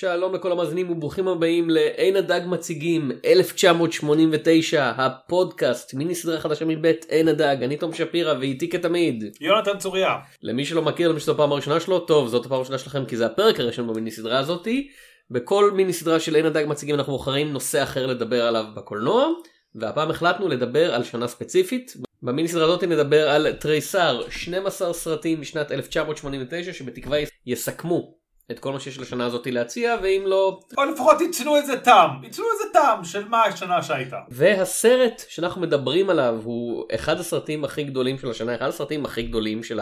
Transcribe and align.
שלום 0.00 0.34
לכל 0.34 0.52
המאזינים 0.52 0.90
וברוכים 0.90 1.28
הבאים 1.28 1.70
לעין 1.70 2.16
הדג 2.16 2.40
מציגים 2.46 3.10
1989 3.24 4.92
הפודקאסט 4.96 5.94
מיני 5.94 6.14
סדרה 6.14 6.40
חדשה 6.40 6.64
מבית 6.64 7.06
עין 7.08 7.28
הדג 7.28 7.56
אני 7.62 7.76
תום 7.76 7.94
שפירא 7.94 8.34
ואיתי 8.40 8.68
כתמיד 8.68 9.24
יונתן 9.40 9.78
צוריה. 9.78 10.16
למי 10.42 10.64
שלא 10.64 10.82
מכיר 10.82 11.08
למי 11.08 11.20
שזו 11.20 11.32
הפעם 11.32 11.52
הראשונה 11.52 11.80
שלו 11.80 11.98
טוב 11.98 12.28
זאת 12.28 12.46
הפעם 12.46 12.56
הראשונה 12.56 12.78
שלכם 12.78 13.04
כי 13.04 13.16
זה 13.16 13.26
הפרק 13.26 13.60
הראשון 13.60 13.86
במיני 13.86 14.10
סדרה 14.10 14.38
הזאתי. 14.38 14.88
בכל 15.30 15.70
מיני 15.70 15.92
סדרה 15.92 16.20
של 16.20 16.34
עין 16.34 16.46
הדג 16.46 16.64
מציגים 16.68 16.94
אנחנו 16.94 17.12
בוחרים 17.12 17.52
נושא 17.52 17.82
אחר 17.82 18.06
לדבר 18.06 18.46
עליו 18.46 18.64
בקולנוע 18.76 19.28
והפעם 19.74 20.10
החלטנו 20.10 20.48
לדבר 20.48 20.94
על 20.94 21.04
שנה 21.04 21.28
ספציפית. 21.28 21.94
במיני 22.22 22.48
סדרה 22.48 22.64
הזאת 22.64 22.84
נדבר 22.84 23.28
על 23.28 23.52
תריסר 23.52 24.22
12 24.30 24.92
סרטים 24.92 25.40
משנת 25.40 25.72
1989 25.72 26.72
שבתקווה 26.72 27.18
יסכמו 27.46 28.17
את 28.50 28.58
כל 28.58 28.72
מה 28.72 28.80
שיש 28.80 28.98
לשנה 28.98 29.26
הזאת 29.26 29.46
להציע 29.46 29.96
ואם 30.02 30.22
לא 30.26 30.60
או 30.78 30.84
לפחות 30.84 31.20
ייצנו 31.20 31.56
איזה 31.56 31.80
טעם, 31.80 32.24
ייצנו 32.24 32.44
איזה 32.52 32.72
טעם 32.72 33.04
של 33.04 33.28
מה 33.28 33.42
השנה 33.42 33.82
שהייתה. 33.82 34.16
והסרט 34.30 35.22
שאנחנו 35.28 35.60
מדברים 35.60 36.10
עליו 36.10 36.40
הוא 36.44 36.84
אחד 36.94 37.20
הסרטים 37.20 37.64
הכי 37.64 37.84
גדולים 37.84 38.18
של 38.18 38.30
השנה 38.30 38.54
אחד 38.54 38.68
הסרטים 38.68 39.04
הכי 39.04 39.22
גדולים 39.22 39.62
של 39.62 39.80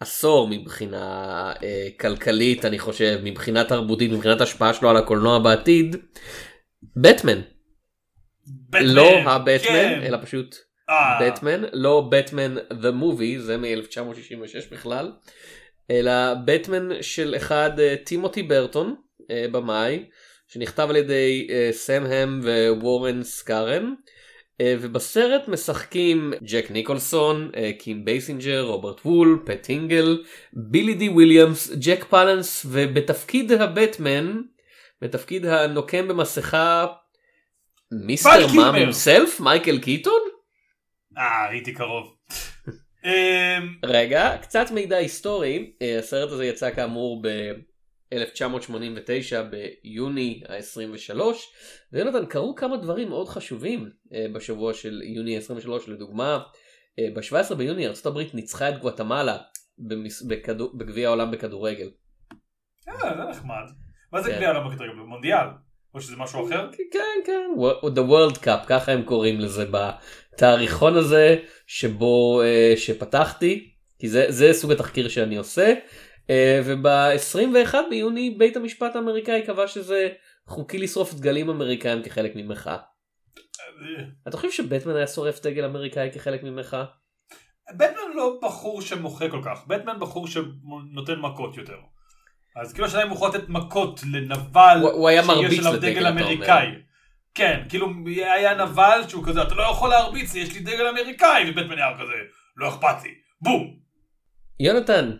העשור 0.00 0.48
מבחינה 0.48 1.52
אה, 1.62 1.88
כלכלית 2.00 2.64
אני 2.64 2.78
חושב 2.78 3.18
מבחינה 3.22 3.64
תרבותית 3.64 4.12
מבחינת 4.12 4.40
השפעה 4.40 4.74
שלו 4.74 4.90
על 4.90 4.96
הקולנוע 4.96 5.38
בעתיד. 5.38 5.96
בטמן. 6.96 7.40
בטמן, 8.70 8.86
לא 8.86 9.18
הבטמן 9.26 9.58
כן. 9.68 10.00
אלא 10.02 10.18
פשוט 10.22 10.56
אה, 10.90 11.18
בטמן 11.20 11.64
לא 11.72 12.08
בטמן 12.10 12.56
the 12.56 13.02
movie 13.02 13.38
זה 13.38 13.56
מ-1966 13.56 14.72
בכלל 14.72 15.12
אלא 15.90 16.34
בטמן 16.44 17.02
של 17.02 17.34
אחד 17.36 17.80
אה, 17.80 17.94
טימותי 18.04 18.42
ברטון 18.42 18.94
אה, 19.30 19.46
במאי 19.52 20.04
שנכתב 20.48 20.86
על 20.90 20.96
ידי 20.96 21.46
אה, 21.50 21.68
סם 21.72 22.04
האם 22.06 22.40
ו-וורן 22.80 23.22
סקארן 23.22 23.94
אה, 24.60 24.74
ובסרט 24.80 25.48
משחקים 25.48 26.32
ג'ק 26.42 26.70
ניקולסון, 26.70 27.50
אה, 27.56 27.70
קים 27.78 28.04
בייסינג'ר, 28.04 28.62
רוברט 28.62 29.00
וול, 29.04 29.42
פט 29.46 29.66
הינגל, 29.66 30.22
בילי 30.52 30.94
די 30.94 31.08
וויליאמס, 31.08 31.72
ג'ק 31.72 32.04
פלנס 32.04 32.66
ובתפקיד 32.68 33.52
הבטמן 33.52 34.40
בתפקיד 35.02 35.46
הנוקם 35.46 36.08
במסכה 36.08 36.86
Mr. 37.92 38.46
Mom 38.56 38.88
himself? 38.88 39.42
מייקל 39.42 39.78
קיטון? 39.78 40.20
אה, 41.18 41.48
הייתי 41.50 41.72
קרוב. 41.74 42.16
אמ, 43.06 43.74
רגע, 43.84 44.36
קצת 44.42 44.70
מידע 44.70 44.96
היסטורי, 44.96 45.72
אה, 45.82 45.98
הסרט 45.98 46.32
הזה 46.32 46.46
יצא 46.46 46.70
כאמור 46.70 47.22
ב-1989 47.22 49.42
ביוני 49.50 50.42
ה-23, 50.48 51.20
ויונתן 51.92 52.26
קרו 52.26 52.54
כמה 52.54 52.76
דברים 52.76 53.08
מאוד 53.08 53.28
חשובים 53.28 53.90
אה, 54.14 54.26
בשבוע 54.32 54.74
של 54.74 55.02
יוני 55.04 55.36
ה-23, 55.36 55.70
לדוגמה, 55.88 56.38
אה, 56.98 57.08
ב-17 57.14 57.54
ביוני 57.54 57.86
ארה"ב 57.86 58.18
ניצחה 58.34 58.68
את 58.68 58.78
גואטמלה 58.78 59.36
בגביע 60.74 61.08
העולם 61.08 61.30
בכדורגל. 61.30 61.90
אה, 62.88 63.16
זה 63.16 63.24
נחמד. 63.30 63.64
מה 64.12 64.22
זה 64.22 64.30
כן. 64.30 64.36
גביע 64.36 64.50
העולם 64.50 64.70
בכדורגל? 64.70 64.92
מונדיאל? 64.92 65.46
או 65.96 66.00
שזה 66.00 66.16
משהו 66.16 66.46
אחר? 66.46 66.68
כן, 66.92 66.98
כן, 67.26 67.50
The 67.82 68.10
World 68.10 68.38
Cup, 68.44 68.66
ככה 68.66 68.92
הם 68.92 69.02
קוראים 69.02 69.40
לזה 69.40 69.64
בתאריכון 69.70 70.96
הזה 70.96 71.36
שבו, 71.66 72.42
אה, 72.42 72.72
שפתחתי, 72.76 73.70
כי 73.98 74.08
זה, 74.08 74.26
זה 74.28 74.52
סוג 74.52 74.72
התחקיר 74.72 75.08
שאני 75.08 75.36
עושה, 75.36 75.74
אה, 76.30 76.60
וב-21 76.64 77.74
ביוני 77.90 78.30
בית 78.30 78.56
המשפט 78.56 78.96
האמריקאי 78.96 79.42
קבע 79.46 79.66
שזה 79.66 80.08
חוקי 80.46 80.78
לשרוף 80.78 81.14
דגלים 81.14 81.48
אמריקאים 81.48 82.02
כחלק 82.02 82.32
ממחאה. 82.34 82.76
אה, 82.76 84.04
אתה 84.28 84.36
חושב 84.36 84.50
שבטמן 84.50 84.96
היה 84.96 85.06
שורף 85.06 85.42
דגל 85.42 85.64
אמריקאי 85.64 86.10
כחלק 86.12 86.42
ממחאה? 86.42 86.84
בטמן 87.74 88.16
לא 88.16 88.38
בחור 88.42 88.82
שמוחה 88.82 89.30
כל 89.30 89.40
כך, 89.44 89.66
בטמן 89.66 90.00
בחור 90.00 90.26
שנותן 90.28 91.20
מכות 91.20 91.56
יותר. 91.56 91.76
אז 92.62 92.72
כאילו 92.72 92.86
השאלה 92.86 93.02
אם 93.02 93.08
הוא 93.08 93.16
יכול 93.16 93.28
לתת 93.28 93.48
מכות 93.48 94.00
לנבל 94.12 94.78
הוא- 94.82 94.90
הוא 94.90 95.08
היה 95.08 95.22
שיש 95.22 95.30
מרביץ 95.30 95.58
עליו 95.60 95.72
לדגל, 95.72 95.90
דגל 95.90 96.00
אתה 96.00 96.08
אומר. 96.10 96.22
אמריקאי. 96.22 96.66
כן, 97.34 97.62
כאילו 97.68 97.86
היה 98.06 98.54
נבל 98.54 99.00
שהוא 99.08 99.24
כזה, 99.26 99.42
אתה 99.42 99.54
לא 99.54 99.62
יכול 99.62 99.90
להרביץ 99.90 100.34
לי, 100.34 100.40
יש 100.40 100.54
לי 100.54 100.60
דגל 100.60 100.86
אמריקאי, 100.88 101.50
ובטמן 101.50 101.78
היה 101.78 101.94
כזה, 101.94 102.12
לא 102.56 102.68
אכפת 102.68 103.02
לי, 103.04 103.10
בום. 103.40 103.76
יונתן, 104.60 105.10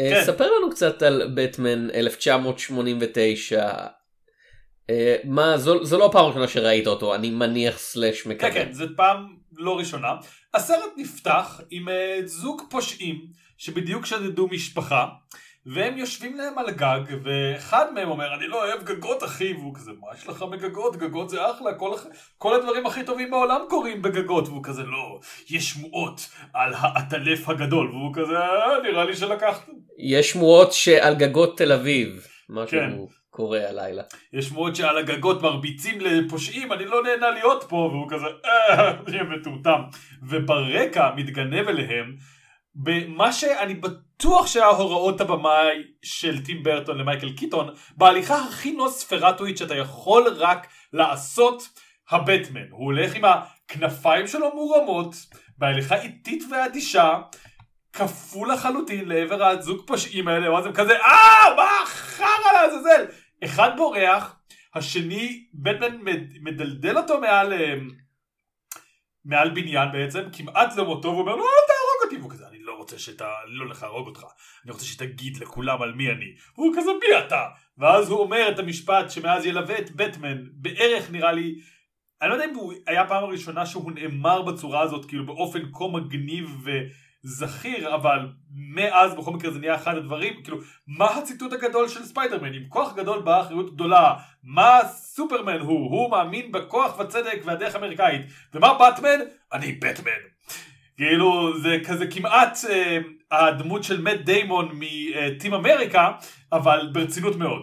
אה, 0.00 0.10
כן. 0.10 0.24
ספר 0.24 0.44
לנו 0.58 0.70
קצת 0.70 1.02
על 1.02 1.32
בטמן 1.36 1.90
1989. 1.90 3.68
אה, 4.90 5.16
מה, 5.24 5.58
זו, 5.58 5.84
זו 5.84 5.98
לא 5.98 6.06
הפעם 6.06 6.24
הראשונה 6.24 6.48
שראית 6.48 6.86
אותו, 6.86 7.14
אני 7.14 7.30
מניח 7.30 7.78
סלאש 7.78 8.22
כן, 8.22 8.30
מקווה. 8.30 8.52
כן, 8.52 8.72
זו 8.72 8.84
פעם 8.96 9.26
לא 9.52 9.78
ראשונה. 9.78 10.08
הסרט 10.54 10.92
נפתח 10.96 11.60
עם 11.70 11.88
אה, 11.88 12.18
זוג 12.24 12.62
פושעים 12.70 13.20
שבדיוק 13.58 14.06
שדדו 14.06 14.48
משפחה, 14.48 15.06
והם 15.66 15.98
יושבים 15.98 16.36
להם 16.36 16.58
על 16.58 16.70
גג, 16.70 17.00
ואחד 17.22 17.86
מהם 17.94 18.08
אומר, 18.08 18.34
אני 18.34 18.48
לא 18.48 18.64
אוהב 18.64 18.82
גגות 18.82 19.24
אחי, 19.24 19.52
והוא 19.52 19.74
כזה, 19.74 19.90
מה 20.00 20.06
יש 20.18 20.28
לך 20.28 20.42
בגגות? 20.42 20.96
גגות 20.96 21.30
זה 21.30 21.50
אחלה, 21.50 21.74
כל, 21.74 21.92
כל 22.38 22.54
הדברים 22.54 22.86
הכי 22.86 23.04
טובים 23.04 23.30
בעולם 23.30 23.60
קורים 23.68 24.02
בגגות, 24.02 24.48
והוא 24.48 24.64
כזה, 24.64 24.82
לא, 24.82 25.18
יש 25.50 25.70
שמועות 25.70 26.28
על 26.52 26.74
העטלף 26.76 27.48
הגדול, 27.48 27.90
והוא 27.90 28.14
כזה, 28.14 28.38
אה, 28.38 28.82
נראה 28.82 29.04
לי 29.04 29.16
שלקחת. 29.16 29.68
יש 29.98 30.30
שמועות 30.30 30.72
שעל 30.72 31.14
גגות 31.14 31.58
תל 31.58 31.72
אביב, 31.72 32.26
משהו 32.48 32.78
כן. 32.78 32.92
קורה 33.30 33.68
הלילה. 33.68 34.02
יש 34.32 34.44
שמועות 34.44 34.76
שעל 34.76 34.98
הגגות 34.98 35.42
מרביצים 35.42 36.00
לפושעים, 36.00 36.72
אני 36.72 36.84
לא 36.84 37.02
נהנה 37.02 37.30
להיות 37.30 37.64
פה, 37.68 37.76
והוא 37.76 38.10
כזה, 38.10 38.26
אה, 38.44 39.22
מטומטם. 39.22 39.80
וברקע 40.28 41.10
מתגנב 41.16 41.68
אליהם, 41.68 42.16
במה 42.84 43.32
שאני 43.32 43.74
בטוח 43.74 44.46
שהיה 44.46 44.66
הוראות 44.66 45.20
הבמאי 45.20 45.82
של 46.02 46.44
טים 46.44 46.62
ברטון 46.62 46.98
למייקל 46.98 47.32
קיטון, 47.36 47.68
בהליכה 47.96 48.36
הכי 48.36 48.72
נוספרטואית 48.72 49.58
שאתה 49.58 49.74
יכול 49.76 50.24
רק 50.36 50.66
לעשות, 50.92 51.62
הבטמן. 52.10 52.70
הוא 52.70 52.84
הולך 52.84 53.14
עם 53.14 53.22
הכנפיים 53.24 54.26
שלו 54.26 54.54
מורמות, 54.54 55.14
בהליכה 55.58 55.94
איטית 56.02 56.42
ואדישה, 56.50 57.18
קפוא 57.90 58.46
לחלוטין 58.46 59.08
לעבר 59.08 59.44
הזוג 59.44 59.86
פושעים 59.86 60.28
האלה, 60.28 60.52
ואז 60.52 60.66
הם 60.66 60.72
כזה, 60.72 60.92
אה, 61.00 61.54
מה 61.56 61.68
חרא 61.86 62.26
לעזאזל? 62.52 63.04
אחד 63.44 63.70
בורח, 63.76 64.36
השני, 64.74 65.46
בטמן 65.54 65.96
מד- 66.00 66.32
מדלדל 66.42 66.96
אותו 66.98 67.20
מעל, 67.20 67.52
אה, 67.52 67.74
מעל 69.24 69.50
בניין 69.50 69.92
בעצם, 69.92 70.20
כמעט 70.32 70.76
למותו, 70.76 71.08
והוא 71.08 71.20
אומר 71.20 71.36
לו, 71.36 71.42
אל 71.42 71.66
תהרוג 71.66 72.04
אותי, 72.04 72.16
והוא 72.16 72.30
כזה, 72.30 72.44
לא 72.44 72.45
רוצה 72.92 73.24
אני 73.46 73.54
לא 73.54 73.66
להרוג 73.82 74.06
אותך, 74.06 74.22
אני 74.64 74.72
רוצה 74.72 74.84
שתגיד 74.84 75.36
לכולם 75.36 75.82
על 75.82 75.92
מי 75.92 76.10
אני, 76.10 76.34
והוא 76.56 76.74
כזה, 76.76 76.90
מי 76.90 77.18
אתה? 77.18 77.44
ואז 77.78 78.10
הוא 78.10 78.20
אומר 78.20 78.48
את 78.48 78.58
המשפט 78.58 79.10
שמאז 79.10 79.46
ילווה 79.46 79.78
את 79.78 79.90
בטמן, 79.90 80.36
בערך 80.52 81.10
נראה 81.10 81.32
לי, 81.32 81.54
אני 82.22 82.30
לא 82.30 82.34
יודע 82.34 82.44
אם 82.44 82.54
הוא 82.54 82.72
היה 82.86 83.06
פעם 83.06 83.24
הראשונה 83.24 83.66
שהוא 83.66 83.92
נאמר 83.92 84.42
בצורה 84.42 84.80
הזאת, 84.80 85.04
כאילו 85.04 85.26
באופן 85.26 85.60
כה 85.72 85.84
מגניב 85.92 86.66
וזכיר, 87.24 87.94
אבל 87.94 88.18
מאז 88.74 89.14
בכל 89.14 89.30
מקרה 89.30 89.50
זה 89.50 89.58
נהיה 89.58 89.74
אחד 89.74 89.96
הדברים, 89.96 90.42
כאילו, 90.42 90.58
מה 90.86 91.06
הציטוט 91.06 91.52
הגדול 91.52 91.88
של 91.88 92.04
ספיידרמן? 92.04 92.54
עם 92.54 92.68
כוח 92.68 92.94
גדול 92.94 93.20
באה 93.22 93.40
אחריות 93.40 93.74
גדולה. 93.74 94.14
מה 94.42 94.78
סופרמן 94.88 95.60
הוא? 95.60 95.90
הוא 95.90 96.10
מאמין 96.10 96.52
בכוח 96.52 96.98
וצדק 96.98 97.40
והדרך 97.44 97.74
האמריקאית. 97.74 98.22
ומה 98.54 98.78
באטמן? 98.78 99.18
אני 99.52 99.72
בטמן. 99.72 100.36
כאילו, 100.96 101.60
זה 101.62 101.76
כזה 101.84 102.06
כמעט 102.06 102.58
אה, 102.70 102.98
הדמות 103.30 103.84
של 103.84 104.00
מאט 104.00 104.20
דיימון 104.24 104.68
מטים 104.72 105.54
אמריקה, 105.54 106.10
אבל 106.52 106.88
ברצינות 106.92 107.36
מאוד. 107.36 107.62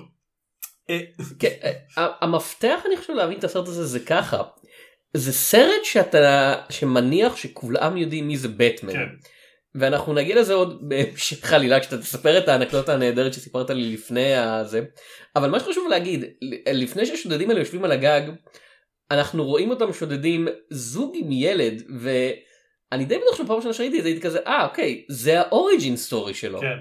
אה, 0.89 0.99
כן, 1.39 1.53
אה, 1.97 2.07
המפתח 2.21 2.79
אני 2.85 2.97
חושב 2.97 3.13
להבין 3.13 3.39
את 3.39 3.43
הסרט 3.43 3.67
הזה 3.67 3.85
זה 3.85 3.99
ככה. 3.99 4.41
זה 5.13 5.33
סרט 5.33 5.83
שאתה 5.83 6.55
שמניח 6.69 7.35
שכולם 7.35 7.97
יודעים 7.97 8.27
מי 8.27 8.37
זה 8.37 8.47
בטמן. 8.47 8.93
כן. 8.93 9.07
ואנחנו 9.75 10.13
נגיע 10.13 10.35
לזה 10.35 10.53
עוד 10.53 10.89
בהמשך 10.89 11.53
עלילה 11.53 11.79
כשאתה 11.79 11.97
תספר 11.97 12.37
את 12.37 12.47
האנקדוטה 12.47 12.93
הנהדרת 12.93 13.33
שסיפרת 13.33 13.69
לי 13.69 13.93
לפני 13.93 14.35
הזה. 14.35 14.81
אבל 15.35 15.49
מה 15.49 15.59
שחשוב 15.59 15.87
להגיד 15.89 16.25
לפני 16.67 17.05
שהשודדים 17.05 17.49
האלה 17.49 17.59
יושבים 17.59 17.83
על 17.83 17.91
הגג 17.91 18.21
אנחנו 19.11 19.45
רואים 19.45 19.69
אותם 19.69 19.93
שודדים 19.93 20.47
זוג 20.69 21.13
עם 21.15 21.31
ילד 21.31 21.81
ואני 22.93 23.05
די 23.05 23.17
בטוח 23.17 23.37
שבפעם 23.37 23.55
ראשונה 23.55 23.73
שראיתי 23.73 23.97
את 23.97 24.03
זה 24.03 24.09
הייתי 24.09 24.21
כזה 24.21 24.39
אה 24.47 24.65
אוקיי 24.65 25.05
זה 25.09 25.39
ה 25.39 25.47
origin 25.47 25.97
story 25.97 26.33
שלו. 26.33 26.59
כן. 26.59 26.77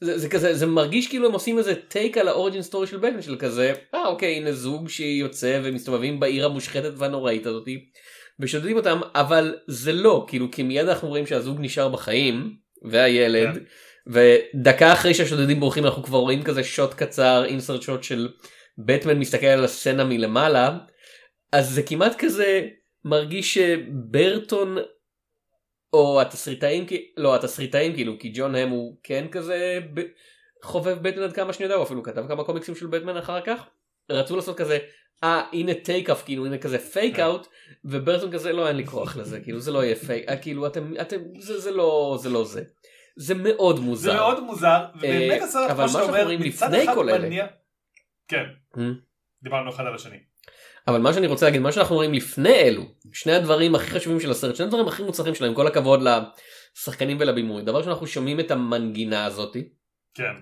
זה, 0.00 0.18
זה 0.18 0.28
כזה 0.28 0.54
זה 0.54 0.66
מרגיש 0.66 1.08
כאילו 1.08 1.26
הם 1.26 1.32
עושים 1.32 1.58
איזה 1.58 1.74
take 1.74 2.18
על 2.18 2.28
ה 2.28 2.33
origin 2.33 2.62
story 2.62 2.86
של 2.86 2.96
בטמן 2.96 3.22
של 3.22 3.36
כזה 3.36 3.72
אה 3.94 4.06
אוקיי 4.06 4.36
הנה 4.36 4.52
זוג 4.52 4.88
שיוצא 4.88 5.60
ומסתובבים 5.64 6.20
בעיר 6.20 6.46
המושחתת 6.46 6.92
והנוראית 6.96 7.46
הזאתי 7.46 7.84
ושודדים 8.40 8.76
אותם 8.76 9.00
אבל 9.14 9.54
זה 9.66 9.92
לא 9.92 10.24
כאילו 10.28 10.50
כי 10.50 10.62
מיד 10.62 10.88
אנחנו 10.88 11.08
רואים 11.08 11.26
שהזוג 11.26 11.56
נשאר 11.60 11.88
בחיים 11.88 12.56
והילד 12.82 13.54
כן. 13.54 13.60
ודקה 14.06 14.92
אחרי 14.92 15.14
שהשודדים 15.14 15.60
בורחים 15.60 15.84
אנחנו 15.84 16.02
כבר 16.02 16.18
רואים 16.18 16.42
כזה 16.42 16.64
שוט 16.64 16.94
קצר 16.94 17.44
אינסרט 17.44 17.82
שוט 17.82 18.02
של 18.02 18.28
בטמן 18.78 19.18
מסתכל 19.18 19.46
על 19.46 19.64
הסצנה 19.64 20.04
מלמעלה 20.04 20.78
אז 21.52 21.70
זה 21.70 21.82
כמעט 21.82 22.14
כזה 22.18 22.68
מרגיש 23.04 23.58
שברטון 23.58 24.78
או 25.92 26.20
התסריטאים 26.20 26.86
לא 27.16 27.34
התסריטאים 27.34 27.94
כאילו 27.94 28.18
כי 28.18 28.32
ג'ון 28.34 28.54
הם 28.54 28.68
הוא 28.68 28.96
כן 29.02 29.26
כזה 29.30 29.78
ב... 29.94 30.00
חובב 30.62 30.98
בטמן 31.02 31.22
עד 31.22 31.32
כמה 31.32 31.52
שאני 31.52 31.64
יודע 31.64 31.74
הוא 31.74 31.84
אפילו 31.84 32.02
כתב 32.02 32.24
כמה 32.28 32.44
קומיקסים 32.44 32.74
של 32.74 32.86
בטמן 32.86 33.16
אחר 33.16 33.40
כך 33.40 33.66
רצו 34.10 34.36
לעשות 34.36 34.56
כזה 34.56 34.78
אה 35.24 35.42
הנה 35.52 35.74
טייק 35.74 36.10
אף 36.10 36.24
כאילו 36.24 36.46
הנה 36.46 36.58
כזה 36.58 36.78
פייק 36.78 37.18
אאוט 37.18 37.46
וברטון 37.84 38.32
כזה 38.32 38.52
לא 38.52 38.68
אין 38.68 38.76
לי 38.76 38.86
כוח 38.86 39.16
לזה 39.16 39.40
כאילו 39.40 39.60
זה 39.60 39.72
לא 39.72 39.84
יהיה 39.84 39.96
פייק 39.96 40.28
אה, 40.28 40.36
כאילו 40.36 40.66
אתם 40.66 40.92
אתם 41.00 41.16
זה, 41.38 41.60
זה 41.60 41.70
לא 41.70 42.18
זה 42.20 42.30
לא 42.30 42.44
זה. 42.44 42.62
זה 43.18 43.34
מאוד 43.34 43.80
מוזר. 43.80 44.10
זה 44.10 44.16
מאוד 44.16 44.44
מוזר, 44.44 44.84
ובאמת 44.94 45.42
הסרט, 45.42 45.70
כמו 45.70 45.88
שאתה 45.88 46.02
אומר, 46.02 46.28
מצד 46.40 46.74
אחד. 46.74 46.96
מניע... 47.02 47.46
כן, 48.28 48.44
Hmm? 48.74 48.80
דיברנו 49.42 49.70
אחד 49.70 49.86
על 49.86 49.94
השני. 49.94 50.18
אבל 50.88 51.00
מה 51.00 51.12
שאני 51.12 51.26
רוצה 51.26 51.46
להגיד 51.46 51.60
מה 51.60 51.72
שאנחנו 51.72 51.96
רואים 51.96 52.14
לפני 52.14 52.54
אלו 52.54 52.82
שני 53.12 53.32
הדברים 53.32 53.74
הכי 53.74 53.90
חשובים 53.90 54.20
של 54.20 54.30
הסרט 54.30 54.56
שני 54.56 54.66
הדברים 54.66 54.88
הכי 54.88 55.02
מוצלחים 55.02 55.34
שלהם 55.34 55.54
כל 55.54 55.66
הכבוד 55.66 56.00
לשחקנים 56.02 57.16
ולבימוי 57.20 57.62
דבר 57.62 57.82
שאנחנו 57.82 58.06
שומעים 58.06 58.40
את 58.40 58.50
המנגינה 58.50 59.24
הזאתי 59.24 59.68
כן. 60.14 60.32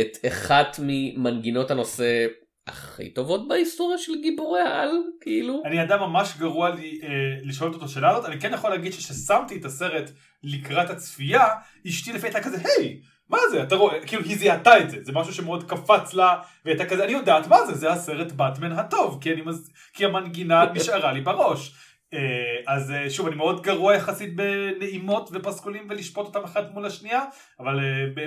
את 0.00 0.26
אחת 0.26 0.76
ממנגינות 0.82 1.70
הנושא 1.70 2.26
הכי 2.66 3.14
טובות 3.14 3.48
בהיסטוריה 3.48 3.98
של 3.98 4.12
גיבורי 4.22 4.60
העל 4.60 4.90
כאילו 5.20 5.62
אני 5.64 5.82
אדם 5.82 6.00
ממש 6.00 6.36
גרוע 6.38 6.70
לי, 6.70 7.00
אה, 7.02 7.08
לשאול 7.42 7.72
אותו 7.72 7.84
את 7.84 7.90
השאלה 7.90 8.10
הזאת, 8.10 8.24
אני 8.24 8.40
כן 8.40 8.52
יכול 8.54 8.70
להגיד 8.70 8.92
שכששמתי 8.92 9.56
את 9.56 9.64
הסרט 9.64 10.10
לקראת 10.42 10.90
הצפייה, 10.90 11.44
אשתי 11.88 12.12
לפי 12.12 12.26
הייתה 12.26 12.42
כזה, 12.42 12.56
היי, 12.64 13.00
מה 13.28 13.38
זה, 13.50 13.62
אתה 13.62 13.74
רואה, 13.74 14.06
כאילו 14.06 14.22
היא 14.22 14.36
זיהתה 14.36 14.78
את 14.78 14.90
זה, 14.90 14.98
זה 15.02 15.12
משהו 15.12 15.34
שמאוד 15.34 15.70
קפץ 15.70 16.14
לה, 16.14 16.36
והייתה 16.64 16.86
כזה, 16.86 17.04
אני 17.04 17.12
יודעת 17.12 17.46
מה 17.46 17.66
זה, 17.66 17.74
זה 17.74 17.92
הסרט 17.92 18.32
באטמן 18.32 18.72
הטוב, 18.72 19.18
כי, 19.20 19.32
אני 19.32 19.42
מז... 19.42 19.70
כי 19.92 20.04
המנגינה 20.04 20.64
נשארה 20.74 21.12
לי 21.12 21.20
בראש. 21.20 21.74
אה, 22.14 22.74
אז 22.74 22.90
אה, 22.90 23.10
שוב, 23.10 23.26
אני 23.26 23.36
מאוד 23.36 23.62
גרוע 23.62 23.94
יחסית 23.94 24.36
בנעימות 24.36 25.30
ופסקולים 25.32 25.86
ולשפוט 25.90 26.26
אותם 26.26 26.44
אחת 26.44 26.70
מול 26.70 26.86
השנייה, 26.86 27.24
אבל 27.60 27.80
אה, 27.80 28.26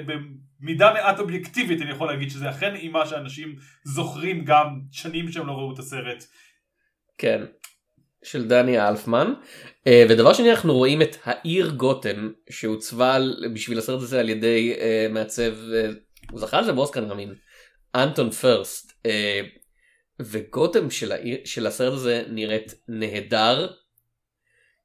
במידה 0.60 0.94
מעט 0.94 1.20
אובייקטיבית 1.20 1.82
אני 1.82 1.92
יכול 1.92 2.08
להגיד 2.08 2.30
שזה 2.30 2.50
אכן 2.50 2.74
נעימה 2.74 3.06
שאנשים 3.06 3.56
זוכרים 3.84 4.46
גם 4.46 4.80
שנים 4.92 5.32
שהם 5.32 5.48
לא 5.48 5.52
ראו 5.52 5.74
את 5.74 5.80
הסרט. 5.80 6.24
כן. 7.18 7.44
של 8.28 8.48
דני 8.48 8.88
אלפמן 8.88 9.34
אה, 9.88 10.06
ודבר 10.10 10.34
שני 10.34 10.52
אנחנו 10.52 10.74
רואים 10.74 11.02
את 11.02 11.16
העיר 11.24 11.70
גותם 11.70 12.30
שהוצבה 12.50 13.16
על- 13.16 13.46
בשביל 13.54 13.78
הסרט 13.78 14.02
הזה 14.02 14.20
על 14.20 14.30
ידי 14.30 14.74
אה, 14.80 15.08
מעצב 15.10 15.54
אה, 15.74 15.90
הוא 16.32 16.40
זכה 16.40 16.58
על 16.58 16.66
זה 16.66 16.74
באוסקר 16.74 17.00
אני 17.00 17.08
מאמין 17.08 17.34
אנטון 17.96 18.32
פרסט 18.32 18.92
אה, 19.06 19.42
וגותם 20.22 20.90
של, 20.90 21.12
העיר, 21.12 21.38
של 21.46 21.68
הסרט 21.68 21.94
הזה 21.94 22.24
נראית 22.30 22.74
נהדר. 22.88 23.68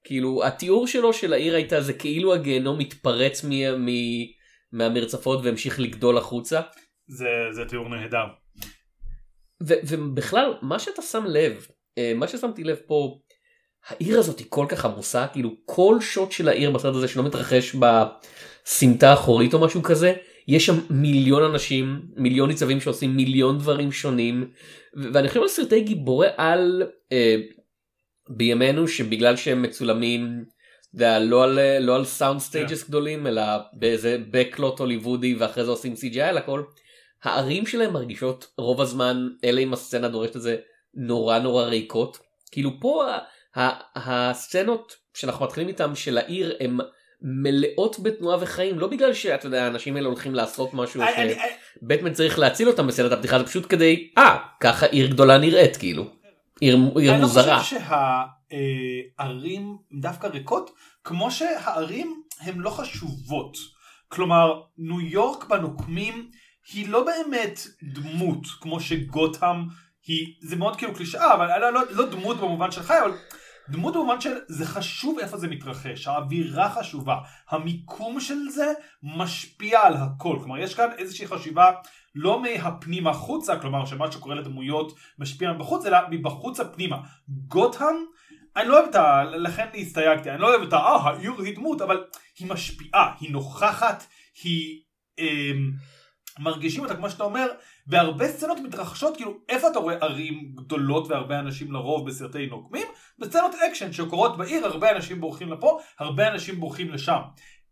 כאילו 0.05 0.45
התיאור 0.47 0.87
שלו 0.87 1.13
של 1.13 1.33
העיר 1.33 1.55
הייתה 1.55 1.81
זה 1.81 1.93
כאילו 1.93 2.35
הגיהנום 2.35 2.79
מתפרץ 2.79 3.45
מ, 3.45 3.51
מ, 3.87 3.89
מהמרצפות 4.73 5.41
והמשיך 5.45 5.81
לגדול 5.81 6.19
החוצה. 6.19 6.61
זה, 7.07 7.27
זה 7.53 7.65
תיאור 7.69 7.89
נהדר. 7.89 8.25
ו- 9.63 9.81
ובכלל 9.89 10.55
מה 10.63 10.79
שאתה 10.79 11.03
שם 11.03 11.25
לב 11.27 11.67
מה 12.17 12.29
ששמתי 12.29 12.65
לב 12.65 12.77
פה 12.87 13.19
העיר 13.89 14.19
הזאת 14.19 14.39
היא 14.39 14.47
כל 14.49 14.67
כך 14.69 14.85
עמוסה 14.85 15.27
כאילו 15.33 15.51
כל 15.65 16.01
שוט 16.01 16.33
של 16.33 16.49
העיר 16.49 16.71
בסרט 16.71 16.95
הזה 16.95 17.09
שלא 17.09 17.23
מתרחש 17.23 17.77
בסמטה 17.77 19.11
האחורית 19.11 19.55
או 19.55 19.61
משהו 19.61 19.83
כזה 19.83 20.13
יש 20.49 20.67
שם 20.67 20.75
מיליון 20.91 21.43
אנשים 21.43 22.03
מיליון 22.17 22.49
ניצבים 22.49 22.81
שעושים 22.81 23.17
מיליון 23.17 23.59
דברים 23.59 23.93
שונים 23.93 24.51
ואני 25.13 25.29
חושב 25.29 25.41
על 25.41 25.49
סרטי 25.49 25.81
גיבורי 25.81 26.29
על 26.37 26.83
אה, 27.13 27.37
בימינו 28.29 28.89
שבגלל 28.89 29.37
שהם 29.37 29.63
מצולמים 29.63 30.45
אתה 30.95 31.05
יודע, 31.05 31.19
לא 31.19 31.45
על 31.45 31.79
לא 31.81 31.97
על 31.97 32.05
sound 32.05 32.41
stages 32.41 32.89
גדולים 32.89 33.27
אלא 33.27 33.43
באיזה 33.73 34.19
backlot 34.31 34.79
הוליוודי 34.79 35.35
ואחרי 35.35 35.65
זה 35.65 35.71
עושים 35.71 35.93
CGI 35.93 36.21
על 36.21 36.39
הכל. 36.39 36.63
הערים 37.23 37.67
שלהם 37.67 37.93
מרגישות 37.93 38.47
רוב 38.59 38.81
הזמן 38.81 39.29
אלא 39.45 39.61
אם 39.61 39.73
הסצנה 39.73 40.09
דורשת 40.09 40.37
את 40.37 40.43
זה 40.43 40.57
נורא 40.95 41.39
נורא 41.39 41.65
ריקות 41.65 42.19
כאילו 42.51 42.71
פה 42.81 43.05
הסצנות 43.97 44.93
שאנחנו 45.15 45.45
מתחילים 45.45 45.69
איתם 45.69 45.95
של 45.95 46.19
העיר 46.19 46.57
הם 46.61 46.79
מלאות 47.23 47.97
בתנועה 48.03 48.37
וחיים 48.41 48.79
לא 48.79 48.87
בגלל 48.87 49.15
שאתה 49.15 49.47
יודע 49.47 49.65
האנשים 49.65 49.97
האלה 49.97 50.09
הולכים 50.09 50.35
לעשות 50.35 50.75
משהו 50.75 51.03
אני- 51.03 51.13
אני- 51.17 51.35
שבטמן 51.83 52.13
צריך 52.13 52.39
להציל 52.39 52.69
אותם 52.69 52.87
בסצנת 52.87 53.13
הפתיחה 53.13 53.39
זה 53.39 53.45
פשוט 53.47 53.67
כדי 53.69 54.11
אה 54.19 54.39
ככה 54.61 54.87
עיר 54.87 55.07
גדולה 55.07 55.39
נראית 55.39 55.77
כאילו 55.77 56.03
עיר, 56.61 56.77
עיר 56.97 57.13
אני 57.13 57.21
לא 57.21 57.27
מוזרה. 57.27 57.61
חושב 57.61 57.77
שהערים 59.19 59.77
דווקא 60.01 60.27
ריקות, 60.27 60.71
כמו 61.05 61.31
שהערים 61.31 62.23
הן 62.41 62.59
לא 62.59 62.71
חשובות. 62.71 63.57
כלומר, 64.09 64.61
ניו 64.79 65.01
יורק 65.01 65.45
בנוקמים 65.45 66.31
היא 66.73 66.89
לא 66.89 67.05
באמת 67.05 67.61
דמות, 67.83 68.41
כמו 68.61 68.81
שגותם 68.81 69.65
היא, 70.07 70.35
זה 70.49 70.57
מאוד 70.57 70.77
כאילו 70.77 70.95
קלישאה, 70.95 71.35
אבל 71.35 71.61
לא, 71.61 71.73
לא, 71.73 71.81
לא 71.91 72.07
דמות 72.11 72.37
במובן 72.37 72.71
של 72.71 72.83
חי, 72.83 72.95
אבל 73.05 73.13
דמות 73.69 73.95
במובן 73.95 74.21
של 74.21 74.35
זה 74.49 74.67
חשוב 74.67 75.19
איפה 75.19 75.37
זה 75.37 75.49
מתרחש, 75.49 76.09
האווירה 76.09 76.71
חשובה, 76.71 77.17
המיקום 77.51 78.21
של 78.21 78.49
זה 78.55 78.73
משפיע 79.03 79.81
על 79.81 79.95
הכל, 79.97 80.39
כלומר 80.41 80.59
יש 80.59 80.75
כאן 80.75 80.89
איזושהי 80.99 81.27
חשיבה 81.27 81.73
לא 82.15 82.43
מהפנים 82.43 83.07
החוצה, 83.07 83.59
כלומר 83.59 83.85
שמה 83.85 84.13
שקורה 84.13 84.35
לדמויות 84.35 84.93
משפיע 85.19 85.53
מבחוץ, 85.53 85.87
אלא 85.87 85.99
מבחוץ 86.11 86.61
הפנימה. 86.61 86.97
גותם, 87.29 87.95
אני 88.57 88.69
לא 88.69 88.79
אוהב 88.79 88.89
את 88.89 88.95
ה... 88.95 89.25
לכן 89.25 89.67
הסתייגתי, 89.75 90.31
אני 90.31 90.41
לא 90.41 90.49
אוהב 90.49 90.63
את 90.63 90.73
ה... 90.73 90.77
אה, 90.77 90.97
העיר 90.97 91.33
היא 91.45 91.57
דמות, 91.57 91.83
אבל 91.83 92.05
היא 92.39 92.49
משפיעה, 92.49 93.15
היא 93.21 93.33
נוכחת, 93.33 94.05
היא... 94.43 94.81
אמ, 95.19 95.71
מרגישים 96.39 96.83
אותה 96.83 96.97
כמו 96.97 97.11
שאתה 97.11 97.25
אומר, 97.25 97.47
והרבה 97.87 98.29
סצנות 98.29 98.59
מתרחשות, 98.59 99.17
כאילו 99.17 99.39
איפה 99.49 99.69
אתה 99.69 99.79
רואה 99.79 99.95
ערים 100.01 100.53
גדולות 100.55 101.09
והרבה 101.09 101.39
אנשים 101.39 101.73
לרוב 101.73 102.09
בסרטי 102.09 102.47
נוקמים? 102.47 102.87
בסצנות 103.19 103.55
אקשן 103.55 103.93
שקורות 103.93 104.37
בעיר, 104.37 104.67
הרבה 104.67 104.91
אנשים 104.91 105.21
בורחים 105.21 105.53
לפה, 105.53 105.79
הרבה 105.99 106.29
אנשים 106.29 106.61
בורחים 106.61 106.91
לשם. 106.91 107.21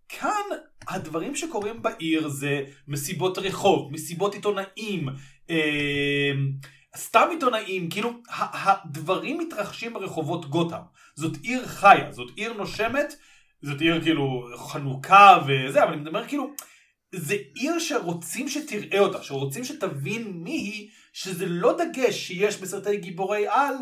כאן 0.09 0.43
הדברים 0.88 1.37
שקורים 1.37 1.83
בעיר 1.83 2.29
זה 2.29 2.64
מסיבות 2.88 3.38
רחוב, 3.38 3.93
מסיבות 3.93 4.35
עיתונאים, 4.35 5.09
אה, 5.50 6.33
סתם 6.97 7.29
עיתונאים, 7.31 7.90
כאילו 7.90 8.11
הדברים 8.31 9.38
מתרחשים 9.38 9.93
ברחובות 9.93 10.50
גותם. 10.50 10.81
זאת 11.14 11.37
עיר 11.43 11.67
חיה, 11.67 12.12
זאת 12.12 12.31
עיר 12.37 12.52
נושמת, 12.52 13.14
זאת 13.62 13.81
עיר 13.81 14.02
כאילו 14.02 14.47
חנוכה 14.57 15.38
וזה, 15.47 15.83
אבל 15.85 15.93
אני 15.93 16.00
מדבר 16.00 16.26
כאילו, 16.29 16.50
זה 17.14 17.35
עיר 17.55 17.79
שרוצים 17.79 18.49
שתראה 18.49 18.99
אותה, 18.99 19.23
שרוצים 19.23 19.64
שתבין 19.64 20.33
מי 20.33 20.50
היא, 20.50 20.90
שזה 21.12 21.47
לא 21.47 21.76
דגש 21.79 22.14
שיש 22.14 22.57
בסרטי 22.57 22.97
גיבורי 22.97 23.47
על, 23.49 23.75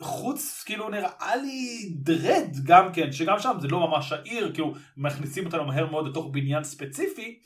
חוץ 0.00 0.62
כאילו 0.66 0.88
נראה 0.88 1.36
לי 1.36 1.90
דרד 1.94 2.56
גם 2.64 2.92
כן, 2.92 3.12
שגם 3.12 3.38
שם 3.38 3.56
זה 3.60 3.68
לא 3.68 3.80
ממש 3.80 4.12
העיר, 4.12 4.50
כאילו 4.54 4.74
מכניסים 4.96 5.46
אותנו 5.46 5.64
מהר 5.64 5.90
מאוד 5.90 6.08
לתוך 6.08 6.28
בניין 6.32 6.64
ספציפי, 6.64 7.38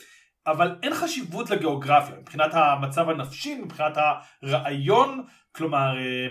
אבל 0.47 0.79
אין 0.83 0.95
חשיבות 0.95 1.51
לגיאוגרפיה, 1.51 2.17
מבחינת 2.17 2.51
המצב 2.55 3.09
הנפשי, 3.09 3.55
מבחינת 3.55 3.93
הרעיון, 4.43 5.25
כלומר, 5.53 5.99
אה, 5.99 6.27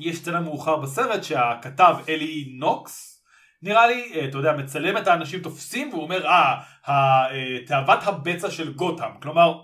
יש 0.00 0.16
סצנה 0.16 0.40
מאוחר 0.40 0.76
בסרט 0.76 1.24
שהכתב 1.24 1.94
אלי 2.08 2.56
נוקס, 2.58 3.15
נראה 3.62 3.86
לי, 3.86 4.12
אה, 4.14 4.24
אתה 4.24 4.38
יודע, 4.38 4.52
מצלם 4.52 4.96
את 4.96 5.08
האנשים 5.08 5.40
תופסים 5.40 5.88
והוא 5.90 6.02
אומר, 6.02 6.26
אה, 6.26 6.54
אה, 6.88 7.58
תאוות 7.66 7.98
הבצע 8.02 8.50
של 8.50 8.72
גותם. 8.72 9.10
כלומר, 9.22 9.54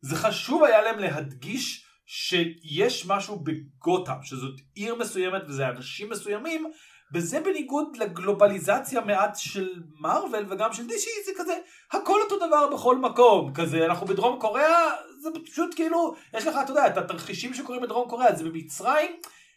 זה 0.00 0.16
חשוב 0.16 0.64
היה 0.64 0.82
להם 0.82 0.98
להדגיש 0.98 1.86
שיש 2.06 3.06
משהו 3.06 3.44
בגותם, 3.44 4.22
שזאת 4.22 4.54
עיר 4.74 4.94
מסוימת 4.94 5.42
וזה 5.48 5.68
אנשים 5.68 6.10
מסוימים, 6.10 6.70
וזה 7.14 7.40
בניגוד 7.40 7.96
לגלובליזציה 7.96 9.00
מעט 9.00 9.36
של 9.36 9.68
מארוול 10.00 10.46
וגם 10.48 10.72
של 10.72 10.86
דישי, 10.86 11.10
זה 11.26 11.32
כזה, 11.36 11.58
הכל 11.92 12.20
אותו 12.24 12.46
דבר 12.46 12.70
בכל 12.72 12.98
מקום, 12.98 13.52
כזה, 13.54 13.86
אנחנו 13.86 14.06
בדרום 14.06 14.40
קוריאה, 14.40 14.90
זה 15.22 15.28
פשוט 15.46 15.74
כאילו, 15.74 16.14
יש 16.34 16.46
לך, 16.46 16.56
אתה 16.64 16.70
יודע, 16.70 16.86
את 16.86 16.96
התרחישים 16.96 17.54
שקורים 17.54 17.82
בדרום 17.82 18.08
קוריאה, 18.08 18.36
זה 18.36 18.44
במצרים, 18.44 19.10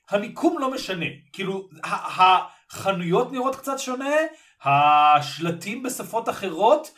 המיקום 0.09 0.59
לא 0.59 0.71
משנה, 0.71 1.05
כאילו, 1.33 1.69
ה- 1.83 2.21
ה- 2.23 2.58
החנויות 2.71 3.31
נראות 3.31 3.55
קצת 3.55 3.79
שונה, 3.79 4.15
השלטים 4.63 5.83
בשפות 5.83 6.29
אחרות, 6.29 6.91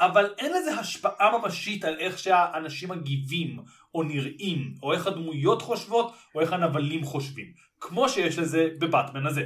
אבל 0.00 0.34
אין 0.38 0.52
לזה 0.52 0.74
השפעה 0.74 1.38
ממשית 1.38 1.84
על 1.84 1.96
איך 1.98 2.18
שהאנשים 2.18 2.88
מגיבים, 2.88 3.56
או 3.94 4.02
נראים, 4.02 4.74
או 4.82 4.92
איך 4.92 5.06
הדמויות 5.06 5.62
חושבות, 5.62 6.12
או 6.34 6.40
איך 6.40 6.52
הנבלים 6.52 7.04
חושבים, 7.04 7.46
כמו 7.80 8.08
שיש 8.08 8.38
לזה 8.38 8.68
בבטמן 8.78 9.26
הזה. 9.26 9.42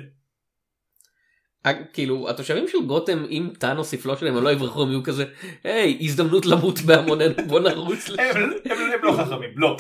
כאילו 1.92 2.30
התושבים 2.30 2.68
של 2.68 2.87
גותם 2.87 3.25
אם 3.30 3.50
טאנוס 3.59 3.92
יפלוט 3.92 4.18
שלהם 4.18 4.37
הם 4.37 4.45
לא 4.45 4.52
יברחו 4.52 4.83
הם 4.83 4.88
יהיו 4.90 5.02
כזה 5.02 5.25
היי 5.64 5.99
הזדמנות 6.00 6.47
למות 6.47 6.80
בהמוננו 6.80 7.35
בוא 7.47 7.61
נרוץ 7.61 8.09
לשם. 8.09 8.50
הם 8.71 9.02
לא 9.02 9.12
חכמים, 9.12 9.50
לא. 9.56 9.76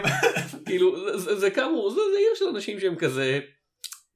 כאילו 0.66 1.18
זה- 1.18 1.50
כאמור 1.50 1.90
זה 1.90 2.00
עיר 2.18 2.28
של 2.38 2.44
אנשים 2.56 2.80
שהם 2.80 2.94
כזה 2.96 3.40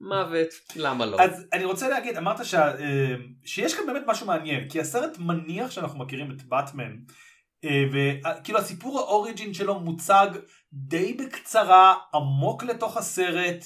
מוות 0.01 0.49
למה 0.77 1.07
לא. 1.07 1.21
אז 1.21 1.47
אני 1.53 1.65
רוצה 1.65 1.89
להגיד, 1.89 2.17
אמרת 2.17 2.45
שה- 2.45 2.79
אה, 2.81 3.15
שיש 3.45 3.75
כאן 3.75 3.87
באמת 3.87 4.03
משהו 4.07 4.27
מעניין, 4.27 4.69
כי 4.69 4.81
הסרט 4.81 5.19
מניח 5.19 5.71
שאנחנו 5.71 5.99
מכירים 5.99 6.31
את 6.31 6.43
באטמן, 6.43 6.97
אה, 7.65 7.85
וכאילו 7.93 8.59
הסיפור 8.59 8.99
האוריג'ין 8.99 9.55
שלו 9.55 9.81
מוצג 9.81 10.27
די 10.73 11.13
בקצרה, 11.15 11.95
עמוק 12.15 12.63
לתוך 12.65 12.97
הסרט. 12.97 13.65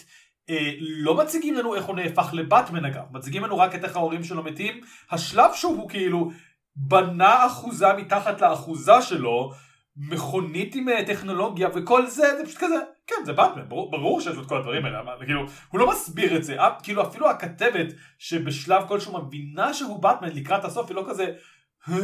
אה, 0.50 0.70
לא 0.80 1.14
מציגים 1.16 1.54
לנו 1.54 1.75
איך 1.75 1.85
הוא 1.85 1.97
נהפך 1.97 2.28
לבטמן 2.32 2.85
אגב, 2.85 3.02
מציגים 3.11 3.44
לנו 3.44 3.58
רק 3.58 3.75
את 3.75 3.85
איך 3.85 3.97
ההורים 3.97 4.25
שלו 4.25 4.42
מתים. 4.42 4.80
השלב 5.11 5.50
שהוא 5.54 5.76
הוא 5.76 5.90
כאילו 5.90 6.30
בנה 6.76 7.47
אחוזה 7.47 7.92
מתחת 7.92 8.40
לאחוזה 8.40 9.02
שלו, 9.02 9.52
מכונית 9.99 10.75
עם 10.75 10.88
אה, 10.88 11.05
טכנולוגיה 11.07 11.69
וכל 11.75 12.07
זה, 12.07 12.37
זה 12.37 12.45
פשוט 12.47 12.59
כזה, 12.59 12.76
כן 13.07 13.17
זה 13.25 13.33
באטמן, 13.33 13.69
ברור, 13.69 13.90
ברור 13.90 14.21
שיש 14.21 14.37
לו 14.37 14.43
את 14.43 14.49
כל 14.49 14.57
הדברים 14.57 14.85
האלה, 14.85 15.00
אבל 15.00 15.25
כאילו, 15.25 15.47
הוא 15.69 15.81
לא 15.81 15.90
מסביר 15.90 16.37
את 16.37 16.45
זה, 16.45 16.61
אה, 16.61 16.71
כאילו 16.83 17.02
אפילו 17.02 17.31
הכתבת 17.31 17.87
שבשלב 18.19 18.83
כלשהו 18.88 19.19
מבינה 19.19 19.75
שהוא 19.75 20.02
באטמן 20.02 20.28
לקראת 20.28 20.64
הסוף 20.64 20.88
היא 20.88 20.97
לא 20.97 21.05
כזה, 21.09 21.33
"אה? 21.88 21.95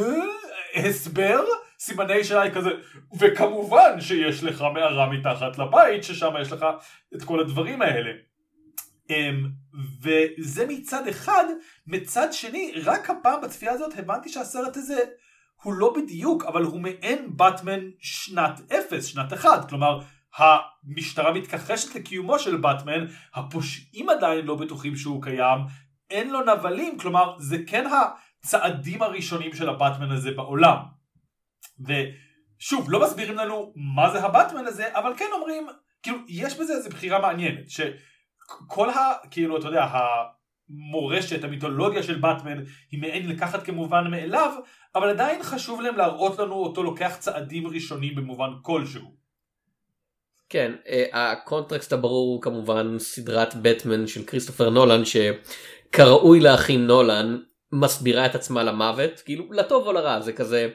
הסבר? 0.74 1.44
סימני 1.78 2.24
שאלה 2.24 2.42
היא 2.42 2.52
כזה, 2.52 2.70
וכמובן 3.18 4.00
שיש 4.00 4.44
לך 4.44 4.64
מערה 4.74 5.10
מתחת 5.10 5.58
לבית 5.58 6.04
ששם 6.04 6.30
יש 6.40 6.52
לך 6.52 6.66
את 7.14 7.22
כל 7.22 7.40
הדברים 7.40 7.82
האלה. 7.82 8.10
אמ, 9.10 9.46
וזה 10.02 10.66
מצד 10.68 11.08
אחד, 11.08 11.44
מצד 11.86 12.32
שני, 12.32 12.72
רק 12.84 13.10
הפעם 13.10 13.40
בצפייה 13.42 13.72
הזאת 13.72 13.98
הבנתי 13.98 14.28
שהסרט 14.28 14.76
הזה 14.76 14.98
הוא 15.64 15.74
לא 15.74 15.94
בדיוק, 15.96 16.44
אבל 16.44 16.62
הוא 16.62 16.80
מעין 16.80 17.36
באטמן 17.36 17.80
שנת 17.98 18.60
אפס, 18.72 19.04
שנת 19.04 19.32
אחד, 19.32 19.68
כלומר, 19.68 20.00
המשטרה 20.36 21.32
מתכחשת 21.32 21.94
לקיומו 21.94 22.38
של 22.38 22.56
באטמן, 22.56 23.06
הפושעים 23.34 24.08
עדיין 24.08 24.46
לא 24.46 24.54
בטוחים 24.54 24.96
שהוא 24.96 25.22
קיים, 25.22 25.58
אין 26.10 26.30
לו 26.30 26.40
נבלים, 26.40 26.98
כלומר, 26.98 27.38
זה 27.38 27.56
כן 27.66 27.84
הצעדים 27.86 29.02
הראשונים 29.02 29.54
של 29.54 29.68
הבאטמן 29.68 30.10
הזה 30.10 30.30
בעולם. 30.30 30.76
ושוב, 31.80 32.90
לא 32.90 33.02
מסבירים 33.02 33.36
לנו 33.36 33.72
מה 33.76 34.10
זה 34.10 34.24
הבאטמן 34.24 34.66
הזה, 34.66 34.98
אבל 34.98 35.12
כן 35.16 35.28
אומרים, 35.32 35.66
כאילו, 36.02 36.18
יש 36.28 36.54
בזה 36.54 36.72
איזו 36.72 36.90
בחירה 36.90 37.18
מעניינת, 37.18 37.70
שכל 37.70 38.90
ה... 38.90 39.12
כאילו, 39.30 39.58
אתה 39.58 39.66
יודע, 39.66 39.86
המורשת, 40.70 41.44
המיתולוגיה 41.44 42.02
של 42.02 42.18
באטמן, 42.18 42.64
היא 42.90 43.00
מעין 43.00 43.28
לקחת 43.28 43.62
כמובן 43.62 44.10
מאליו, 44.10 44.52
אבל 44.94 45.08
עדיין 45.08 45.42
חשוב 45.42 45.80
להם 45.80 45.96
להראות 45.96 46.38
לנו 46.38 46.54
אותו 46.54 46.82
לוקח 46.82 47.16
צעדים 47.18 47.66
ראשונים 47.66 48.14
במובן 48.14 48.50
כלשהו. 48.62 49.14
כן 50.48 50.72
אה, 50.88 51.32
הקונטרקסט 51.32 51.92
הברור 51.92 52.34
הוא 52.34 52.42
כמובן 52.42 52.98
סדרת 52.98 53.54
בטמן 53.62 54.06
של 54.06 54.24
כריסטופר 54.24 54.70
נולן 54.70 55.02
שכראוי 55.04 56.40
לאחים 56.40 56.86
נולן 56.86 57.38
מסבירה 57.72 58.26
את 58.26 58.34
עצמה 58.34 58.62
למוות 58.62 59.20
כאילו 59.24 59.52
לטוב 59.52 59.86
או 59.86 59.92
לרע 59.92 60.20
זה 60.20 60.32
כזה 60.32 60.68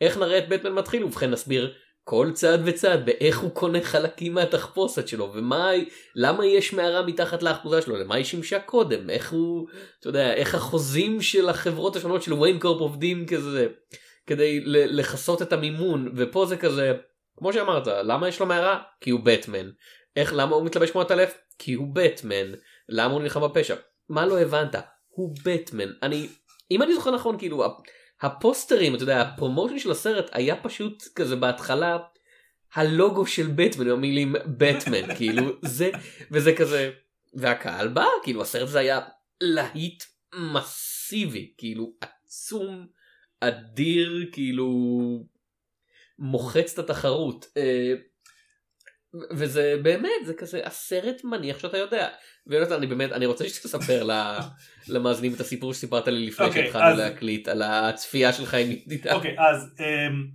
איך 0.00 0.18
נראה 0.18 0.38
את 0.38 0.48
בטמן 0.48 0.72
מתחיל 0.72 1.04
ובכן 1.04 1.30
נסביר 1.30 1.74
כל 2.04 2.30
צעד 2.34 2.60
וצעד 2.64 3.06
באיך 3.06 3.38
הוא 3.38 3.50
קונה 3.50 3.80
חלקים 3.80 4.34
מהתחפושת 4.34 5.08
שלו 5.08 5.32
ומה 5.34 5.70
למה 6.16 6.46
יש 6.46 6.72
מערה 6.72 7.02
מתחת 7.02 7.42
לאחוזה 7.42 7.82
שלו 7.82 7.96
למה 7.96 8.14
היא 8.14 8.24
שימשה 8.24 8.60
קודם 8.60 9.10
איך 9.10 9.32
הוא 9.32 9.68
אתה 10.00 10.08
יודע 10.08 10.34
איך 10.34 10.54
החוזים 10.54 11.22
של 11.22 11.48
החברות 11.48 11.96
השונות 11.96 12.22
של 12.22 12.32
ויינקורפ 12.32 12.80
עובדים 12.80 13.26
כזה 13.26 13.66
כדי 14.26 14.60
לכסות 14.66 15.42
את 15.42 15.52
המימון 15.52 16.12
ופה 16.16 16.46
זה 16.46 16.56
כזה 16.56 16.92
כמו 17.36 17.52
שאמרת 17.52 17.86
למה 17.86 18.28
יש 18.28 18.40
לו 18.40 18.46
מערה? 18.46 18.82
כי 19.00 19.10
הוא 19.10 19.20
בטמן 19.24 19.70
איך 20.16 20.32
למה 20.36 20.56
הוא 20.56 20.64
מתלבש 20.64 20.90
כמו 20.90 21.00
הטלף? 21.00 21.38
כי 21.58 21.72
הוא 21.74 21.88
בטמן 21.94 22.52
למה 22.88 23.12
הוא 23.14 23.22
נלחם 23.22 23.40
בפשע? 23.40 23.74
מה 24.08 24.26
לא 24.26 24.40
הבנת? 24.40 24.74
הוא 25.08 25.34
בטמן 25.44 25.88
אני 26.02 26.28
אם 26.70 26.82
אני 26.82 26.94
זוכר 26.94 27.10
נכון 27.10 27.38
כאילו 27.38 27.64
הפוסטרים 28.24 28.94
אתה 28.94 29.02
יודע 29.02 29.20
הפרומושן 29.20 29.78
של 29.78 29.90
הסרט 29.90 30.30
היה 30.32 30.56
פשוט 30.56 31.02
כזה 31.14 31.36
בהתחלה 31.36 31.98
הלוגו 32.74 33.26
של 33.26 33.46
בטמן 33.54 33.90
המילים 33.90 34.34
בטמן 34.46 35.14
כאילו 35.16 35.42
זה 35.62 35.90
וזה 36.30 36.56
כזה 36.56 36.90
והקהל 37.34 37.88
בא 37.88 38.06
כאילו 38.22 38.42
הסרט 38.42 38.68
הזה 38.68 38.78
היה 38.78 39.00
להיט 39.40 40.04
מסיבי 40.34 41.52
כאילו 41.58 41.92
עצום 42.00 42.86
אדיר 43.40 44.28
כאילו 44.32 44.68
מוחץ 46.18 46.72
את 46.72 46.78
התחרות. 46.78 47.46
אה, 47.56 47.94
וזה 49.30 49.76
באמת 49.82 50.26
זה 50.26 50.34
כזה 50.34 50.60
הסרט 50.64 51.24
מניח 51.24 51.58
שאתה 51.58 51.78
יודע 51.78 52.08
ויונתן 52.46 52.74
אני 52.74 52.86
באמת 52.86 53.12
אני 53.12 53.26
רוצה 53.26 53.48
שתספר 53.48 54.04
ל- 54.04 54.38
למאזינים 54.94 55.34
את 55.34 55.40
הסיפור 55.40 55.74
שסיפרת 55.74 56.08
לי 56.08 56.26
לפני 56.26 56.46
אוקיי, 56.46 56.64
שהתחלנו 56.64 56.84
אז- 56.92 56.98
להקליט 56.98 57.48
על 57.48 57.62
הצפייה 57.62 58.32
שלך 58.32 58.54
עם 58.54 58.70
ידידה. 58.70 59.12
אוקיי, 59.12 59.36
אז 59.38 59.74
אמ, 59.80 60.26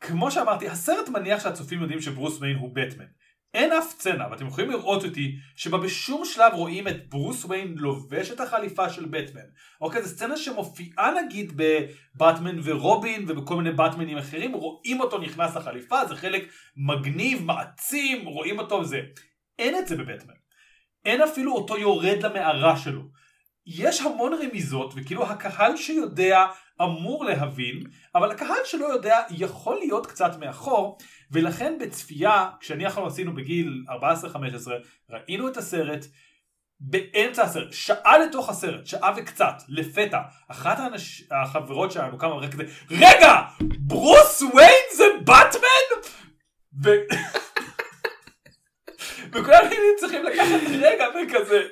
כמו 0.00 0.30
שאמרתי, 0.30 0.68
הסרט 0.68 1.08
מניח 1.08 1.42
שהצופים 1.42 1.80
יודעים 1.82 2.00
שברוס 2.00 2.38
ויין 2.40 2.56
הוא 2.56 2.74
בטמן. 2.74 3.04
אין 3.54 3.72
אף 3.72 3.84
סצנה, 3.90 4.24
ואתם 4.30 4.46
יכולים 4.46 4.70
לראות 4.70 5.04
אותי, 5.04 5.36
שבה 5.56 5.78
בשום 5.78 6.24
שלב 6.24 6.52
רואים 6.52 6.88
את 6.88 7.08
ברוס 7.08 7.44
ויין 7.44 7.74
לובש 7.76 8.30
את 8.30 8.40
החליפה 8.40 8.90
של 8.90 9.04
בטמן. 9.04 9.40
אוקיי, 9.80 10.02
זו 10.02 10.08
סצנה 10.08 10.36
שמופיעה 10.36 11.10
נגיד 11.22 11.52
בבטמן 11.56 12.58
ורובין 12.64 13.24
ובכל 13.28 13.56
מיני 13.56 13.72
בטמנים 13.72 14.18
אחרים, 14.18 14.52
רואים 14.52 15.00
אותו 15.00 15.18
נכנס 15.18 15.56
לחליפה, 15.56 16.06
זה 16.06 16.16
חלק 16.16 16.48
מגניב, 16.76 17.44
מעצים, 17.44 18.26
רואים 18.26 18.58
אותו 18.58 18.74
וזה. 18.74 19.00
אין 19.58 19.78
את 19.78 19.88
זה 19.88 19.96
בבטמן. 19.96 20.34
אין 21.04 21.22
אפילו 21.22 21.52
אותו 21.52 21.78
יורד 21.78 22.22
למערה 22.22 22.76
שלו. 22.76 23.02
יש 23.66 24.00
המון 24.00 24.32
רמיזות, 24.32 24.92
וכאילו 24.96 25.26
הקהל 25.26 25.76
שיודע 25.76 26.46
אמור 26.82 27.24
להבין, 27.24 27.82
אבל 28.14 28.30
הקהל 28.30 28.64
שלא 28.64 28.86
יודע 28.86 29.20
יכול 29.30 29.78
להיות 29.78 30.06
קצת 30.06 30.30
מאחור, 30.40 30.98
ולכן 31.30 31.78
בצפייה, 31.80 32.50
כשאני 32.60 32.86
עכשיו 32.86 33.06
עשינו 33.06 33.34
בגיל 33.34 33.84
14-15, 33.88 33.92
ראינו 35.10 35.48
את 35.48 35.56
הסרט, 35.56 36.06
באמצע 36.80 37.42
הסרט, 37.42 37.72
שעה 37.72 38.18
לתוך 38.18 38.48
הסרט, 38.48 38.86
שעה 38.86 39.12
וקצת, 39.16 39.62
לפתע, 39.68 40.20
אחת 40.48 40.78
האנש... 40.78 41.24
החברות 41.30 41.92
שלנו 41.92 42.18
קמה 42.18 42.34
ורק 42.34 42.52
כזה, 42.52 42.64
רגע! 42.90 43.42
ברוס 43.78 44.42
ויין 44.42 44.84
זה 44.96 45.04
באטמן? 45.24 46.08
ו... 46.84 46.90
וכולם 49.32 49.64
צריכים 49.98 50.24
לקחת 50.24 50.70
רגע 50.80 51.04
וכזה, 51.08 51.62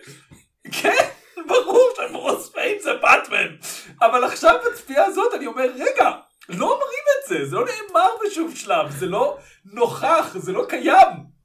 כן, 0.73 1.05
ברור 1.47 1.91
שברוס 1.97 2.53
ויין 2.55 2.79
זה 2.79 2.95
באטמן, 2.95 3.57
אבל 4.03 4.25
עכשיו 4.25 4.55
בצפייה 4.67 5.05
הזאת 5.05 5.35
אני 5.35 5.47
אומר, 5.47 5.67
רגע, 5.75 6.11
לא 6.49 6.73
אומרים 6.73 7.05
את 7.19 7.29
זה, 7.29 7.47
זה 7.47 7.57
לא 7.57 7.65
נאמר 7.65 8.09
בשום 8.27 8.57
שלב, 8.57 8.91
זה 8.91 9.07
לא 9.07 9.39
נוכח, 9.65 10.37
זה 10.37 10.53
לא 10.53 10.67
קיים. 10.69 11.37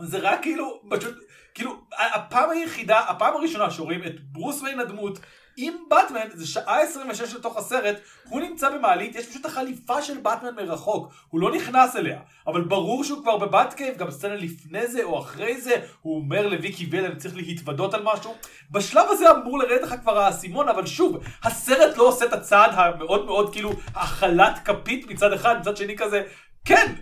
זה 0.00 0.18
רק 0.18 0.42
כאילו, 0.42 0.82
פשוט, 0.90 1.14
כאילו, 1.54 1.76
הפעם 1.98 2.50
היחידה, 2.50 2.98
הפעם 2.98 3.36
הראשונה 3.36 3.70
שרואים 3.70 4.04
את 4.04 4.20
ברוס 4.32 4.62
ויין 4.62 4.80
הדמות 4.80 5.18
עם 5.60 5.74
באטמן, 5.88 6.20
זה 6.34 6.46
שעה 6.46 6.82
26 6.82 7.34
לתוך 7.34 7.56
הסרט, 7.56 7.96
הוא 8.28 8.40
נמצא 8.40 8.70
במעלית, 8.70 9.16
יש 9.16 9.26
פשוט 9.26 9.46
החליפה 9.46 10.02
של 10.02 10.18
באטמן 10.18 10.54
מרחוק, 10.54 11.12
הוא 11.28 11.40
לא 11.40 11.52
נכנס 11.52 11.96
אליה, 11.96 12.20
אבל 12.46 12.60
ברור 12.60 13.04
שהוא 13.04 13.22
כבר 13.22 13.36
בבת 13.36 13.74
קייב, 13.74 13.96
גם 13.96 14.10
סצנה 14.10 14.34
לפני 14.34 14.86
זה 14.86 15.02
או 15.02 15.18
אחרי 15.18 15.60
זה, 15.60 15.74
הוא 16.02 16.16
אומר 16.16 16.48
לוויקי 16.48 16.88
ול, 16.90 17.04
אני 17.04 17.16
צריך 17.16 17.36
להתוודות 17.36 17.94
על 17.94 18.02
משהו. 18.02 18.34
בשלב 18.70 19.06
הזה 19.10 19.30
אמור 19.30 19.58
לרדת 19.58 19.82
לך 19.82 19.94
כבר 20.02 20.18
האסימון, 20.18 20.68
אבל 20.68 20.86
שוב, 20.86 21.18
הסרט 21.44 21.96
לא 21.96 22.08
עושה 22.08 22.24
את 22.24 22.32
הצעד 22.32 22.70
המאוד 22.74 23.26
מאוד 23.26 23.52
כאילו, 23.52 23.72
החלת 23.94 24.58
כפית 24.64 25.10
מצד 25.10 25.32
אחד, 25.32 25.60
מצד 25.60 25.76
שני 25.76 25.96
כזה, 25.96 26.22
כן, 26.64 26.94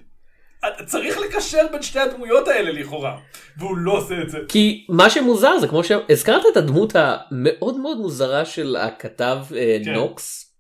צריך 0.87 1.19
לקשר 1.19 1.67
בין 1.73 1.83
שתי 1.83 1.99
הדמויות 1.99 2.49
האלה 2.49 2.73
לכאורה, 2.73 3.19
והוא 3.59 3.77
לא 3.77 3.93
עושה 3.93 4.23
את 4.23 4.31
זה. 4.31 4.39
כי 4.49 4.87
מה 4.89 5.11
שמוזר 5.11 5.59
זה 5.59 5.69
כמו 5.69 5.85
שהזכרת 5.85 6.43
את 6.53 6.57
הדמות 6.57 6.93
המאוד 6.95 7.77
מאוד 7.77 7.99
מוזרה 7.99 8.45
של 8.45 8.77
הכתב 8.77 9.39
אה, 9.57 9.79
כן. 9.85 9.93
נוקס 9.93 10.57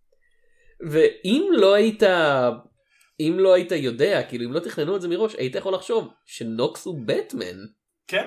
ואם 0.80 1.48
לא 1.52 1.74
היית 1.74 2.02
אם 3.20 3.36
לא 3.38 3.54
היית 3.54 3.72
יודע 3.72 4.22
כאילו 4.22 4.44
אם 4.44 4.52
לא 4.52 4.60
תכננו 4.60 4.96
את 4.96 5.00
זה 5.00 5.08
מראש 5.08 5.34
היית 5.34 5.54
יכול 5.54 5.74
לחשוב 5.74 6.08
שנוקס 6.26 6.86
הוא 6.86 7.00
בטמן. 7.06 7.56
כן? 8.08 8.26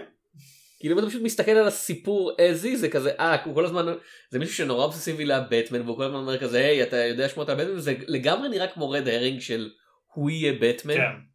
כאילו 0.80 0.96
אם 0.96 1.00
אתה 1.00 1.08
פשוט 1.08 1.22
מסתכל 1.22 1.52
על 1.52 1.68
הסיפור 1.68 2.32
as 2.32 2.66
is 2.66 2.76
זה 2.76 2.90
כזה 2.90 3.12
אה 3.20 3.44
הוא 3.44 3.56
כל 3.56 3.66
הזמן 3.66 3.86
זה 4.30 4.40
מישהו 4.40 4.56
שנורא 4.56 4.84
אובססיבי 4.84 5.26
לבטמן 5.26 5.82
והוא 5.82 5.98
כל 5.98 6.04
הזמן 6.04 6.18
אומר 6.18 6.38
כזה 6.38 6.58
היי 6.58 6.84
אתה 6.84 6.98
יודע 6.98 7.30
שמות 7.30 7.50
הבטמן 7.50 7.80
זה 7.80 7.94
לגמרי 8.08 8.50
נראה 8.50 8.68
כמו 8.68 8.90
רד 8.90 9.08
הרינג 9.08 9.40
של 9.40 9.70
הוא 10.14 10.30
יהיה 10.30 10.54
בטמן. 10.62 10.94
כן. 10.94 11.29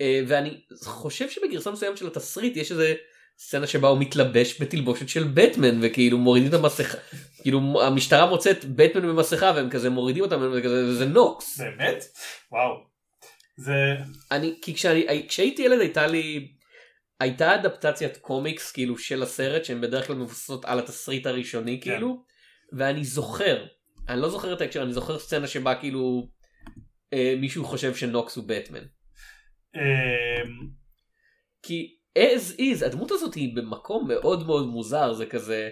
אה, 0.00 0.20
ואני 0.28 0.60
חושב 0.84 1.30
שבגרסה 1.30 1.70
מסוימת 1.70 1.96
של 1.96 2.06
התסריט 2.06 2.56
יש 2.56 2.72
איזה 2.72 2.94
סצנה 3.38 3.66
שבה 3.66 3.88
הוא 3.88 3.98
מתלבש 3.98 4.62
בתלבושת 4.62 5.08
של 5.08 5.24
בטמן 5.34 5.78
וכאילו 5.82 6.18
מורידים 6.18 6.48
את 6.48 6.54
המסכה 6.54 6.98
כאילו 7.42 7.82
המשטרה 7.82 8.26
מוצאת 8.26 8.64
בטמן 8.64 9.02
במסכה 9.02 9.52
והם 9.56 9.70
כזה 9.70 9.90
מורידים 9.90 10.24
אותם 10.24 10.50
וכזה 10.52 10.94
זה 10.94 11.06
נוקס 11.06 11.60
באמת? 11.60 12.04
וואו. 12.52 12.84
זה... 13.56 13.72
אני 14.30 14.54
כי 14.62 14.74
כשאני 14.74 15.26
כשהייתי 15.28 15.62
ילד 15.62 15.80
הייתה 15.80 16.06
לי 16.06 16.48
הייתה 17.20 17.54
אדפטציית 17.54 18.16
קומיקס 18.16 18.72
כאילו 18.72 18.98
של 18.98 19.22
הסרט 19.22 19.64
שהן 19.64 19.80
בדרך 19.80 20.06
כלל 20.06 20.16
מבוססות 20.16 20.64
על 20.64 20.78
התסריט 20.78 21.26
הראשוני 21.26 21.80
כן. 21.80 21.90
כאילו 21.90 22.22
ואני 22.72 23.04
זוכר 23.04 23.64
אני 24.08 24.20
לא 24.20 24.28
זוכר 24.28 24.52
את 24.52 24.60
ההקשר 24.60 24.82
אני 24.82 24.92
זוכר 24.92 25.18
סצנה 25.18 25.46
שבה 25.46 25.74
כאילו 25.74 26.28
אה, 27.12 27.34
מישהו 27.38 27.64
חושב 27.64 27.94
שנוקס 27.94 28.36
הוא 28.36 28.44
בטמן 28.46 28.84
כי 31.62 31.96
as 32.18 32.58
is 32.60 32.86
הדמות 32.86 33.10
הזאת 33.10 33.34
היא 33.34 33.56
במקום 33.56 34.08
מאוד 34.08 34.46
מאוד 34.46 34.66
מוזר 34.66 35.12
זה 35.12 35.26
כזה 35.26 35.70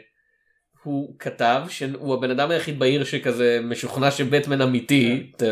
הוא 0.83 1.19
כתב 1.19 1.63
שהוא 1.69 2.15
הבן 2.15 2.31
אדם 2.31 2.51
היחיד 2.51 2.79
בעיר 2.79 3.05
שכזה 3.05 3.61
משוכנע 3.63 4.11
שבטמן 4.11 4.61
אמיתי 4.61 5.33
ת- 5.37 5.43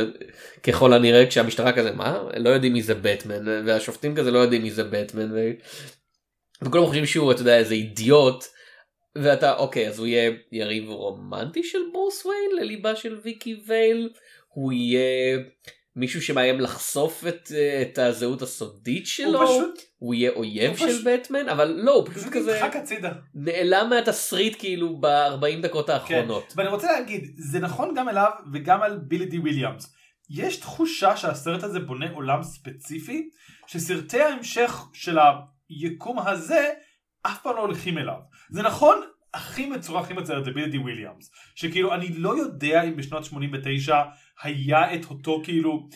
ככל 0.63 0.93
הנראה 0.93 1.27
כשהמשטרה 1.27 1.73
כזה 1.73 1.93
מה? 1.93 2.23
לא 2.37 2.51
יודעים 2.51 2.73
מי 2.73 2.83
זה 2.83 2.95
בטמן 2.95 3.67
והשופטים 3.67 4.15
כזה 4.17 4.31
לא 4.31 4.39
יודעים 4.39 4.63
מי 4.63 4.71
זה 4.71 4.85
בטמן 4.85 5.33
ו... 5.33 5.51
וכולם 6.63 6.85
חושבים 6.87 7.07
שהוא 7.07 7.33
אתה 7.33 7.41
יודע 7.41 7.59
איזה 7.59 7.75
אידיוט 7.75 8.45
ואתה 9.17 9.57
אוקיי 9.57 9.89
אז 9.89 9.99
הוא 9.99 10.07
יהיה 10.07 10.33
יריב 10.53 10.89
רומנטי 10.89 11.63
של 11.63 11.79
ברוס 11.93 12.27
ויין 12.27 12.51
לליבה 12.61 12.97
של 12.97 13.19
ויקי 13.25 13.61
וייל? 13.67 14.09
הוא 14.49 14.73
יהיה 14.73 15.39
מישהו 15.97 16.23
שמאיים 16.23 16.61
לחשוף 16.61 17.25
את, 17.29 17.53
אה, 17.55 17.83
את 17.83 17.99
הזהות 17.99 18.43
הסודית 18.43 19.07
שלו 19.07 19.43
הוא 19.43 19.47
פשוט 19.47 19.81
הוא 19.99 20.15
יהיה 20.15 20.31
אויב 20.31 20.71
הוא 20.71 20.79
של 20.79 20.87
פשוט- 20.89 21.05
בטמן 21.07 21.49
אבל 21.49 21.81
לא 21.85 21.93
הוא 21.95 22.07
פשוט 22.07 22.17
פשוט 22.19 22.33
כזה. 22.33 22.61
נעלם 23.35 23.91
מהתסריט 23.91 24.57
כאילו 24.59 24.97
ב-40 25.01 25.63
דקות 25.63 25.87
כן. 25.87 25.93
האחרונות. 25.93 26.53
ואני 26.57 26.69
רוצה 26.69 26.93
להגיד, 26.93 27.35
זה 27.39 27.61
נכון 27.61 27.95
גם 27.97 28.09
אליו 28.09 28.31
וגם 28.53 28.83
על 28.83 28.99
בילי 28.99 29.27
די 29.27 29.39
וויליאמס. 29.39 29.95
יש 30.31 30.57
תחושה 30.57 31.17
שהסרט 31.17 31.63
הזה 31.63 31.81
בונה 31.81 32.11
עולם 32.11 32.43
ספציפי, 32.43 33.29
שסרטי 33.67 34.21
ההמשך 34.21 34.85
של 34.93 35.19
היקום 35.69 36.19
הזה 36.19 36.69
אף 37.23 37.43
פעם 37.43 37.57
לא 37.57 37.61
הולכים 37.61 37.99
אליו. 37.99 38.19
זה 38.51 38.63
נכון, 38.63 39.01
הכי 39.35 39.67
מצורע, 39.67 40.01
הכי 40.01 40.15
מצוירת 40.15 40.45
זה 40.45 40.51
בילי 40.51 40.71
די 40.71 40.79
וויליאמס. 40.79 41.31
שכאילו, 41.55 41.95
אני 41.95 42.09
לא 42.09 42.39
יודע 42.39 42.83
אם 42.83 42.97
בשנות 42.97 43.25
89 43.25 44.03
היה 44.43 44.95
את 44.95 45.05
אותו 45.05 45.41
כאילו, 45.45 45.89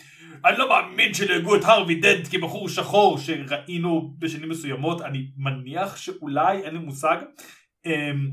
אני 0.44 0.58
לא 0.58 0.68
מאמין 0.68 1.14
שנהגו 1.14 1.56
את 1.56 1.64
הרווי 1.64 1.94
דנט 1.94 2.28
כבחור 2.30 2.68
שחור 2.68 3.18
שראינו 3.18 4.14
בשנים 4.18 4.48
מסוימות, 4.48 5.00
אני 5.00 5.26
מניח 5.36 5.96
שאולי, 5.96 6.62
אין 6.64 6.74
לי 6.74 6.80
מושג. 6.80 7.16
אמ, 7.86 8.30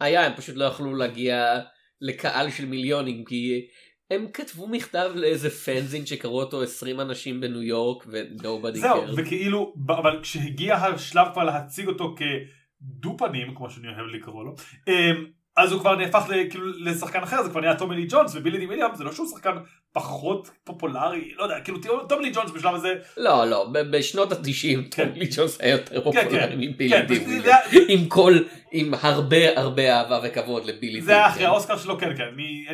היה 0.00 0.26
הם 0.26 0.32
פשוט 0.36 0.56
לא 0.56 0.64
יכלו 0.64 0.94
להגיע 0.94 1.60
לקהל 2.00 2.50
של 2.50 2.66
מיליונים 2.66 3.24
כי 3.24 3.66
הם 4.10 4.26
כתבו 4.34 4.68
מכתב 4.68 5.10
לאיזה 5.14 5.50
פנזין 5.50 6.06
שקראו 6.06 6.40
אותו 6.40 6.62
20 6.62 7.00
אנשים 7.00 7.40
בניו 7.40 7.62
יורק 7.62 8.06
ונובדי 8.06 8.80
זהו, 8.80 9.06
קר. 9.06 9.14
וכאילו, 9.16 9.74
ב- 9.76 9.90
אבל 9.90 10.20
כשהגיע 10.22 10.76
השלב 10.76 11.26
כבר 11.32 11.44
להציג 11.44 11.88
אותו 11.88 12.14
כדו 12.16 13.16
פנים, 13.18 13.54
כמו 13.54 13.70
שאני 13.70 13.88
אוהב 13.88 14.06
לקרוא 14.06 14.44
לו, 14.44 14.54
אמ, 14.88 15.26
אז 15.62 15.72
הוא 15.72 15.80
כבר 15.80 15.96
נהפך 15.96 16.24
כאילו 16.50 16.66
לשחקן 16.78 17.22
אחר, 17.22 17.42
זה 17.42 17.50
כבר 17.50 17.60
נהיה 17.60 17.74
טומי 17.74 17.96
לי 17.96 18.06
ג'ונס 18.10 18.34
ובילי 18.34 18.58
די 18.58 18.66
וויליאמס, 18.66 18.94
זה 18.94 19.04
לא 19.04 19.12
שהוא 19.12 19.26
שחקן 19.28 19.56
פחות 19.92 20.50
פופולרי, 20.64 21.32
לא 21.36 21.42
יודע, 21.42 21.60
כאילו 21.60 21.78
טומי 22.08 22.24
לי 22.24 22.30
ג'ונס 22.34 22.50
בשלב 22.50 22.74
הזה, 22.74 22.94
לא 23.16 23.44
לא 23.50 23.66
בשנות 23.90 24.32
ה-90 24.32 24.96
טומי 24.96 25.28
ג'ונס 25.36 25.60
היה 25.60 25.72
יותר 25.72 26.00
פופולרי 26.04 26.30
כן. 26.30 26.54
מבילי 26.58 26.90
כן, 26.90 27.06
די. 27.06 27.40
זה- 27.40 27.50
עם 27.88 28.08
כל 28.08 28.34
עם 28.72 28.94
הרבה 29.02 29.58
הרבה 29.60 29.98
אהבה 29.98 30.20
וכבוד 30.24 30.64
לבילי 30.64 31.02
זה 31.02 31.12
היה 31.12 31.26
אחרי 31.28 31.38
די 31.38 31.46
האוסקר 31.46 31.76
שלו, 31.78 31.98
כן, 31.98 32.16
כן, 32.16 32.28
אני, 32.32 32.64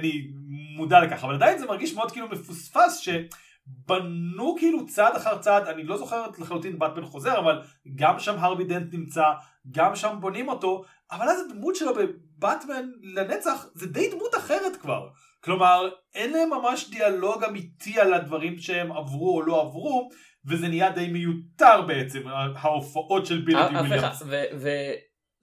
מודע 0.76 1.00
לכך, 1.00 1.24
אבל 1.24 1.34
עדיין 1.34 1.58
זה 1.58 1.66
מרגיש 1.66 1.94
מאוד 1.94 2.10
כאילו 2.12 2.28
מפוספס, 2.28 2.98
שבנו 2.98 4.56
כאילו 4.58 4.86
צעד 4.86 5.16
אחר 5.16 5.38
צעד, 5.38 5.66
אני 5.66 5.84
לא 5.84 5.96
זוכר 5.96 6.26
לחלוטין 6.38 6.78
באטמן 6.78 7.04
חוזר, 7.04 7.38
אבל 7.38 7.60
גם 7.94 8.18
שם 8.18 8.34
הארווי 8.38 8.64
דנט 8.64 8.94
נמצא, 8.94 9.24
גם 9.70 9.96
שם 9.96 10.16
בונים 10.20 10.48
אותו, 10.48 10.84
אבל 11.12 11.28
אז 11.28 11.40
הדמות 11.50 11.76
שלו 11.76 11.92
בבטמן 12.38 12.90
לנצח 13.02 13.66
זה 13.74 13.86
די 13.86 14.10
דמות 14.10 14.34
אחרת 14.34 14.76
כבר. 14.76 15.08
כלומר, 15.40 15.88
אין 16.14 16.32
להם 16.32 16.50
ממש 16.50 16.90
דיאלוג 16.90 17.44
אמיתי 17.44 18.00
על 18.00 18.14
הדברים 18.14 18.58
שהם 18.58 18.92
עברו 18.92 19.36
או 19.36 19.42
לא 19.42 19.62
עברו, 19.62 20.08
וזה 20.46 20.68
נהיה 20.68 20.90
די 20.90 21.08
מיותר 21.08 21.82
בעצם, 21.86 22.22
ההופעות 22.56 23.26
של 23.26 23.40
בילי 23.40 23.60
די 23.70 23.78
אה 23.78 23.82
וויליאמס. 23.82 24.22
אחד 24.22 24.26
ו- 24.28 24.68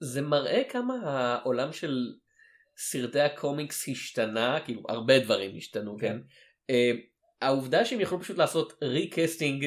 וזה 0.02 0.22
מראה 0.22 0.62
כמה 0.70 0.94
העולם 1.04 1.72
של 1.72 2.12
סרטי 2.76 3.20
הקומיקס 3.20 3.88
השתנה 3.88 4.58
כאילו 4.64 4.82
הרבה 4.88 5.18
דברים 5.18 5.56
השתנו 5.56 5.96
כן 6.00 6.16
אה, 6.70 6.92
העובדה 7.42 7.84
שהם 7.84 8.00
יכלו 8.00 8.20
פשוט 8.20 8.38
לעשות 8.38 8.72
recasting 8.82 9.66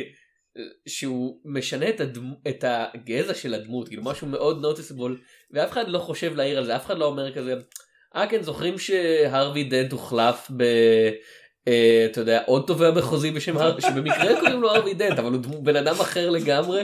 שהוא 0.87 1.41
משנה 1.45 1.89
את, 1.89 1.99
הדמ... 1.99 2.33
את 2.47 2.63
הגזע 2.67 3.33
של 3.33 3.53
הדמות 3.53 3.87
כאילו 3.87 4.03
משהו 4.03 4.27
מאוד 4.27 4.61
נוטיסבול 4.61 5.19
ואף 5.51 5.71
אחד 5.71 5.87
לא 5.87 5.99
חושב 5.99 6.35
להעיר 6.35 6.57
על 6.57 6.65
זה 6.65 6.75
אף 6.75 6.85
אחד 6.85 6.97
לא 6.97 7.05
אומר 7.05 7.33
כזה 7.33 7.55
אה 8.15 8.27
כן 8.27 8.41
זוכרים 8.41 8.79
שהרווי 8.79 9.63
דנט 9.63 9.91
הוחלף 9.91 10.51
ב... 10.57 10.63
אה, 11.67 12.07
אתה 12.11 12.21
יודע 12.21 12.43
עוד 12.45 12.63
תובע 12.67 12.91
מחוזי 12.91 13.31
בשם 13.31 13.57
הר... 13.57 13.79
שבמקרה 13.79 14.39
קוראים 14.39 14.61
לו 14.61 14.71
הרווי 14.71 14.93
דנט 14.93 15.19
אבל 15.19 15.31
הוא 15.31 15.41
דמו- 15.41 15.61
בן 15.61 15.75
אדם 15.75 15.95
אחר 16.01 16.29
לגמרי. 16.29 16.83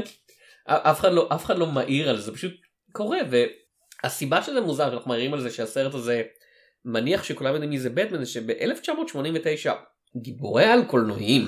אף 0.68 1.00
אחד 1.00 1.14
לא 1.14 1.30
אף 1.34 1.46
אחד 1.46 1.58
לא 1.58 1.66
מעיר 1.66 2.10
על 2.10 2.18
זה 2.18 2.22
זה 2.22 2.34
פשוט 2.34 2.54
קורה 2.92 3.18
והסיבה 4.04 4.44
שזה 4.44 4.62
מוזר 4.62 4.90
שאנחנו 4.90 5.10
מעירים 5.10 5.34
על 5.34 5.42
זה 5.42 5.50
שהסרט 5.50 5.94
הזה 5.94 6.24
מניח 6.86 7.24
שכולם 7.24 7.54
יודעים 7.54 7.70
מי 7.70 7.80
זה 7.80 7.90
בטמן 7.90 8.24
זה 8.24 8.32
שב-1989 8.32 9.70
גיבורי 10.18 10.66
על 10.66 10.84
קולנועיים 10.86 11.46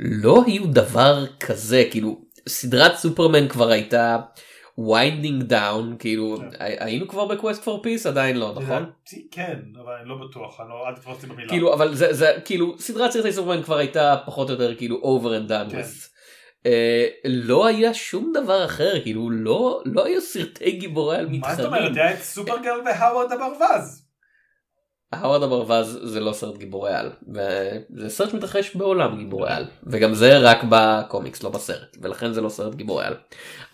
לא 0.00 0.44
היו 0.46 0.66
דבר 0.66 1.24
כזה 1.40 1.84
כאילו 1.90 2.20
סדרת 2.48 2.94
סופרמן 2.96 3.48
כבר 3.48 3.68
הייתה 3.70 4.16
winding 4.78 5.42
down 5.42 5.96
כאילו 5.98 6.36
כן. 6.38 6.48
הי- 6.64 6.76
היינו 6.80 7.08
כבר 7.08 7.24
ב 7.26 7.32
Quest 7.32 7.62
for 7.64 7.82
Peace 7.82 8.06
עדיין 8.06 8.36
לא 8.38 8.52
נכון 8.56 8.90
כן, 9.30 9.56
אבל 9.84 9.92
אני 10.00 10.08
לא 10.08 10.16
בטוח, 10.28 10.60
אני 10.60 10.68
לא, 10.68 10.88
אל 10.88 10.94
תתפוס 10.94 11.16
אותי 11.16 11.26
במילה. 11.26 11.48
כאילו 11.48 11.74
אבל 11.74 11.94
זה 11.94 12.12
זה 12.12 12.32
כאילו 12.44 12.78
סדרת 12.78 13.10
סרטי 13.10 13.32
סופרמן 13.32 13.62
כבר 13.62 13.76
הייתה 13.78 14.16
פחות 14.26 14.48
או 14.48 14.54
יותר 14.54 14.74
כאילו 14.74 15.00
over 15.20 15.46
and 15.46 15.50
done 15.50 15.70
כן. 15.72 15.80
with. 15.80 16.08
אה, 16.66 17.06
לא 17.24 17.66
היה 17.66 17.94
שום 17.94 18.32
דבר 18.42 18.64
אחר 18.64 19.00
כאילו 19.02 19.30
לא 19.30 19.82
לא 19.84 20.04
היו 20.04 20.20
סרטי 20.20 20.70
גיבורי 20.70 21.16
על 21.16 21.28
מה 21.28 21.54
זאת 21.54 21.64
אומרת? 21.66 21.80
מתחרים. 21.82 21.94
היה 22.06 22.14
את 22.14 22.22
סופרגירל 22.22 22.74
והאוורד 22.86 23.32
הברווז. 23.32 24.01
הווארד 25.14 25.42
הברווז 25.42 25.98
זה 26.02 26.20
לא 26.20 26.32
סרט 26.32 26.58
גיבורי 26.58 26.92
על. 26.92 27.10
וזה 27.34 28.08
סרט 28.08 28.30
שמתרחש 28.30 28.76
בעולם 28.76 29.18
גיבורי 29.18 29.50
על. 29.50 29.64
וגם 29.86 30.14
זה 30.14 30.38
רק 30.38 30.58
בקומיקס 30.70 31.42
לא 31.42 31.50
בסרט. 31.50 31.96
ולכן 32.02 32.32
זה 32.32 32.40
לא 32.40 32.48
סרט 32.48 32.74
גיבורי 32.74 33.04
על. 33.04 33.14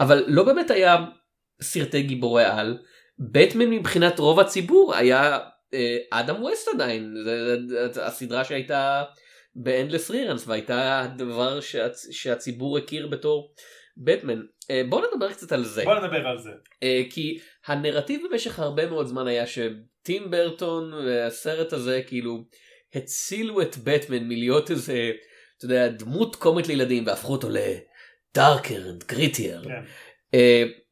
אבל 0.00 0.24
לא 0.26 0.42
באמת 0.42 0.70
היה 0.70 0.96
סרטי 1.62 2.02
גיבורי 2.02 2.44
על. 2.44 2.78
בטמן 3.18 3.70
מבחינת 3.70 4.18
רוב 4.18 4.40
הציבור 4.40 4.94
היה 4.94 5.38
אה, 5.74 5.96
אדם 6.10 6.42
ווסט 6.42 6.68
עדיין. 6.74 7.14
זה, 7.24 7.56
זה 7.90 8.06
הסדרה 8.06 8.44
שהייתה 8.44 9.04
ב 9.54 9.61
endless 9.61 10.10
reruns 10.10 10.48
והייתה 10.48 11.00
הדבר 11.00 11.60
שהצ, 11.60 12.06
שהציבור 12.10 12.78
הכיר 12.78 13.06
בתור 13.06 13.54
בטמן. 13.96 14.40
אה, 14.70 14.82
בוא 14.88 15.02
נדבר 15.06 15.32
קצת 15.32 15.52
על 15.52 15.64
זה. 15.64 15.84
בוא 15.84 15.94
נדבר 15.94 16.26
על 16.26 16.38
זה. 16.38 16.50
אה, 16.82 17.02
כי 17.10 17.38
הנרטיב 17.68 18.20
במשך 18.30 18.58
הרבה 18.58 18.86
מאוד 18.86 19.06
זמן 19.06 19.26
היה 19.26 19.44
שטים 19.46 20.30
ברטון 20.30 20.92
והסרט 20.92 21.72
הזה 21.72 22.02
כאילו 22.06 22.44
הצילו 22.94 23.62
את 23.62 23.76
בטמן 23.84 24.28
מלהיות 24.28 24.70
איזה 24.70 25.10
אתה 25.56 25.64
יודע 25.64 25.88
דמות 25.88 26.36
קומית 26.36 26.68
לילדים 26.68 27.06
והפכו 27.06 27.32
אותו 27.32 27.48
לדארקר 27.48 28.82
גריטייר 29.08 29.64
כן. 29.64 29.82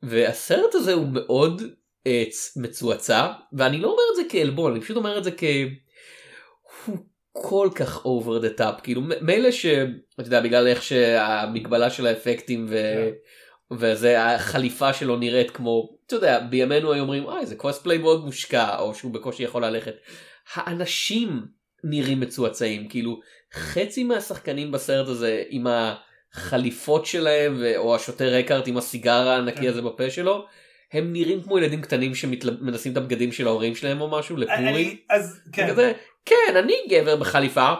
והסרט 0.03 0.75
הזה 0.75 0.93
הוא 0.93 1.07
מאוד 1.13 1.63
אה, 2.07 2.25
מצועצע 2.57 3.33
ואני 3.53 3.79
לא 3.79 3.89
אומר 3.89 4.03
את 4.11 4.17
זה 4.17 4.23
כעלבון 4.29 4.73
אני 4.73 4.81
פשוט 4.81 4.97
אומר 4.97 5.19
את 5.19 5.25
זה 5.25 5.31
כ... 5.37 5.45
הוא 6.87 6.97
כל 7.33 7.69
כך 7.75 8.07
over 8.07 8.45
the 8.45 8.61
top 8.61 8.81
כאילו 8.83 9.03
מילא 9.21 9.51
שאתה 9.51 9.83
יודע 10.19 10.41
בגלל 10.41 10.67
איך 10.67 10.83
שהמגבלה 10.83 11.91
של 11.91 12.07
האפקטים 12.07 12.67
ו... 12.69 12.75
כן. 12.75 13.11
וזה 13.71 14.25
החליפה 14.25 14.93
שלו 14.93 15.17
נראית 15.17 15.51
כמו 15.51 15.96
אתה 16.07 16.17
יודע 16.17 16.39
בימינו 16.39 16.93
היו 16.93 17.03
אומרים 17.03 17.25
אוי 17.25 17.47
זה 17.47 17.57
קוספליי 17.57 17.99
מאוד 17.99 18.25
מושקע 18.25 18.79
או 18.79 18.95
שהוא 18.95 19.13
בקושי 19.13 19.43
יכול 19.43 19.65
ללכת. 19.65 19.95
האנשים 20.55 21.47
נראים 21.85 22.21
מצועצעים 22.21 22.89
כאילו 22.89 23.21
חצי 23.55 24.05
מהשחקנים 24.05 24.73
בסרט 24.73 25.09
הזה 25.09 25.43
עם 25.49 25.67
החליפות 25.67 27.07
שלהם 27.07 27.57
ו- 27.61 27.77
או 27.77 27.95
השוטר 27.97 28.41
אקארט 28.41 28.69
עם 28.69 28.77
הסיגר 28.77 29.29
הענקי 29.29 29.61
כן. 29.61 29.69
הזה 29.69 29.83
בפה 29.83 30.11
שלו 30.11 30.47
הם 30.93 31.13
נראים 31.13 31.43
כמו 31.43 31.59
ילדים 31.59 31.83
קטנים 31.83 32.15
שמנסים 32.15 32.93
את 32.93 32.97
הבגדים 32.97 33.33
של 33.33 33.47
ההורים 33.47 33.75
שלהם 33.75 34.01
או 34.01 34.11
משהו 34.11 34.37
לפורים. 34.37 34.97
אז 35.11 35.41
כן. 35.53 35.69
כזה, 35.71 35.93
כן 36.25 36.57
אני 36.57 36.75
גבר 36.91 37.17
בחליפה 37.17 37.75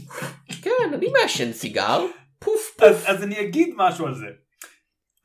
כן 0.62 0.70
אני 0.94 1.06
מעשן 1.22 1.52
סיגר 1.52 2.06
פוף 2.38 2.74
פוף 2.76 2.82
אז, 2.82 3.04
אז 3.06 3.22
אני 3.22 3.40
אגיד 3.40 3.74
משהו 3.76 4.06
על 4.06 4.14
זה. 4.14 4.26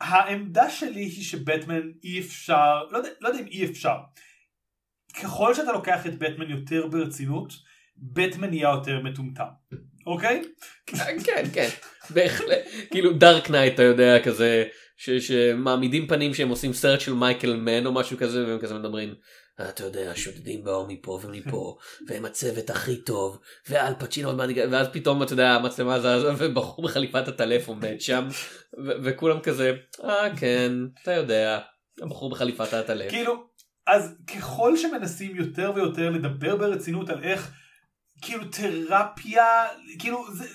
העמדה 0.01 0.69
שלי 0.69 1.01
היא 1.03 1.23
שבטמן 1.23 1.81
אי 2.03 2.19
אפשר, 2.19 2.83
לא 2.91 2.97
יודע, 2.97 3.09
לא 3.21 3.27
יודע 3.27 3.39
אם 3.39 3.47
אי 3.47 3.65
אפשר. 3.65 3.95
ככל 5.21 5.53
שאתה 5.53 5.71
לוקח 5.71 6.05
את 6.07 6.19
בטמן 6.19 6.49
יותר 6.49 6.87
ברצינות, 6.87 7.53
בטמן 7.97 8.49
נהיה 8.49 8.69
יותר 8.69 8.99
מטומטם. 8.99 9.43
אוקיי? 10.05 10.41
כן 11.25 11.45
כן 11.53 11.69
בהחלט 12.09 12.59
כאילו 12.91 13.13
Dark 13.13 13.49
Knight 13.49 13.73
אתה 13.73 13.83
יודע 13.83 14.23
כזה 14.23 14.63
ש- 14.97 15.09
שמעמידים 15.09 16.07
פנים 16.07 16.33
שהם 16.33 16.49
עושים 16.49 16.73
סרט 16.73 16.99
של 17.01 17.13
מייקל 17.13 17.55
מן 17.55 17.85
או 17.85 17.91
משהו 17.93 18.17
כזה 18.17 18.47
והם 18.47 18.59
כזה 18.59 18.73
מדברים. 18.73 19.13
"אה, 19.61 19.69
אתה 19.69 19.83
יודע 19.83 20.11
שודדים 20.15 20.63
באו 20.63 20.87
מפה 20.87 21.19
ומפה 21.23 21.77
והם 22.07 22.25
הצוות 22.25 22.69
הכי 22.69 22.97
טוב 22.97 23.39
ואל 23.69 23.93
פצ'ינו 23.99 24.27
עוד 24.27 24.37
מעט 24.37 24.49
יגיע", 24.49 24.65
ואז 24.71 24.87
פתאום 24.91 25.23
אתה 25.23 25.33
יודע 25.33 25.49
המצלמה 25.49 25.99
זזה 25.99 26.33
ובחור 26.37 26.85
בחליפת 26.85 27.27
הטלף 27.27 27.67
עומד 27.67 28.01
שם 28.01 28.27
וכולם 29.03 29.39
כזה 29.39 29.73
אה 30.03 30.35
כן 30.35 30.71
אתה 31.03 31.13
יודע 31.13 31.59
הבחור 32.01 32.31
בחליפת 32.31 32.73
הטלף. 32.73 33.09
כאילו, 33.09 33.47
אז 33.87 34.15
ככל 34.27 34.77
שמנסים 34.77 35.35
יותר 35.35 35.71
ויותר 35.75 36.09
לדבר 36.09 36.55
ברצינות 36.55 37.09
על 37.09 37.23
איך, 37.23 37.51
כאילו 38.21 38.43
תרפיה, 38.45 39.65
כאילו 39.99 40.33
זה... 40.33 40.45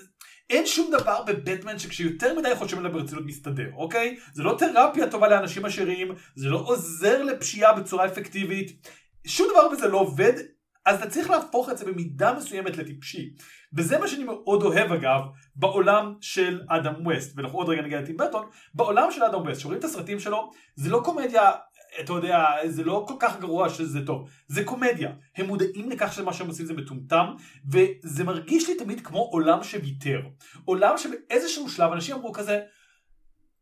אין 0.50 0.66
שום 0.66 0.90
דבר 0.90 1.22
בבטמן 1.26 1.78
שכשיותר 1.78 2.38
מדי 2.38 2.54
חושבים 2.54 2.78
עליו 2.78 2.92
ברצינות 2.92 3.24
מסתדר, 3.26 3.70
אוקיי? 3.76 4.16
זה 4.32 4.42
לא 4.42 4.56
תרפיה 4.58 5.10
טובה 5.10 5.28
לאנשים 5.28 5.64
עשירים, 5.64 6.08
זה 6.34 6.48
לא 6.48 6.62
עוזר 6.66 7.22
לפשיעה 7.22 7.72
בצורה 7.72 8.06
אפקטיבית, 8.06 8.88
שום 9.26 9.48
דבר 9.52 9.68
בזה 9.68 9.88
לא 9.88 9.98
עובד, 9.98 10.32
אז 10.86 11.02
אתה 11.02 11.10
צריך 11.10 11.30
להפוך 11.30 11.70
את 11.70 11.78
זה 11.78 11.84
במידה 11.84 12.32
מסוימת 12.32 12.76
לטיפשי. 12.76 13.30
וזה 13.76 13.98
מה 13.98 14.08
שאני 14.08 14.24
מאוד 14.24 14.62
אוהב 14.62 14.92
אגב, 14.92 15.20
בעולם 15.56 16.14
של 16.20 16.60
אדם 16.68 17.06
ווסט, 17.06 17.32
ואנחנו 17.36 17.58
עוד 17.58 17.68
רגע 17.68 17.82
נגיע 17.82 18.00
לטים 18.00 18.16
ברטון, 18.16 18.46
בעולם 18.74 19.10
של 19.10 19.22
אדם 19.22 19.40
ווסט, 19.40 19.60
שרואים 19.60 19.78
את 19.78 19.84
הסרטים 19.84 20.20
שלו, 20.20 20.50
זה 20.76 20.90
לא 20.90 21.00
קומדיה, 21.04 21.50
אתה 22.00 22.12
יודע, 22.12 22.44
זה 22.66 22.84
לא 22.84 23.04
כל 23.08 23.14
כך 23.18 23.40
גרוע 23.40 23.68
שזה 23.68 24.06
טוב, 24.06 24.28
זה 24.46 24.64
קומדיה. 24.64 25.12
הם 25.36 25.46
מודעים 25.46 25.90
לכך 25.90 26.12
שמה 26.12 26.32
שהם 26.32 26.46
עושים 26.46 26.66
זה 26.66 26.74
מטומטם, 26.74 27.26
וזה 27.72 28.24
מרגיש 28.24 28.68
לי 28.68 28.74
תמיד 28.74 29.00
כמו 29.00 29.18
עולם 29.18 29.62
שוויתר. 29.62 30.20
עולם 30.64 30.98
שבאיזשהו 30.98 31.70
שלב 31.70 31.92
אנשים 31.92 32.16
אמרו 32.16 32.32
כזה, 32.32 32.60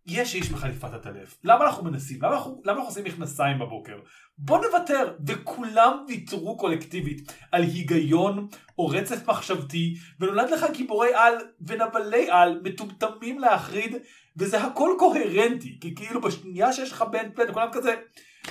יש 0.07 0.35
איש 0.35 0.51
בחליפת 0.51 0.95
הטלף, 0.95 1.39
למה 1.45 1.65
אנחנו 1.65 1.85
מנסים? 1.85 2.19
למה 2.23 2.37
אנחנו, 2.37 2.63
למה 2.65 2.73
אנחנו 2.77 2.89
עושים 2.89 3.05
מכנסיים 3.05 3.59
בבוקר? 3.59 3.99
בוא 4.39 4.59
נוותר, 4.67 5.15
וכולם 5.27 6.05
ויתרו 6.09 6.57
קולקטיבית 6.57 7.33
על 7.53 7.63
היגיון 7.63 8.49
או 8.79 8.87
רצף 8.87 9.29
מחשבתי, 9.29 9.95
ונולד 10.21 10.51
לך 10.51 10.67
גיבורי 10.73 11.15
על 11.15 11.35
ונבלי 11.67 12.31
על 12.31 12.61
מטומטמים 12.65 13.39
להחריד, 13.39 13.97
וזה 14.37 14.63
הכל 14.63 14.97
קוהרנטי, 14.99 15.79
כי 15.81 15.95
כאילו 15.95 16.21
בשנייה 16.21 16.73
שיש 16.73 16.93
לך 16.93 17.03
בן 17.03 17.33
פלן, 17.35 17.53
כולם 17.53 17.69
כזה, 17.73 17.95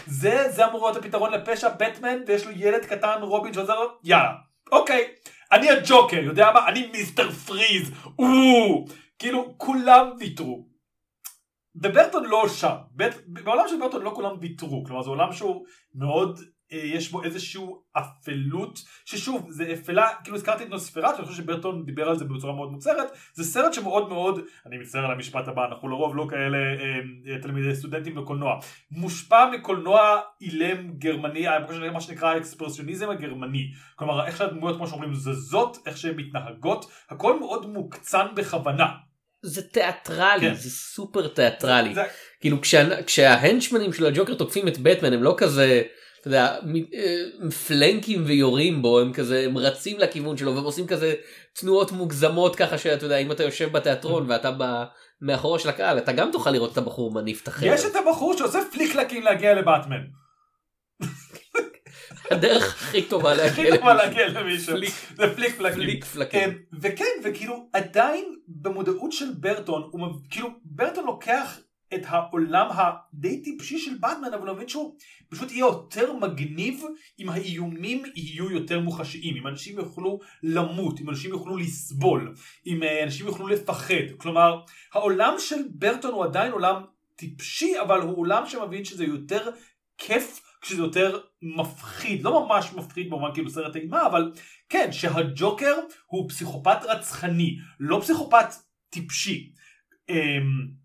זה, 0.05 0.51
זה 0.51 0.67
אמור 0.67 0.85
להיות 0.85 1.05
הפתרון 1.05 1.31
לפשע, 1.31 1.69
בטמן, 1.69 2.17
ויש 2.27 2.45
לו 2.45 2.51
ילד 2.51 2.85
קטן 2.85 3.21
רובין 3.21 3.53
שעוזר 3.53 3.79
לו, 3.79 3.87
יאללה, 4.03 4.33
אוקיי, 4.71 5.07
אני 5.51 5.69
הג'וקר, 5.69 6.19
יודע 6.19 6.51
מה? 6.53 6.67
אני 6.67 6.87
מיסטר 6.87 7.31
פריז, 7.31 7.91
או, 8.19 8.85
כאילו 9.19 9.53
כולם 9.57 10.09
ויתרו. 10.19 10.67
וברטון 11.75 12.25
לא 12.25 12.47
שם. 12.47 12.75
בעולם 13.27 13.67
של 13.67 13.79
ברטון 13.79 14.01
לא 14.01 14.11
כולם 14.15 14.35
ויתרו, 14.39 14.83
כלומר 14.85 15.01
זה 15.01 15.09
עולם 15.09 15.33
שהוא 15.33 15.65
מאוד, 15.95 16.39
יש 16.71 17.11
בו 17.11 17.23
איזשהו 17.23 17.83
אפלות, 17.97 18.79
ששוב 19.05 19.47
זה 19.49 19.73
אפלה, 19.73 20.09
כאילו 20.23 20.37
הזכרתי 20.37 20.63
את 20.63 20.69
נוספרט, 20.69 21.15
אני 21.19 21.25
חושב 21.27 21.43
שברטון 21.43 21.85
דיבר 21.85 22.09
על 22.09 22.17
זה 22.17 22.25
בצורה 22.25 22.53
מאוד 22.55 22.71
מוצרת, 22.71 23.07
זה 23.33 23.43
סרט 23.43 23.73
שמאוד 23.73 24.09
מאוד, 24.09 24.39
אני 24.65 24.77
מצטער 24.77 25.05
על 25.05 25.11
המשפט 25.11 25.47
הבא, 25.47 25.65
אנחנו 25.65 25.87
לרוב 25.89 26.15
לא 26.15 26.27
כאלה 26.29 26.57
אה, 26.57 27.33
אה, 27.35 27.41
תלמידי 27.41 27.75
סטודנטים 27.75 28.15
בקולנוע, 28.15 28.59
מושפע 28.91 29.45
מקולנוע 29.51 30.19
אילם 30.41 30.91
גרמני, 30.97 31.47
אה, 31.47 31.59
מה 31.93 32.01
שנקרא 32.01 32.29
האקספרסיוניזם 32.29 33.09
הגרמני, 33.09 33.71
כלומר 33.95 34.25
איך 34.25 34.37
שהדמויות 34.37 34.77
כמו 34.77 34.87
שאומרים 34.87 35.13
זזות, 35.13 35.77
איך 35.85 35.97
שהן 35.97 36.15
מתנהגות, 36.15 36.91
הכל 37.09 37.39
מאוד 37.39 37.65
מוקצן 37.69 38.25
בכוונה. 38.35 38.87
זה 39.45 39.61
תיאטרלי 39.61 40.47
כן. 40.49 40.53
זה 40.53 40.69
סופר 40.69 41.27
תיאטרלי 41.27 41.93
זה- 41.93 42.03
כאילו 42.41 42.61
כשה, 42.61 43.03
כשההנצ'מנים 43.03 43.93
של 43.93 44.05
הג'וקר 44.05 44.35
תוקפים 44.35 44.67
את 44.67 44.77
בטמן 44.77 45.13
הם 45.13 45.23
לא 45.23 45.35
כזה 45.37 45.81
אתה 46.23 46.31
יודע 46.31 46.57
אה, 46.93 47.51
פלנקים 47.67 48.23
ויורים 48.25 48.81
בו 48.81 48.99
הם 48.99 49.13
כזה 49.13 49.45
הם 49.45 49.57
רצים 49.57 49.99
לכיוון 49.99 50.37
שלו 50.37 50.55
והם 50.55 50.63
עושים 50.63 50.87
כזה 50.87 51.13
תנועות 51.53 51.91
מוגזמות 51.91 52.55
ככה 52.55 52.77
שאתה 52.77 53.05
יודע 53.05 53.17
אם 53.17 53.31
אתה 53.31 53.43
יושב 53.43 53.71
בתיאטרון 53.71 54.29
ואתה 54.29 54.51
ב... 54.57 54.83
מאחורה 55.21 55.59
של 55.59 55.69
הקהל 55.69 55.97
אתה 55.97 56.11
גם 56.11 56.29
תוכל 56.31 56.51
לראות 56.51 56.71
את 56.71 56.77
הבחור 56.77 57.13
מניף 57.13 57.43
את 57.43 57.47
החרב. 57.47 57.73
יש 57.73 57.85
את 57.85 57.95
הבחור 57.95 58.37
שעושה 58.37 58.59
פליקלקים 58.71 59.23
להגיע 59.23 59.53
לבטמן. 59.53 60.01
הדרך 62.31 62.83
הכי 62.83 63.01
טובה 63.01 63.33
להגיע 63.33 63.67
הכי 63.67 63.77
טובה 63.77 63.93
למישהו. 63.93 64.07
להגיע 64.07 64.41
למישהו. 64.41 64.77
זה 65.15 65.35
פליק 65.35 65.55
פלקים. 65.57 65.83
פליק 65.83 66.05
פלקים. 66.05 66.39
כן, 66.41 66.51
וכן, 66.81 67.05
וכאילו 67.23 67.69
עדיין 67.73 68.25
במודעות 68.47 69.11
של 69.11 69.25
ברטון, 69.39 69.89
הוא 69.91 70.07
כאילו 70.29 70.49
ברטון 70.63 71.05
לוקח 71.05 71.59
את 71.95 72.01
העולם 72.05 72.67
הדי 72.71 73.41
טיפשי 73.41 73.79
של 73.79 73.97
באטמן, 73.99 74.33
אבל 74.33 74.47
הוא 74.47 74.55
מבין 74.55 74.67
שהוא 74.67 74.95
פשוט 75.29 75.51
יהיה 75.51 75.65
יותר 75.65 76.13
מגניב 76.13 76.83
אם 77.19 77.29
האיומים 77.29 78.03
יהיו 78.15 78.51
יותר 78.51 78.79
מוחשיים, 78.79 79.35
אם 79.35 79.47
אנשים 79.47 79.77
יוכלו 79.77 80.19
למות, 80.43 80.99
אם 80.99 81.09
אנשים 81.09 81.31
יוכלו 81.31 81.57
לסבול, 81.57 82.35
אם 82.67 82.83
אה, 82.83 83.03
אנשים 83.03 83.25
יוכלו 83.25 83.47
לפחד. 83.47 84.17
כלומר, 84.17 84.59
העולם 84.93 85.35
של 85.39 85.61
ברטון 85.69 86.13
הוא 86.13 86.23
עדיין 86.23 86.51
עולם 86.51 86.83
טיפשי, 87.15 87.73
אבל 87.81 88.01
הוא 88.01 88.17
עולם 88.17 88.45
שמבין 88.45 88.85
שזה 88.85 89.05
יותר 89.05 89.49
כיף 89.97 90.41
כשזה 90.61 90.81
יותר 90.81 91.19
מפחיד, 91.41 92.23
לא 92.23 92.45
ממש 92.45 92.73
מפחיד 92.73 93.09
במובן 93.09 93.33
כאילו 93.33 93.49
סרט 93.49 93.75
אימה, 93.75 94.05
אבל 94.05 94.31
כן, 94.69 94.91
שהג'וקר 94.91 95.75
הוא 96.05 96.29
פסיכופת 96.29 96.77
רצחני, 96.83 97.57
לא 97.79 97.99
פסיכופת 98.01 98.45
טיפשי. 98.89 99.51
אמ, 100.09 100.82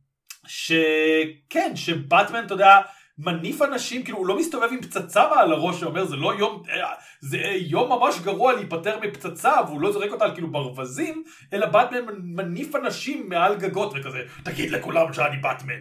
שכן, 0.48 1.76
שבטמן, 1.76 2.46
אתה 2.46 2.54
יודע, 2.54 2.80
מניף 3.18 3.62
אנשים, 3.62 4.02
כאילו 4.02 4.18
הוא 4.18 4.26
לא 4.26 4.38
מסתובב 4.38 4.68
עם 4.72 4.82
פצצה 4.82 5.28
מעל 5.30 5.52
הראש 5.52 5.80
שאומר 5.80 6.04
זה 6.04 6.16
לא 6.16 6.34
יום, 6.38 6.62
אה, 6.70 6.92
זה 7.20 7.38
יום 7.60 7.92
ממש 7.92 8.20
גרוע 8.20 8.52
להיפטר 8.52 8.98
מפצצה 9.00 9.52
והוא 9.66 9.80
לא 9.80 9.92
זורק 9.92 10.12
אותה 10.12 10.24
על 10.24 10.34
כאילו 10.34 10.52
ברווזים, 10.52 11.24
אלא 11.52 11.66
באטמן 11.66 11.98
מניף 12.18 12.76
אנשים 12.76 13.28
מעל 13.28 13.56
גגות 13.56 13.92
וכזה, 13.96 14.18
תגיד 14.44 14.70
לכולם 14.70 15.12
שאני 15.12 15.36
באטמן. 15.36 15.80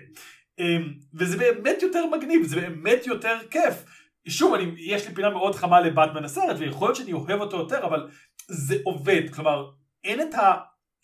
אמ, 0.60 0.94
וזה 1.14 1.38
באמת 1.38 1.82
יותר 1.82 2.06
מגניב, 2.06 2.44
זה 2.44 2.62
באמת 2.62 3.08
יותר 3.08 3.38
כיף. 3.52 3.86
שוב, 4.28 4.54
אני, 4.54 4.72
יש 4.78 5.08
לי 5.08 5.16
פינה 5.16 5.30
מאוד 5.30 5.56
חמה 5.56 5.80
לבטמן 5.80 6.24
הסרט, 6.24 6.56
ויכול 6.60 6.88
להיות 6.88 6.96
שאני 6.96 7.14
אוהב 7.14 7.42
אותו 7.42 7.58
יותר, 7.58 7.86
אבל 7.86 8.10
זה 8.48 8.76
עובד. 8.84 9.22
כלומר, 9.34 9.66
אין 10.04 10.22
את 10.22 10.34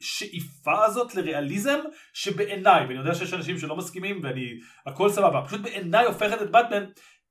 השאיפה 0.04 0.86
הזאת 0.86 1.16
לריאליזם 1.16 1.80
שבעיניי, 2.13 2.86
ואני 2.86 3.00
יודע 3.00 3.16
שיש 3.16 3.34
אנשים 3.34 3.60
שלא 3.60 3.76
מסכימים, 3.76 4.20
ואני, 4.24 4.60
הכל 4.86 5.10
סבבה, 5.10 5.42
פשוט 5.46 5.62
בעיניי 5.62 6.06
הופכת 6.06 6.42
את 6.42 6.52
באטמן 6.52 6.84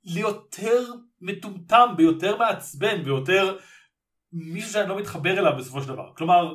ליותר 0.04 0.84
מטומטם, 1.20 1.88
ביותר 1.96 2.36
מעצבן, 2.36 3.02
ויותר 3.04 3.56
מישהו 4.32 4.72
שאני 4.72 4.88
לא 4.88 4.98
מתחבר 4.98 5.38
אליו 5.38 5.52
בסופו 5.58 5.82
של 5.82 5.88
דבר. 5.88 6.12
כלומר, 6.16 6.54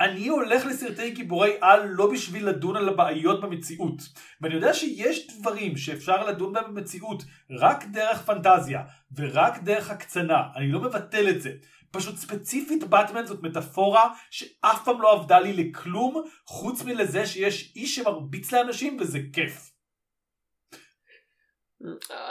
אני 0.00 0.28
הולך 0.28 0.66
לסרטי 0.66 1.10
גיבורי 1.10 1.52
על 1.60 1.86
לא 1.86 2.12
בשביל 2.12 2.48
לדון 2.48 2.76
על 2.76 2.88
הבעיות 2.88 3.40
במציאות. 3.40 4.02
ואני 4.40 4.54
יודע 4.54 4.74
שיש 4.74 5.26
דברים 5.26 5.76
שאפשר 5.76 6.26
לדון 6.26 6.52
בהם 6.52 6.74
במציאות 6.74 7.22
רק 7.50 7.84
דרך 7.84 8.22
פנטזיה 8.22 8.82
ורק 9.16 9.58
דרך 9.62 9.90
הקצנה. 9.90 10.42
אני 10.56 10.72
לא 10.72 10.80
מבטל 10.80 11.28
את 11.28 11.42
זה. 11.42 11.50
פשוט 11.94 12.16
ספציפית 12.16 12.84
באטמן 12.84 13.26
זאת 13.26 13.42
מטאפורה 13.42 14.08
שאף 14.30 14.84
פעם 14.84 15.02
לא 15.02 15.12
עבדה 15.12 15.40
לי 15.40 15.52
לכלום 15.52 16.24
חוץ 16.46 16.82
מלזה 16.82 17.26
שיש 17.26 17.72
איש 17.76 17.96
שמרביץ 17.96 18.52
לאנשים 18.52 18.96
וזה 19.00 19.18
כיף. 19.32 19.70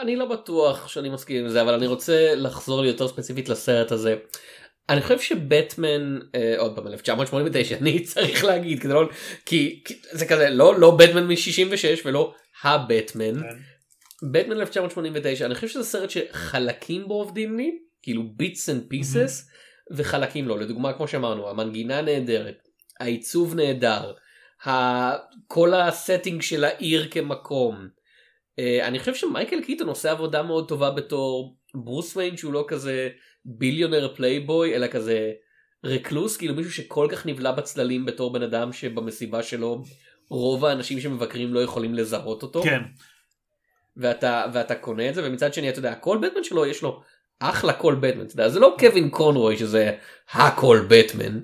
אני 0.01 0.15
לא 0.15 0.25
בטוח 0.25 0.87
שאני 0.87 1.09
מסכים 1.09 1.43
עם 1.43 1.49
זה 1.49 1.61
אבל 1.61 1.73
אני 1.73 1.87
רוצה 1.87 2.35
לחזור 2.35 2.81
לי 2.81 2.87
יותר 2.87 3.07
ספציפית 3.07 3.49
לסרט 3.49 3.91
הזה. 3.91 4.15
אני 4.89 5.01
חושב 5.01 5.19
שבטמן 5.19 6.19
אה, 6.35 6.55
עוד 6.57 6.75
פעם 6.75 6.87
1989 6.87 7.77
אני 7.77 7.99
צריך 7.99 8.43
להגיד 8.43 8.81
כדי 8.81 8.93
לא 8.93 9.09
כי, 9.45 9.81
כי 9.85 9.99
זה 10.11 10.25
כזה 10.25 10.49
לא 10.49 10.79
לא 10.79 10.91
בטמן 10.91 11.27
מ-66 11.27 12.01
ולא 12.05 12.33
הבטמן 12.63 13.39
כן. 13.39 13.57
בטמן 14.31 14.59
1989 14.59 15.45
אני 15.45 15.55
חושב 15.55 15.67
שזה 15.67 15.83
סרט 15.83 16.09
שחלקים 16.09 17.07
בו 17.07 17.13
עובדים 17.13 17.57
לי 17.57 17.79
כאילו 18.03 18.23
bits 18.35 18.69
and 18.69 18.83
pieces 18.87 19.49
וחלקים 19.91 20.47
לא 20.47 20.59
לדוגמה 20.59 20.93
כמו 20.93 21.07
שאמרנו 21.07 21.49
המנגינה 21.49 22.01
נהדרת 22.01 22.67
העיצוב 22.99 23.55
נהדר 23.55 24.13
כל 25.47 25.73
ה 25.73 25.82
setting 25.82 26.41
של 26.41 26.63
העיר 26.63 27.07
כמקום. 27.11 27.87
אה, 28.59 28.87
אני 28.87 28.99
חושב 28.99 29.15
שמייקל 29.15 29.61
קיטון 29.61 29.87
עושה 29.87 30.11
עבודה 30.11 30.43
מאוד 30.43 30.67
טובה 30.67 30.91
בתור 30.91 31.57
ברוס 31.75 32.17
ויין 32.17 32.37
שהוא 32.37 32.53
לא 32.53 32.65
כזה 32.67 33.09
ביליונר 33.45 34.15
פלייבוי 34.15 34.75
אלא 34.75 34.87
כזה 34.87 35.31
recluse 35.83 36.37
כאילו 36.37 36.55
מישהו 36.55 36.71
שכל 36.71 37.07
כך 37.11 37.25
נבלע 37.25 37.51
בצללים 37.51 38.05
בתור 38.05 38.33
בן 38.33 38.41
אדם 38.41 38.73
שבמסיבה 38.73 39.43
שלו 39.43 39.83
רוב 40.29 40.65
האנשים 40.65 40.99
שמבקרים 40.99 41.53
לא 41.53 41.59
יכולים 41.59 41.93
לזהות 41.93 42.43
אותו. 42.43 42.63
כן. 42.63 42.81
ואתה 43.97 44.45
ואתה 44.53 44.75
קונה 44.75 45.09
את 45.09 45.15
זה 45.15 45.27
ומצד 45.27 45.53
שני 45.53 45.69
אתה 45.69 45.79
יודע 45.79 45.95
כל 45.95 46.17
בטמן 46.17 46.43
שלו 46.43 46.65
יש 46.65 46.81
לו 46.81 47.01
אחלה 47.39 47.73
קול 47.73 47.95
בטמן 47.95 48.21
אתה 48.25 48.33
יודע, 48.33 48.49
זה 48.49 48.59
לא 48.59 48.75
קווין 48.79 49.09
קונרוי 49.09 49.57
שזה 49.57 49.91
הקול 50.33 50.87
בטמן. 50.89 51.39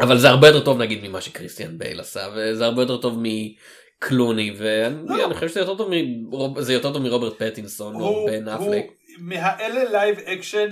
אבל 0.00 0.18
זה 0.18 0.28
הרבה 0.28 0.46
יותר 0.48 0.64
טוב 0.64 0.78
נגיד 0.78 1.08
ממה 1.08 1.20
שקריסטיאן 1.20 1.78
בייל 1.78 2.00
עשה 2.00 2.28
וזה 2.36 2.64
הרבה 2.64 2.82
יותר 2.82 2.96
טוב 2.96 3.18
מקלוני 3.22 4.54
ואני 4.58 4.96
לא. 5.08 5.26
אני 5.26 5.34
חושב 5.34 5.48
שזה 5.48 5.60
יותר 5.60 5.74
טוב 5.76 5.90
מרוב- 5.92 6.60
זה 6.60 6.72
יותר 6.72 6.92
טוב 6.92 7.02
מרוברט 7.02 7.42
פטינסון 7.42 7.94
או 7.94 8.00
הוא, 8.00 8.30
בן 8.30 8.54
אפלק. 8.54 8.84
מהאלה 9.18 9.84
live 9.90 10.18
action 10.18 10.68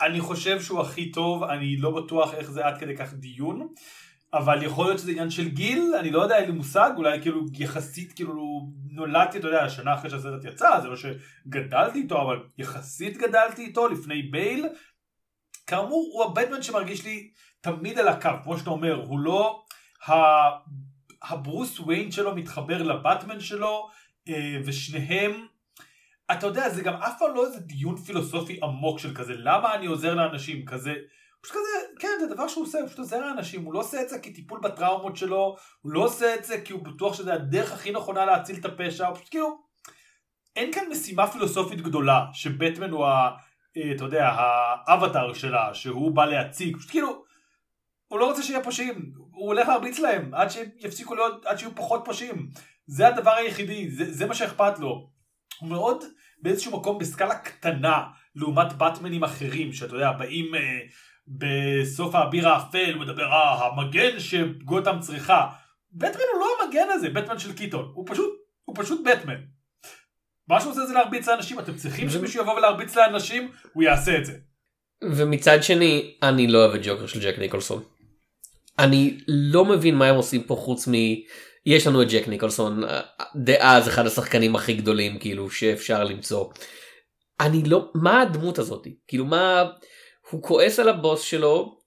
אני 0.00 0.20
חושב 0.20 0.60
שהוא 0.62 0.80
הכי 0.80 1.10
טוב 1.10 1.42
אני 1.44 1.76
לא 1.76 1.90
בטוח 1.90 2.34
איך 2.34 2.50
זה 2.50 2.66
עד 2.66 2.78
כדי 2.80 2.96
כך 2.96 3.14
דיון 3.14 3.68
אבל 4.32 4.62
יכול 4.62 4.86
להיות 4.86 4.98
שזה 4.98 5.10
עניין 5.10 5.30
של 5.30 5.48
גיל 5.48 5.94
אני 6.00 6.10
לא 6.10 6.22
יודע 6.22 6.36
אין 6.38 6.44
לי 6.44 6.52
מושג 6.52 6.90
אולי 6.96 7.22
כאילו 7.22 7.44
יחסית 7.52 8.12
כאילו 8.12 8.70
נולדתי 8.90 9.38
אתה 9.38 9.46
יודע 9.48 9.68
שנה 9.68 9.94
אחרי 9.94 10.10
שהסרט 10.10 10.44
יצא 10.44 10.80
זה 10.80 10.88
לא 10.88 10.96
שגדלתי 10.96 11.98
איתו 11.98 12.22
אבל 12.22 12.36
יחסית 12.58 13.16
גדלתי 13.16 13.62
איתו 13.62 13.88
לפני 13.88 14.22
בייל. 14.22 14.66
כאמור 15.66 16.10
הוא 16.12 16.24
הבטמן 16.24 16.62
שמרגיש 16.62 17.04
לי 17.04 17.30
תמיד 17.60 17.98
על 17.98 18.08
הקו 18.08 18.30
כמו 18.42 18.58
שאתה 18.58 18.70
אומר 18.70 18.94
הוא 18.94 19.18
לא 19.18 19.64
הברוס 21.22 21.80
וויין 21.80 22.12
שלו 22.12 22.36
מתחבר 22.36 22.82
לבטמן 22.82 23.40
שלו 23.40 23.88
אה, 24.28 24.56
ושניהם 24.64 25.46
אתה 26.32 26.46
יודע 26.46 26.68
זה 26.68 26.82
גם 26.82 26.94
אף 26.94 27.14
פעם 27.18 27.34
לא 27.34 27.46
איזה 27.46 27.60
דיון 27.60 27.96
פילוסופי 27.96 28.58
עמוק 28.62 28.98
של 28.98 29.14
כזה 29.14 29.34
למה 29.36 29.74
אני 29.74 29.86
עוזר 29.86 30.14
לאנשים 30.14 30.64
כזה 30.64 30.94
פשוט 31.40 31.56
כזה 31.56 32.00
כן 32.00 32.08
זה 32.20 32.34
דבר 32.34 32.48
שהוא 32.48 32.64
עושה 32.64 32.78
הוא 32.78 32.86
פשוט 32.86 32.98
עוזר 32.98 33.20
לאנשים 33.20 33.64
הוא 33.64 33.74
לא 33.74 33.78
עושה 33.78 34.02
את 34.02 34.08
זה 34.08 34.18
כטיפול 34.18 34.60
בטראומות 34.60 35.16
שלו 35.16 35.56
הוא 35.80 35.92
לא 35.92 36.04
עושה 36.04 36.34
את 36.34 36.44
זה 36.44 36.60
כי 36.60 36.72
הוא 36.72 36.84
בטוח 36.84 37.14
שזה 37.14 37.34
הדרך 37.34 37.72
הכי 37.72 37.92
נכונה 37.92 38.24
להציל 38.24 38.56
את 38.60 38.64
הפשע 38.64 39.06
הוא 39.06 39.14
פשוט 39.14 39.30
כאילו 39.30 39.58
אין 40.56 40.72
כאן 40.72 40.84
משימה 40.90 41.26
פילוסופית 41.26 41.80
גדולה 41.80 42.26
שבטמן 42.32 42.90
הוא 42.90 43.06
ה... 43.06 43.30
אה, 43.76 43.92
אתה 43.96 44.04
יודע 44.04 44.28
האבטר 44.86 45.32
שלה 45.34 45.74
שהוא 45.74 46.10
בא 46.10 46.24
להציג 46.24 46.76
פשוט 46.76 46.90
כאילו 46.90 47.24
הוא 48.08 48.18
לא 48.18 48.26
רוצה 48.26 48.42
שיהיה 48.42 48.64
פושעים 48.64 49.12
הוא 49.38 49.46
הולך 49.46 49.68
להרביץ 49.68 49.98
להם 49.98 50.34
עד 50.34 50.48
שיפסיקו 50.50 51.14
להיות 51.14 51.46
עד 51.46 51.58
שיהיו 51.58 51.74
פחות 51.74 52.02
פושעים. 52.04 52.48
זה 52.86 53.08
הדבר 53.08 53.30
היחידי 53.30 53.90
זה, 53.90 54.12
זה 54.12 54.26
מה 54.26 54.34
שאכפת 54.34 54.78
לו. 54.78 55.10
הוא 55.60 55.68
מאוד 55.68 56.04
באיזשהו 56.42 56.78
מקום 56.78 56.98
בסקאלה 56.98 57.38
קטנה 57.38 58.02
לעומת 58.34 58.72
באטמנים 58.72 59.24
אחרים 59.24 59.72
שאתה 59.72 59.94
יודע 59.94 60.12
באים 60.12 60.54
אה, 60.54 60.60
בסוף 61.28 62.14
האביר 62.14 62.48
האפל 62.48 62.92
הוא 62.94 63.00
מדבר 63.00 63.24
אה 63.24 63.66
המגן 63.66 64.20
שגותם 64.20 64.96
צריכה 65.00 65.46
בטמן 65.92 66.22
הוא 66.34 66.40
לא 66.40 66.46
המגן 66.64 66.86
הזה 66.92 67.10
בטמן 67.10 67.38
של 67.38 67.52
קיטון 67.52 67.92
הוא 67.94 68.06
פשוט 68.08 68.30
הוא 68.64 68.76
פשוט 68.78 69.00
בטמן. 69.04 69.40
מה 70.48 70.60
שהוא 70.60 70.72
עושה 70.72 70.86
זה 70.86 70.94
להרביץ 70.94 71.28
לאנשים 71.28 71.58
אתם 71.58 71.74
צריכים 71.74 72.10
שמישהו 72.10 72.42
יבוא 72.42 72.54
ולהרביץ 72.54 72.96
לאנשים 72.96 73.50
הוא 73.72 73.82
יעשה 73.82 74.18
את 74.18 74.24
זה. 74.24 74.32
ומצד 75.04 75.62
שני 75.62 76.14
אני 76.22 76.46
לא 76.46 76.58
אוהב 76.58 76.74
את 76.74 76.80
ג'וקר 76.84 77.06
של 77.06 77.20
ג'ק 77.20 77.38
ניקולסון. 77.38 77.82
אני 78.78 79.18
לא 79.28 79.64
מבין 79.64 79.94
מה 79.94 80.06
הם 80.06 80.14
עושים 80.14 80.42
פה 80.42 80.54
חוץ 80.54 80.88
מ... 80.88 80.92
יש 81.66 81.86
לנו 81.86 82.02
את 82.02 82.08
ג'ק 82.10 82.28
ניקולסון 82.28 82.82
דאז 83.36 83.88
אחד 83.88 84.06
השחקנים 84.06 84.56
הכי 84.56 84.74
גדולים 84.74 85.18
כאילו 85.18 85.50
שאפשר 85.50 86.04
למצוא. 86.04 86.46
אני 87.40 87.62
לא 87.62 87.90
מה 87.94 88.20
הדמות 88.20 88.58
הזאת 88.58 88.86
כאילו 89.08 89.24
מה 89.24 89.64
הוא 90.30 90.42
כועס 90.42 90.78
על 90.78 90.88
הבוס 90.88 91.20
שלו 91.20 91.78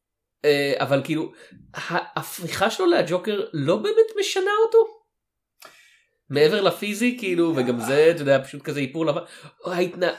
אה, 0.45 0.73
אבל 0.77 1.01
כאילו 1.04 1.32
ההפיכה 1.73 2.69
שלו 2.69 2.86
לג'וקר 2.86 3.45
לא 3.54 3.75
באמת 3.75 4.08
משנה 4.19 4.51
אותו. 4.65 5.01
מעבר 6.30 6.62
לפיזי 6.62 7.17
כאילו 7.19 7.54
וגם 7.56 7.80
זה 7.80 8.12
אתה 8.12 8.21
יודע 8.21 8.43
פשוט 8.43 8.62
כזה 8.62 8.80
איפור 8.80 9.06
לבן. 9.06 9.21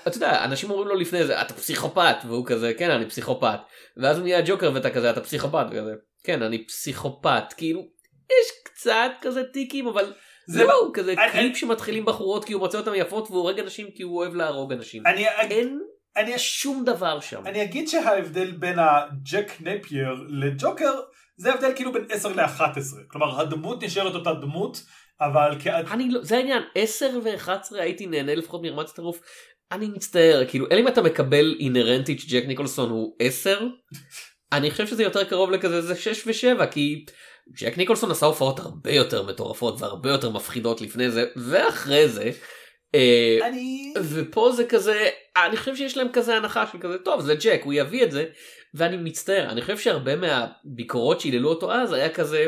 אתה 0.06 0.16
יודע 0.16 0.44
אנשים 0.44 0.70
אומרים 0.70 0.88
לו 0.88 0.94
לפני 0.94 1.24
זה 1.24 1.42
אתה 1.42 1.54
פסיכופת 1.54 2.16
והוא 2.26 2.46
כזה 2.46 2.72
כן 2.78 2.90
אני 2.90 3.06
פסיכופת 3.06 3.58
ואז 3.96 4.16
הוא 4.16 4.24
נהיה 4.24 4.42
ג'וקר 4.46 4.70
ואתה 4.74 4.90
כזה 4.90 5.10
אתה 5.10 5.20
פסיכופת 5.20 5.66
וכזה 5.70 5.94
כן 6.24 6.42
אני 6.42 6.66
פסיכופת 6.66 7.52
כאילו 7.56 7.80
יש 8.30 8.50
קצת 8.64 9.10
כזה 9.20 9.44
טיקים 9.44 9.86
אבל 9.86 10.12
זה 10.46 10.64
לא- 10.64 10.80
הוא 10.80 10.94
כזה 10.94 11.14
קליפ 11.32 11.56
שמתחילים 11.56 12.04
בחורות 12.04 12.44
כי 12.44 12.52
הוא 12.52 12.60
מוצא 12.60 12.78
אותם 12.78 12.94
יפות 12.94 13.30
והוא 13.30 13.40
הורג 13.40 13.60
אנשים 13.60 13.90
כי 13.90 14.02
הוא 14.02 14.16
אוהב 14.16 14.34
להרוג 14.34 14.72
אנשים 14.72 15.06
אני, 15.06 15.28
אין 15.28 15.80
אני, 16.16 16.38
שום 16.38 16.84
דבר 16.84 17.20
שם. 17.20 17.46
אני 17.46 17.62
אגיד 17.62 17.88
שההבדל 17.88 18.50
בין 18.50 18.78
הג'ק 18.78 19.52
נפייר 19.60 20.14
לג'וקר 20.28 20.92
זה 21.36 21.52
הבדל 21.54 21.72
כאילו 21.76 21.92
בין 21.92 22.04
10 22.10 22.28
ל-11 22.28 22.62
כלומר 23.08 23.40
הדמות 23.40 23.84
נשארת 23.84 24.14
אותה 24.14 24.32
דמות 24.32 24.82
אבל 25.20 25.56
כעד... 25.60 25.86
אני 25.90 26.10
לא 26.10 26.24
זה 26.24 26.36
העניין. 26.36 26.62
10 26.74 27.20
ו-11 27.24 27.50
הייתי 27.78 28.06
נהנה 28.06 28.34
לפחות 28.34 28.62
מרמת 28.62 28.88
הטירוף. 28.88 29.20
אני 29.72 29.88
מצטער 29.88 30.44
כאילו 30.48 30.66
אלא 30.72 30.80
אם 30.80 30.88
אתה 30.88 31.02
מקבל 31.02 31.56
אינרנטית 31.60 32.20
שג'ק 32.20 32.44
ניקולסון 32.46 32.90
הוא 32.90 33.16
10 33.18 33.66
אני 34.52 34.70
חושב 34.70 34.86
שזה 34.86 35.02
יותר 35.02 35.24
קרוב 35.24 35.50
לכזה 35.50 35.80
זה 35.80 35.96
6 35.96 36.28
ו7 36.28 36.66
כי 36.66 37.04
ג'ק 37.60 37.78
ניקולסון 37.78 38.10
עשה 38.10 38.26
הופעות 38.26 38.60
הרבה 38.60 38.92
יותר 38.92 39.22
מטורפות 39.22 39.80
והרבה 39.80 40.10
יותר 40.10 40.30
מפחידות 40.30 40.80
לפני 40.80 41.10
זה 41.10 41.24
ואחרי 41.36 42.08
זה. 42.08 42.30
אה, 42.94 43.38
אני... 43.48 43.94
ופה 43.96 44.52
זה 44.52 44.66
כזה 44.66 45.08
אני 45.46 45.56
חושב 45.56 45.76
שיש 45.76 45.96
להם 45.96 46.08
כזה 46.12 46.36
הנחה 46.36 46.66
של 46.66 46.78
כזה 46.78 46.98
טוב 46.98 47.20
זה 47.20 47.34
ג'ק 47.34 47.60
הוא 47.64 47.72
יביא 47.72 48.04
את 48.04 48.10
זה 48.12 48.24
ואני 48.74 48.96
מצטער 48.96 49.50
אני 49.50 49.60
חושב 49.60 49.78
שהרבה 49.78 50.12
מהביקורות 50.16 51.20
שהיללו 51.20 51.48
אותו 51.48 51.72
אז 51.72 51.92
היה 51.92 52.08
כזה. 52.08 52.46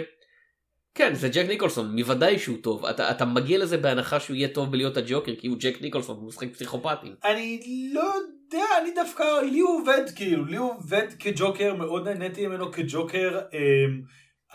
כן 0.94 1.14
זה 1.14 1.28
ג'ק 1.28 1.46
ניקולסון 1.48 2.00
מוודאי 2.00 2.38
שהוא 2.38 2.56
טוב 2.62 2.86
אתה, 2.86 3.10
אתה 3.10 3.24
מגיע 3.24 3.58
לזה 3.58 3.76
בהנחה 3.76 4.20
שהוא 4.20 4.36
יהיה 4.36 4.48
טוב 4.48 4.70
בלהיות 4.72 4.96
הג'וקר 4.96 5.32
כי 5.40 5.46
הוא 5.46 5.56
ג'ק 5.60 5.82
ניקולסון 5.82 6.16
הוא 6.16 6.28
משחק 6.28 6.52
פסיכופטים. 6.52 7.14
אני 7.24 7.90
לא 7.92 8.00
יודע, 8.00 8.64
אני 8.82 8.90
דווקא, 8.94 9.24
לי 9.52 9.58
הוא 9.58 9.80
עובד 9.80 10.02
כאילו, 10.16 10.44
לי 10.44 10.56
הוא 10.56 10.72
עובד 10.72 11.06
כג'וקר, 11.18 11.74
מאוד 11.74 12.08
נהניתי 12.08 12.46
ממנו 12.46 12.72
כג'וקר. 12.72 13.40
אמ, 13.52 14.02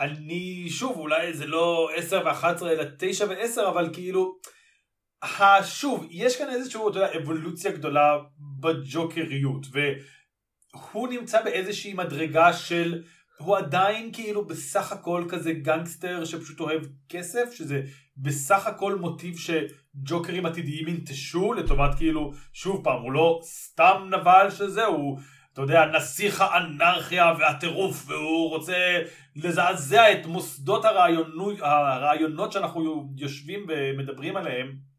אני, 0.00 0.66
שוב, 0.68 0.98
אולי 0.98 1.32
זה 1.32 1.46
לא 1.46 1.90
10 1.96 2.22
ו-11 2.24 2.66
אלא 2.66 2.84
9 2.98 3.24
ו-10, 3.28 3.68
אבל 3.68 3.88
כאילו, 3.92 4.38
שוב, 5.64 6.06
יש 6.10 6.36
כאן 6.38 6.50
איזושהי, 6.50 6.80
אבולוציה 7.22 7.72
גדולה 7.72 8.18
בג'וקריות, 8.60 9.66
והוא 9.72 11.08
נמצא 11.08 11.42
באיזושהי 11.42 11.94
מדרגה 11.94 12.52
של, 12.52 13.02
הוא 13.38 13.56
עדיין 13.56 14.10
כאילו 14.12 14.46
בסך 14.46 14.92
הכל 14.92 15.24
כזה 15.28 15.52
גנגסטר 15.52 16.24
שפשוט 16.24 16.60
אוהב 16.60 16.82
כסף, 17.08 17.52
שזה 17.52 17.82
בסך 18.16 18.66
הכל 18.66 18.94
מוטיב 18.94 19.34
שג'וקרים 19.38 20.46
עתידיים 20.46 20.88
ינטשו 20.88 21.52
לטובת 21.52 21.94
כאילו, 21.96 22.32
שוב 22.52 22.84
פעם, 22.84 23.02
הוא 23.02 23.12
לא 23.12 23.40
סתם 23.44 24.10
נבל 24.10 24.50
שזה, 24.50 24.84
הוא, 24.84 25.18
אתה 25.52 25.62
יודע, 25.62 25.86
נסיך 25.86 26.40
האנרכיה 26.40 27.32
והטירוף, 27.38 28.04
והוא 28.06 28.50
רוצה 28.50 29.02
לזעזע 29.36 30.12
את 30.12 30.26
מוסדות 30.26 30.84
הרעיונות, 30.84 31.54
הרעיונות 31.60 32.52
שאנחנו 32.52 33.12
יושבים 33.16 33.66
ומדברים 33.68 34.36
עליהם. 34.36 34.89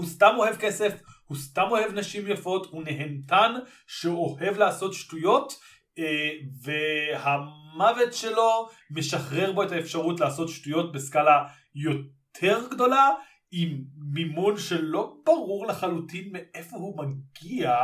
הוא 0.00 0.08
סתם 0.08 0.34
אוהב 0.36 0.56
כסף, 0.56 0.92
הוא 1.26 1.38
סתם 1.38 1.66
אוהב 1.70 1.92
נשים 1.92 2.30
יפות, 2.30 2.66
הוא 2.70 2.82
נהנתן 2.82 3.52
שאוהב 3.86 4.58
לעשות 4.58 4.94
שטויות, 4.94 5.52
אה, 5.98 6.30
והמוות 6.62 8.14
שלו 8.14 8.68
משחרר 8.90 9.52
בו 9.52 9.62
את 9.62 9.72
האפשרות 9.72 10.20
לעשות 10.20 10.48
שטויות 10.48 10.92
בסקאלה 10.92 11.44
יותר 11.74 12.66
גדולה, 12.70 13.08
עם 13.52 13.78
מימון 14.12 14.58
שלא 14.58 15.12
ברור 15.26 15.66
לחלוטין 15.66 16.32
מאיפה 16.32 16.76
הוא 16.76 16.98
מגיע, 16.98 17.74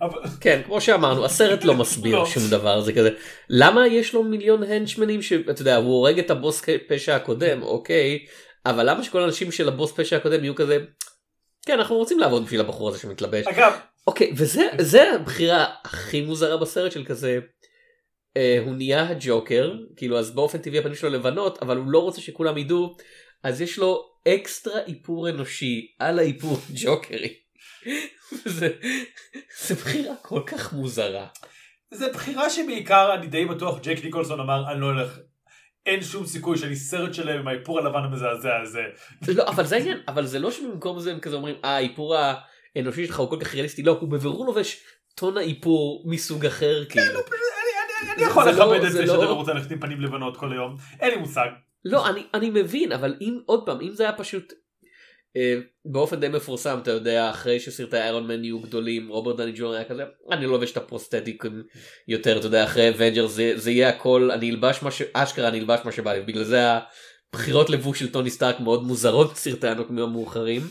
אבל... 0.00 0.18
כן 0.40 0.62
כמו 0.64 0.80
שאמרנו 0.80 1.24
הסרט 1.24 1.64
לא 1.64 1.74
מסביר 1.74 2.18
לא. 2.18 2.26
שום 2.26 2.42
דבר 2.50 2.80
זה 2.80 2.92
כזה 2.92 3.10
למה 3.50 3.86
יש 3.86 4.14
לו 4.14 4.22
מיליון 4.22 4.62
הנצ'מנים 4.62 5.22
שאתה 5.22 5.62
יודע 5.62 5.76
הוא 5.76 5.86
הורג 5.86 6.18
את 6.18 6.30
הבוס 6.30 6.62
פשע 6.88 7.16
הקודם 7.16 7.62
אוקיי 7.62 8.26
אבל 8.66 8.90
למה 8.90 9.02
שכל 9.02 9.22
האנשים 9.22 9.52
של 9.52 9.68
הבוס 9.68 9.92
פשע 9.92 10.16
הקודם 10.16 10.44
יהיו 10.44 10.54
כזה. 10.54 10.78
כן 11.66 11.78
אנחנו 11.78 11.96
רוצים 11.96 12.18
לעבוד 12.18 12.44
בשביל 12.44 12.60
הבחור 12.60 12.88
הזה 12.88 12.98
שמתלבש 12.98 13.46
אגב, 13.46 13.72
אוקיי 14.06 14.32
וזה 14.36 14.68
זה 14.80 15.12
הבחירה 15.12 15.66
הכי 15.84 16.20
מוזרה 16.20 16.56
בסרט 16.56 16.92
של 16.92 17.04
כזה. 17.04 17.38
אה, 18.36 18.58
הוא 18.64 18.74
נהיה 18.74 19.08
הג'וקר 19.08 19.74
כאילו 19.96 20.18
אז 20.18 20.30
באופן 20.30 20.58
טבעי 20.58 20.78
הפנים 20.78 20.94
שלו 20.94 21.10
לבנות 21.10 21.62
אבל 21.62 21.76
הוא 21.76 21.86
לא 21.86 21.98
רוצה 21.98 22.20
שכולם 22.20 22.58
ידעו 22.58 22.96
אז 23.42 23.60
יש 23.60 23.78
לו 23.78 24.04
אקסטרה 24.28 24.80
איפור 24.86 25.28
אנושי 25.28 25.94
על 25.98 26.18
האיפור 26.18 26.58
ג'וקרי. 26.74 27.34
זה, 28.58 28.68
זה 29.60 29.74
בחירה 29.74 30.14
כל 30.22 30.42
כך 30.46 30.72
מוזרה. 30.72 31.26
זו 31.90 32.06
בחירה 32.14 32.50
שבעיקר 32.50 33.14
אני 33.14 33.26
די 33.26 33.44
בטוח 33.44 33.78
ג'ק 33.82 34.04
ניקולסון 34.04 34.40
אמר 34.40 34.72
אני 34.72 34.80
לא 34.80 34.86
הולך, 34.86 35.18
אין 35.86 36.02
שום 36.02 36.26
סיכוי 36.26 36.58
שאני 36.58 36.76
סרט 36.76 37.14
שלם 37.14 37.38
עם 37.38 37.48
האיפור 37.48 37.78
הלבן 37.78 38.04
המזעזע 38.04 38.56
הזה. 38.62 38.82
לא 39.34 39.48
אבל 39.48 39.64
זה 39.64 39.76
העניין 39.76 39.98
אבל 40.08 40.26
זה 40.26 40.38
לא 40.38 40.50
שבמקום 40.50 41.00
זה 41.00 41.12
הם 41.12 41.20
כזה 41.20 41.36
אומרים 41.36 41.54
אה 41.64 41.76
האיפור 41.76 42.16
האנושי 42.76 43.06
שלך 43.06 43.18
הוא 43.20 43.30
כל 43.30 43.36
כך 43.40 43.54
ריאליסטי 43.54 43.82
לא 43.82 43.98
הוא 44.00 44.08
בבירור 44.08 44.46
לובש 44.46 44.80
טון 45.14 45.36
האיפור 45.36 46.04
מסוג 46.06 46.46
אחר 46.46 46.84
כאילו. 46.84 47.04
אני, 47.06 47.12
אני, 48.02 48.12
אני 48.12 48.22
יכול 48.22 48.44
לא- 48.44 48.50
לכבד 48.52 48.84
את 48.86 48.92
זה 48.92 49.00
לא- 49.00 49.06
שאתה 49.06 49.24
לא 49.24 49.32
רוצה 49.32 49.52
ללכת 49.54 49.70
עם 49.70 49.80
פנים 49.80 50.00
לבנות 50.00 50.36
כל 50.36 50.52
היום, 50.52 50.76
אין 51.00 51.10
לי 51.10 51.16
מושג. 51.16 51.48
לא, 51.84 52.08
אני, 52.08 52.26
אני 52.34 52.50
מבין, 52.50 52.92
אבל 52.92 53.14
אם, 53.20 53.38
עוד 53.46 53.66
פעם, 53.66 53.80
אם 53.80 53.92
זה 53.92 54.02
היה 54.02 54.12
פשוט 54.12 54.52
באופן 55.84 56.20
די 56.20 56.28
מפורסם, 56.28 56.78
אתה 56.82 56.90
יודע, 56.90 57.30
אחרי 57.30 57.60
שסרטי 57.60 57.96
איירון 57.96 58.26
מן 58.26 58.44
יהיו 58.44 58.60
גדולים, 58.60 59.08
רוברט 59.08 59.36
דאוני 59.36 59.52
ג'וניור 59.54 59.74
היה 59.74 59.84
כזה, 59.84 60.02
אני 60.30 60.40
לא 60.40 60.46
לובש 60.46 60.72
את 60.72 60.76
ה 60.76 60.83
prosthetics 60.83 61.62
יותר, 62.08 62.38
אתה 62.38 62.46
יודע, 62.46 62.64
אחרי 62.64 62.88
אבנג'רס 62.88 63.26
זה, 63.26 63.52
זה 63.56 63.70
יהיה 63.70 63.88
הכל, 63.88 64.30
אני 64.30 64.50
אלבש 64.50 64.82
מה 64.82 64.90
ש... 64.90 65.02
אשכרה 65.12 65.48
אני 65.48 65.58
אלבש 65.58 65.80
מה 65.84 65.92
שבא 65.92 66.12
לי, 66.12 66.20
בגלל 66.20 66.44
זה 66.44 66.60
הבחירות 67.32 67.70
לבוש 67.70 67.98
של 67.98 68.12
טוני 68.12 68.30
סטארק 68.30 68.60
מאוד 68.60 68.84
מוזרות 68.84 69.32
בסרטי 69.32 69.68
הנוקמים 69.68 70.04
המאוחרים, 70.04 70.62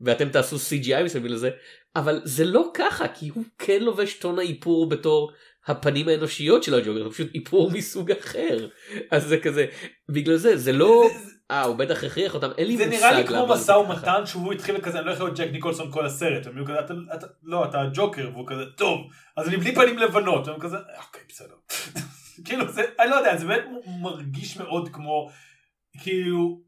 ואתם 0.00 0.28
תעשו 0.28 0.56
CGI 0.56 1.02
מסביב 1.04 1.26
לזה, 1.26 1.50
אבל 1.96 2.20
זה 2.24 2.44
לא 2.44 2.70
ככה, 2.74 3.08
כי 3.08 3.28
הוא 3.28 3.44
כן 3.58 3.82
לובש 3.82 4.14
טון 4.14 4.38
האיפור 4.38 4.88
בתור 4.88 5.32
הפנים 5.66 6.08
האנושיות 6.08 6.62
של 6.62 6.74
הג'וקר, 6.74 7.04
זה 7.04 7.10
פשוט 7.10 7.28
איפור 7.34 7.70
מסוג 7.70 8.10
אחר. 8.12 8.68
אז 9.10 9.24
זה 9.24 9.38
כזה, 9.38 9.66
בגלל 10.08 10.36
זה, 10.36 10.56
זה 10.56 10.72
לא... 10.72 11.08
אה, 11.50 11.62
הוא 11.62 11.76
בטח 11.76 12.04
הכריח 12.04 12.34
אותם, 12.34 12.50
אין 12.58 12.66
לי 12.66 12.76
זה 12.76 12.86
מושג. 12.86 12.98
נראה 12.98 13.12
לי 13.20 13.26
כמו 13.26 13.46
משא 13.46 13.62
זה. 13.62 13.76
ומתן 13.78 14.26
שהוא 14.26 14.52
התחיל 14.52 14.80
כזה, 14.80 14.98
אני 14.98 15.06
לא 15.06 15.12
יכול 15.12 15.26
להיות 15.26 15.38
ג'ק 15.38 15.48
ניקולסון 15.52 15.92
כל 15.92 16.06
הסרט. 16.06 16.46
והם 16.46 16.56
היו 16.56 16.64
כזה, 16.66 16.78
"אתה- 17.14 17.26
לא, 17.42 17.64
אתה 17.64 17.80
הג'וקר, 17.80 18.30
והוא 18.32 18.46
כזה, 18.46 18.62
טוב, 18.76 19.00
אז 19.36 19.48
אני 19.48 19.56
בלי 19.56 19.74
פנים 19.74 19.98
לבנות. 19.98 20.48
והם 20.48 20.60
כזה, 20.60 20.76
אוקיי, 21.06 21.22
בסדר. 21.28 21.54
כאילו, 22.44 22.68
זה, 22.72 22.82
אני 23.00 23.10
לא 23.10 23.14
יודע, 23.16 23.36
זה 23.36 23.46
באמת 23.46 23.64
מרגיש 24.02 24.56
מאוד 24.56 24.88
כמו, 24.92 25.30
כאילו, 26.02 26.60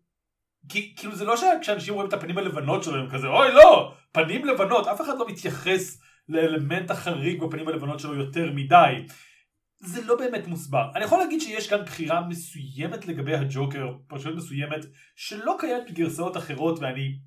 כי, 0.69 0.95
כאילו 0.97 1.15
זה 1.15 1.25
לא 1.25 1.37
שכשאנשים 1.37 1.95
רואים 1.95 2.09
את 2.09 2.15
הפנים 2.15 2.39
הלבנות 2.39 2.83
שלו 2.85 2.97
הם 2.97 3.11
כזה 3.11 3.27
אוי 3.27 3.53
לא 3.53 3.93
פנים 4.13 4.45
לבנות 4.45 4.87
אף 4.87 5.01
אחד 5.01 5.19
לא 5.19 5.27
מתייחס 5.29 6.01
לאלמנט 6.29 6.91
החריג 6.91 7.41
בפנים 7.43 7.69
הלבנות 7.69 8.01
שלו 8.01 8.15
יותר 8.15 8.53
מדי. 8.53 9.07
זה 9.81 10.03
לא 10.05 10.17
באמת 10.17 10.47
מוסבר. 10.47 10.91
אני 10.95 11.05
יכול 11.05 11.19
להגיד 11.19 11.41
שיש 11.41 11.69
כאן 11.69 11.85
בחירה 11.85 12.29
מסוימת 12.29 13.07
לגבי 13.07 13.35
הג'וקר, 13.35 13.87
פרשנות 14.07 14.37
מסוימת, 14.37 14.81
שלא 15.17 15.57
קיימת 15.61 15.91
בגרסאות 15.91 16.37
אחרות 16.37 16.79
ואני... 16.79 17.19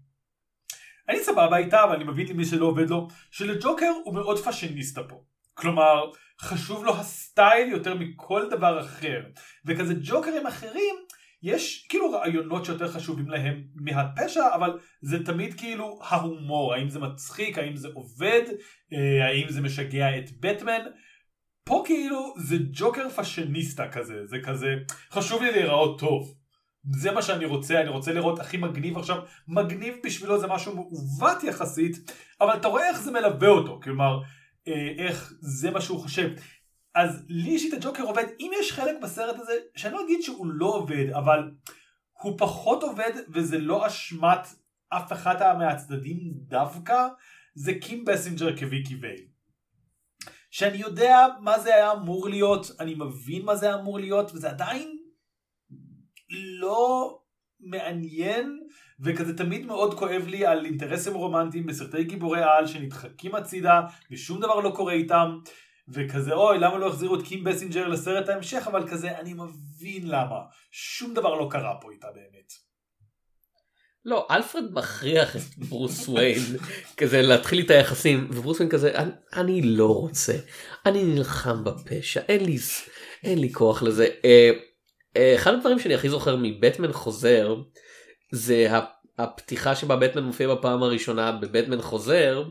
אני 1.10 1.20
סבבה 1.20 1.58
איתה, 1.58 1.84
אבל 1.84 1.96
אני 1.96 2.04
מבין 2.04 2.28
למי 2.28 2.46
שלא 2.46 2.66
עובד 2.66 2.90
לו, 2.90 3.08
שלג'וקר 3.32 3.92
הוא 4.04 4.16
מאוד 4.16 4.40
פאשיניסטה 4.40 5.04
פה. 5.04 5.24
כלומר, 5.54 6.12
חשוב 6.42 6.86
לו 6.86 6.96
הסטייל 6.96 7.70
יותר 7.70 7.94
מכל 7.96 8.50
דבר 8.50 8.80
אחר. 8.80 9.22
וכזה 9.66 9.94
ג'וקרים 10.04 10.48
אחרים, 10.48 10.96
יש 11.44 11.86
כאילו 11.90 12.12
רעיונות 12.12 12.66
שיותר 12.66 12.92
חשובים 12.92 13.30
להם 13.30 13.64
מהפשע, 13.76 14.44
אבל 14.56 14.80
זה 15.02 15.26
תמיד 15.26 15.54
כאילו 15.54 16.00
ההומור, 16.04 16.74
האם 16.74 16.90
זה 16.90 17.00
מצחיק, 17.00 17.58
האם 17.58 17.76
זה 17.76 17.88
עובד, 17.94 18.42
אה, 18.94 19.28
האם 19.28 19.50
זה 19.50 19.62
משגע 19.62 20.18
את 20.18 20.30
בטמן. 20.40 20.82
פה 21.64 21.84
כאילו 21.86 22.34
זה 22.38 22.56
ג'וקר 22.72 23.10
פאשיניסטה 23.10 23.88
כזה, 23.88 24.26
זה 24.26 24.38
כזה, 24.44 24.76
חשוב 25.12 25.42
לי 25.42 25.52
להיראות 25.52 26.00
טוב. 26.00 26.34
זה 26.96 27.12
מה 27.12 27.22
שאני 27.22 27.46
רוצה, 27.46 27.82
אני 27.82 27.90
רוצה 27.90 28.14
לראות 28.14 28.40
הכי 28.40 28.58
מגניב 28.58 28.98
עכשיו, 28.98 29.18
מגניב 29.48 29.96
בשבילו 30.06 30.40
זה 30.40 30.48
משהו 30.48 30.76
מעוות 30.76 31.44
יחסית, 31.44 32.12
אבל 32.42 32.56
אתה 32.56 32.68
רואה 32.68 32.88
איך 32.88 33.02
זה 33.02 33.12
מלווה 33.12 33.48
אותו, 33.48 33.80
כלומר, 33.84 34.20
אה, 34.68 34.92
איך 34.98 35.34
זה 35.40 35.72
מה 35.72 35.82
שהוא 35.82 36.00
חושב. 36.00 36.30
אז 36.96 37.26
לי 37.28 37.50
אישית 37.50 37.74
הג'וקר 37.74 38.04
עובד, 38.04 38.26
אם 38.40 38.52
יש 38.60 38.72
חלק 38.72 38.96
בסרט 39.02 39.40
הזה, 39.40 39.54
שאני 39.76 39.94
לא 39.94 40.06
אגיד 40.06 40.22
שהוא 40.22 40.48
לא 40.48 40.66
עובד, 40.66 41.10
אבל 41.10 41.52
הוא 42.22 42.38
פחות 42.38 42.84
עובד 42.84 43.12
וזה 43.34 43.58
לא 43.58 43.88
אשמת 43.88 44.48
אף 44.90 45.12
אחד 45.14 45.58
מהצדדים 45.58 46.20
דווקא, 46.34 47.08
זה 47.56 47.74
קים 47.82 48.06
בסינג'ר 48.06 48.58
כוויקי 48.58 48.96
וייל. 48.96 49.26
שאני 50.52 50.78
יודע 50.78 51.28
מה 51.40 51.60
זה 51.60 51.76
היה 51.76 51.92
אמור 51.92 52.30
להיות, 52.30 52.72
אני 52.80 52.96
מבין 52.96 53.46
מה 53.46 53.56
זה 53.56 53.66
היה 53.66 53.76
אמור 53.76 54.00
להיות, 54.00 54.32
וזה 54.34 54.50
עדיין 54.50 54.98
לא 56.60 57.18
מעניין, 57.60 58.60
וכזה 59.00 59.38
תמיד 59.38 59.66
מאוד 59.66 59.94
כואב 59.94 60.28
לי 60.28 60.46
על 60.46 60.66
אינטרסים 60.66 61.14
רומנטיים 61.14 61.66
בסרטי 61.66 62.04
גיבורי 62.04 62.44
על 62.44 62.68
שנדחקים 62.68 63.36
הצידה, 63.36 63.82
ושום 64.12 64.40
דבר 64.40 64.60
לא 64.60 64.74
קורה 64.76 64.94
איתם, 64.94 65.40
וכזה 65.94 66.34
אוי 66.34 66.58
למה 66.60 66.78
לא 66.78 66.88
החזירו 66.88 67.16
את 67.16 67.26
קים 67.26 67.44
בייסינגר 67.44 67.88
לסרט 67.88 68.30
ההמשך, 68.30 68.64
אבל 68.68 68.88
כזה 68.90 69.18
אני 69.20 69.34
מבין 69.34 70.08
למה, 70.08 70.40
שום 70.72 71.14
דבר 71.14 71.36
לא 71.36 71.48
קרה 71.52 71.74
פה 71.82 71.92
איתה 71.92 72.08
באמת. 72.14 72.52
לא, 74.06 74.28
אלפרד 74.32 74.64
מכריח 74.72 75.36
את 75.36 75.42
ברוס 75.58 76.08
וויין 76.08 76.40
כזה 76.98 77.22
להתחיל 77.22 77.60
איתה 77.60 77.74
יחסים, 77.74 78.28
וברוס 78.32 78.58
וויין 78.58 78.72
כזה, 78.72 78.92
"אני- 78.98 79.12
אני 79.34 79.62
לא 79.62 79.88
רוצה, 79.96 80.34
אני 80.86 81.04
נלחם 81.04 81.64
בפשע, 81.64 82.22
אין 82.28 82.46
לי, 82.46 82.58
אין 83.24 83.40
לי 83.40 83.54
כוח 83.54 83.84
לזה. 83.84 84.08
אה, 84.26 84.52
אה, 85.18 85.36
אחד 85.36 85.54
הדברים 85.54 85.80
שאני 85.80 85.96
הכי 85.96 86.10
זוכר 86.10 86.36
מבטמן 86.42 86.92
חוזר, 86.94 87.56
זה 88.32 88.68
הפתיחה 89.18 89.76
שבה 89.76 89.96
בטמן 89.96 90.24
מופיע 90.24 90.56
בפעם 90.56 90.84
הראשונה 90.84 91.32
בבטמן 91.32 91.82
חוזר, 91.82 92.44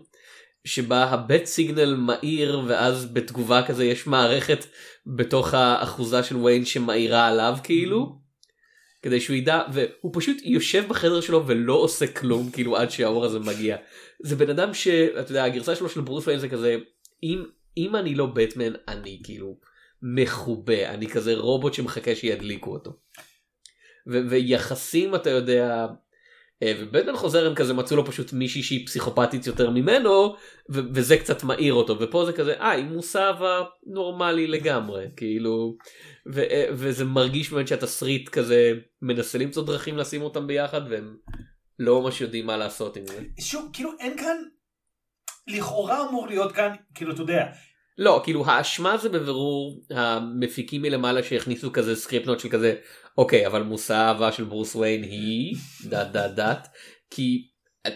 שבה 0.64 1.05
הבט 1.05 1.44
סיגנל 1.44 1.94
מאיר 1.94 2.61
ואז 2.66 3.12
בתגובה 3.12 3.66
כזה 3.66 3.85
יש 3.85 4.07
מערכת 4.07 4.66
בתוך 5.07 5.55
האחוזה 5.55 6.23
של 6.23 6.37
וויין 6.37 6.64
שמאירה 6.64 7.27
עליו 7.27 7.57
כאילו. 7.62 8.20
כדי 9.03 9.20
שהוא 9.20 9.37
ידע 9.37 9.62
והוא 9.73 10.12
פשוט 10.14 10.37
יושב 10.42 10.85
בחדר 10.88 11.20
שלו 11.20 11.46
ולא 11.46 11.73
עושה 11.73 12.07
כלום 12.07 12.51
כאילו 12.51 12.77
עד 12.77 12.90
שהאור 12.90 13.25
הזה 13.25 13.38
מגיע. 13.38 13.77
זה 14.23 14.37
בן 14.37 14.51
אדם 14.51 14.75
שאתה 14.75 15.31
יודע 15.31 15.44
הגרסה 15.44 15.77
שלו 15.77 15.88
של 15.88 16.01
ברוס 16.01 16.25
וויין 16.25 16.40
זה 16.40 16.49
כזה 16.49 16.77
אם 17.23 17.44
אם 17.77 17.96
אני 17.96 18.14
לא 18.14 18.27
בטמן 18.27 18.73
אני 18.88 19.20
כאילו 19.25 19.59
מחובה 20.03 20.90
אני 20.90 21.09
כזה 21.09 21.37
רובוט 21.37 21.75
שמחכה 21.75 22.14
שידליקו 22.14 22.73
אותו. 22.73 22.96
ויחסים 24.07 25.14
אתה 25.14 25.31
יודע 25.31 25.87
ובטמן 26.64 27.16
חוזר 27.16 27.46
הם 27.46 27.55
כזה 27.55 27.75
מצאו 27.75 27.96
לו 27.96 28.07
פשוט 28.07 28.33
מישהי 28.33 28.62
שהיא 28.62 28.87
פסיכופתית 28.87 29.46
יותר 29.46 29.70
ממנו 29.70 30.35
ו- 30.70 30.81
וזה 30.94 31.18
קצת 31.18 31.44
מעיר 31.44 31.75
אותו 31.75 31.99
ופה 32.01 32.25
זה 32.25 32.33
כזה 32.33 32.61
אה 32.61 32.70
היא 32.70 32.85
מוסאווה 32.85 33.64
נורמלי 33.87 34.46
לגמרי 34.46 35.07
כאילו 35.16 35.77
ו- 36.33 36.51
אה, 36.51 36.66
וזה 36.73 37.05
מרגיש 37.05 37.53
באמת 37.53 37.68
שהתסריט 37.68 38.29
כזה 38.29 38.73
מנסה 39.03 39.38
למצוא 39.38 39.66
דרכים 39.66 39.96
לשים 39.96 40.23
אותם 40.23 40.46
ביחד 40.46 40.81
והם 40.90 41.16
לא 41.79 42.03
ממש 42.03 42.20
יודעים 42.20 42.46
מה 42.46 42.57
לעשות 42.57 42.96
עם 42.96 43.07
זה. 43.07 43.23
שוב, 43.40 43.70
כאילו 43.73 43.90
אין 44.01 44.18
כאן, 44.18 44.37
לכאורה 45.49 46.09
אמור 46.09 46.27
להיות 46.29 46.53
כאן, 46.53 46.75
כאילו 46.94 47.12
אתה 47.12 47.23
יודע, 47.23 47.46
לא 48.01 48.21
כאילו 48.25 48.47
האשמה 48.47 48.97
זה 48.97 49.09
בבירור 49.09 49.81
המפיקים 49.91 50.83
מלמעלה 50.83 51.23
שהכניסו 51.23 51.73
כזה 51.73 51.97
סקריפט 51.97 52.41
של 52.41 52.49
כזה 52.49 52.75
אוקיי 53.19 53.47
אבל 53.47 53.63
מושא 53.63 53.95
האהבה 53.95 54.33
של 54.33 54.45
ברוס 54.45 54.77
וויין 54.77 55.03
היא 55.03 55.57
דה 55.85 56.12
דה 56.12 56.35
דה 56.35 56.68
כי 57.11 57.47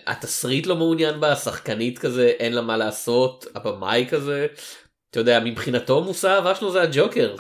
התסריט 0.07 0.67
לא 0.67 0.77
מעוניין 0.77 1.21
בה 1.21 1.33
השחקנית 1.33 1.99
כזה 1.99 2.27
אין 2.27 2.53
לה 2.53 2.63
מה 2.63 2.77
לעשות 2.77 3.47
הבמאי 3.55 4.07
כזה 4.11 4.47
אתה 5.11 5.21
יודע 5.21 5.41
מבחינתו 5.45 6.05
מושא 6.05 6.29
האהבה 6.29 6.55
שלו 6.55 6.73
זה 6.73 6.83
הג'וקר 6.83 7.37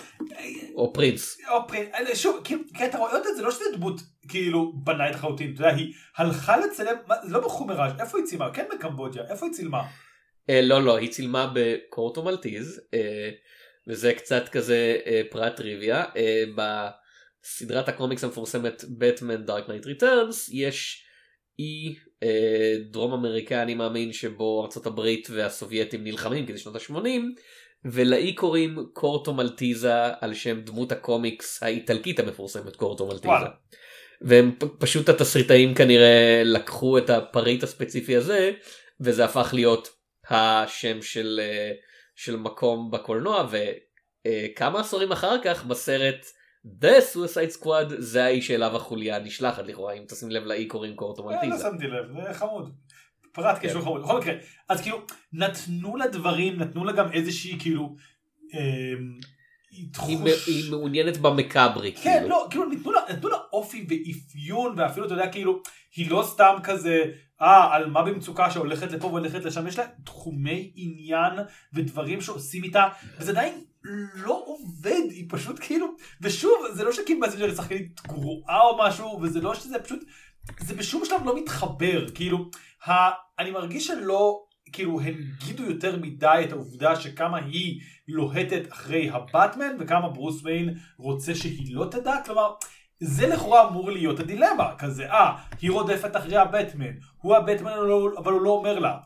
או 0.77 0.93
פרינס 0.93 1.39
או 1.49 1.69
פרינס, 1.68 1.95
אה, 1.95 2.17
שוב, 2.17 2.41
כי 2.45 2.55
אתה 2.85 2.99
רואה 2.99 3.17
אותה, 3.17 3.29
זה 3.37 3.43
לא 3.43 3.51
שזה 3.51 3.65
דמות 3.77 4.01
כאילו 4.29 4.73
בנאלית 4.77 5.14
לחלוטין, 5.15 5.55
אתה 5.55 5.62
יודע, 5.62 5.75
היא 5.77 5.95
הלכה 6.17 6.57
לצלם, 6.57 6.97
לא 7.25 7.41
בחומראז', 7.41 7.93
איפה 8.01 8.19
היא 8.19 8.27
צילמה? 8.27 8.51
כן 8.53 8.65
בקמבודיה, 8.75 9.23
איפה 9.31 9.47
היא 9.47 9.55
צילמה? 9.55 9.83
אה, 10.51 10.61
לא 10.62 10.82
לא 10.82 10.97
היא 10.97 11.11
צילמה 11.11 11.53
בקורטו 11.55 12.22
מלטיז 12.22 12.80
אה, 12.95 13.30
וזה 13.88 14.14
קצת 14.14 14.49
כזה 14.49 14.99
אה, 15.07 15.22
פרט 15.30 15.57
טריוויה 15.57 16.05
אה, 16.16 16.45
בסדרת 16.57 17.88
הקומיקס 17.88 18.24
המפורסמת 18.24 18.84
בטמן 18.99 19.45
Dark 19.45 19.68
Knight 19.68 19.87
Returns 19.87 20.51
יש 20.53 21.05
אי 21.59 21.95
אה, 22.22 22.76
דרום 22.90 23.12
אמריקאי 23.12 23.62
אני 23.62 23.74
מאמין 23.74 24.12
שבו 24.12 24.62
ארצות 24.64 24.86
הברית 24.86 25.28
והסובייטים 25.30 26.05
נלחמים 26.05 26.47
כדי 26.47 26.59
שנות 26.59 26.76
ה-80 26.76 27.20
ולאי 27.84 28.34
קוראים 28.34 28.78
קורטו 28.92 29.34
מלטיזה 29.34 29.92
על 30.20 30.34
שם 30.34 30.61
דמות 30.61 30.92
הקומיקס 30.92 31.62
האיטלקית 31.62 32.18
המפורסמת 32.18 32.76
קורטו 32.76 33.07
מלטיזה. 33.07 33.28
וואלה. 33.28 33.51
והם 34.20 34.55
פשוט 34.78 35.09
התסריטאים 35.09 35.74
כנראה 35.74 36.42
לקחו 36.45 36.99
את 36.99 37.11
הפריט 37.11 37.62
הספציפי 37.62 38.16
הזה 38.16 38.53
וזה 39.01 39.24
הפך 39.24 39.51
להיות 39.55 39.88
השם 40.31 41.03
של, 41.03 41.41
אה, 41.43 41.72
של 42.16 42.37
מקום 42.37 42.91
בקולנוע 42.91 43.49
וכמה 43.51 44.81
עשורים 44.81 45.12
אחר 45.12 45.37
כך 45.45 45.64
בסרט 45.64 46.27
The 46.64 47.14
Suicide 47.14 47.62
Squad 47.62 47.95
זה 47.99 48.25
האיש 48.25 48.47
שאליו 48.47 48.77
החוליה 48.77 49.18
נשלחת 49.18 49.66
לכאורה 49.66 49.93
אם 49.93 50.05
תשים 50.09 50.31
לב 50.31 50.45
לאי 50.45 50.66
קוראים 50.66 50.97
קורטו 50.97 51.31
אה, 51.31 51.35
לא 51.35 51.43
מלטיזה. 51.43 51.62
שמתי 51.62 51.87
לב, 51.87 52.27
זה 52.27 52.35
חמוד. 52.35 52.75
פרט 53.33 53.59
כן. 53.61 53.68
קשור 53.68 53.83
חמוד. 53.83 54.03
בכל 54.03 54.18
מקרה, 54.20 54.35
אז 54.68 54.83
כאילו, 54.83 55.03
נתנו 55.33 55.97
לה 55.97 56.07
דברים, 56.07 56.59
נתנו 56.59 56.85
לה 56.85 56.93
גם 56.93 57.12
איזושהי 57.12 57.61
כאילו, 57.61 57.97
אמ, 58.55 59.18
היא, 59.70 60.70
מעוניינת 60.70 61.16
במקאברי. 61.16 61.93
כן, 61.93 62.12
כאילו. 62.12 62.29
לא, 62.29 62.47
כאילו 62.51 62.64
נתנו 62.64 62.93
לה, 62.93 63.01
נתנו 63.11 63.29
לה 63.29 63.37
אופי 63.53 63.87
ואפיון, 63.89 64.75
ואפילו 64.77 65.07
אתה 65.07 65.14
יודע, 65.14 65.29
כאילו, 65.33 65.62
היא 65.97 66.11
לא 66.11 66.22
סתם 66.27 66.57
כזה, 66.64 67.05
אה, 67.45 67.74
על 67.74 67.90
מה 67.90 68.03
במצוקה 68.03 68.51
שהולכת 68.51 68.92
לפה 68.92 69.07
והולכת 69.07 69.45
לשם, 69.45 69.66
יש 69.66 69.78
לה 69.78 69.84
תחומי 70.05 70.72
עניין 70.76 71.32
ודברים 71.72 72.20
שעושים 72.20 72.64
איתה, 72.64 72.88
וזה 73.18 73.30
עדיין 73.30 73.55
לא 74.14 74.45
עובד, 74.47 75.03
היא 75.11 75.26
פשוט 75.28 75.57
כאילו, 75.61 75.86
ושוב, 76.20 76.53
זה 76.72 76.84
לא 76.84 76.92
שקים 76.92 77.20
מסנג'ר 77.20 77.45
היא 77.45 77.55
שחקנית 77.55 78.01
גרועה 78.07 78.61
או 78.61 78.78
משהו, 78.78 79.20
וזה 79.22 79.40
לא 79.40 79.55
שזה 79.55 79.78
פשוט, 79.78 80.05
זה 80.61 80.74
בשום 80.74 81.05
שלב 81.05 81.20
לא 81.24 81.36
מתחבר, 81.36 82.11
כאילו, 82.14 82.51
ה, 82.86 82.92
אני 83.38 83.51
מרגיש 83.51 83.86
שלא, 83.86 84.45
כאילו, 84.72 85.01
הנגידו 85.01 85.62
יותר 85.62 85.97
מדי 85.97 86.42
את 86.45 86.53
העובדה 86.53 87.01
שכמה 87.01 87.38
היא 87.38 87.80
לוהטת 88.09 88.72
אחרי 88.72 89.11
הבטמן, 89.11 89.76
וכמה 89.78 90.09
ברוס 90.09 90.45
ויין 90.45 90.74
רוצה 90.99 91.34
שהיא 91.34 91.74
לא 91.74 91.86
תדע, 91.90 92.14
כלומר, 92.24 92.51
זה 93.05 93.27
לכאורה 93.27 93.69
אמור 93.69 93.91
להיות 93.91 94.21
הדילמה, 94.21 94.75
כזה, 94.79 95.11
אה, 95.11 95.37
היא 95.61 95.71
רודפת 95.71 96.17
אחרי 96.17 96.37
הבטמן, 96.37 96.93
הוא 97.23 97.37
הבטמן 97.37 97.73
אבל 98.19 98.33
הוא 98.33 98.41
לא 98.41 98.51
אומר 98.51 98.79
לה. 98.79 98.97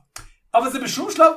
אבל 0.55 0.71
זה 0.71 0.81
בשום 0.81 1.11
שלב 1.11 1.33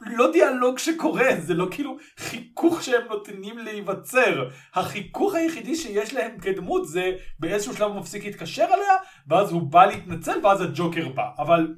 לא 0.00 0.32
דיאלוג 0.32 0.78
שקורה, 0.78 1.28
זה 1.38 1.54
לא 1.54 1.66
כאילו 1.70 1.96
חיכוך 2.18 2.82
שהם 2.82 3.02
נותנים 3.08 3.58
להיווצר. 3.58 4.48
החיכוך 4.74 5.34
היחידי 5.34 5.76
שיש 5.76 6.14
להם 6.14 6.38
כדמות 6.38 6.88
זה 6.88 7.12
באיזשהו 7.38 7.74
שלב 7.74 7.90
הוא 7.90 8.00
מפסיק 8.00 8.24
להתקשר 8.24 8.64
אליה, 8.64 8.94
ואז 9.28 9.52
הוא 9.52 9.62
בא 9.62 9.84
להתנצל 9.84 10.46
ואז 10.46 10.60
הג'וקר 10.60 11.08
בא. 11.08 11.28
אבל 11.38 11.74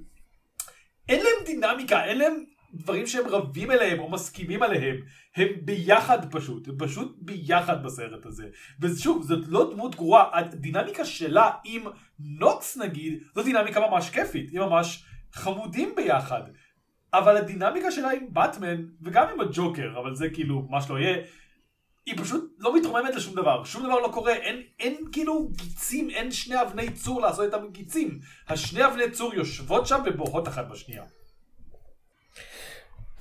אין 1.09 1.20
להם 1.20 1.45
דינמיקה, 1.45 2.05
אין 2.05 2.18
להם 2.18 2.45
דברים 2.76 3.06
שהם 3.06 3.26
רבים 3.26 3.70
אליהם 3.70 3.98
או 3.98 4.10
מסכימים 4.10 4.62
עליהם. 4.62 4.96
הם 5.36 5.48
ביחד 5.62 6.32
פשוט, 6.32 6.68
הם 6.68 6.74
פשוט 6.78 7.16
ביחד 7.20 7.82
בסרט 7.84 8.26
הזה. 8.26 8.44
ושוב, 8.80 9.22
זאת 9.22 9.48
לא 9.48 9.70
דמות 9.74 9.94
גרועה, 9.94 10.38
הדינמיקה 10.38 11.04
שלה 11.04 11.50
עם 11.64 11.82
נוקס 12.18 12.76
נגיד, 12.76 13.22
זו 13.34 13.42
דינמיקה 13.42 13.80
ממש 13.90 14.10
כיפית, 14.10 14.50
הם 14.54 14.62
ממש 14.62 15.04
חמודים 15.32 15.92
ביחד. 15.96 16.42
אבל 17.14 17.36
הדינמיקה 17.36 17.90
שלה 17.90 18.10
עם 18.10 18.26
באטמן, 18.32 18.82
וגם 19.02 19.26
עם 19.32 19.40
הג'וקר, 19.40 19.98
אבל 20.00 20.14
זה 20.14 20.30
כאילו 20.30 20.66
מה 20.70 20.82
שלא 20.82 20.98
יהיה, 20.98 21.16
היא 22.06 22.14
פשוט 22.18 22.54
לא 22.58 22.76
מתרוממת 22.76 23.14
לשום 23.14 23.34
דבר, 23.34 23.64
שום 23.64 23.82
דבר 23.82 23.98
לא 23.98 24.08
קורה, 24.12 24.32
אין, 24.32 24.62
אין 24.80 24.96
כאילו 25.12 25.48
גיצים, 25.48 26.10
אין 26.10 26.30
שני 26.30 26.62
אבני 26.62 26.92
צור 26.92 27.20
לעשות 27.20 27.54
איתם 27.54 27.66
גיצים. 27.72 28.18
השני 28.48 28.86
אבני 28.86 29.10
צור 29.10 29.34
יושבות 29.34 29.86
שם 29.86 30.02
ובוהות 30.06 30.48
אחת 30.48 30.68
בשנייה. 30.68 31.04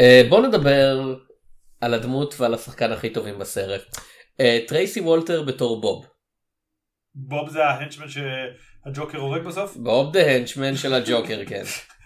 אה, 0.01 0.29
בוא 0.29 0.47
נדבר 0.47 1.15
על 1.81 1.93
הדמות 1.93 2.35
ועל 2.39 2.53
השחקן 2.53 2.91
הכי 2.91 3.09
טובים 3.09 3.39
בסרט. 3.39 3.81
אה, 4.41 4.67
טרייסי 4.67 5.01
וולטר 5.01 5.43
בתור 5.43 5.81
בוב. 5.81 6.07
בוב 7.15 7.49
זה 7.49 7.65
ה 7.65 7.70
henchman 7.70 8.05
שהג'וקר 8.07 9.17
הורג 9.17 9.41
בסוף? 9.41 9.75
בוב 9.75 10.13
the 10.13 10.31
henchman 10.31 10.75
של 10.75 10.93
הג'וקר 10.93 11.45
כן. 11.49 11.63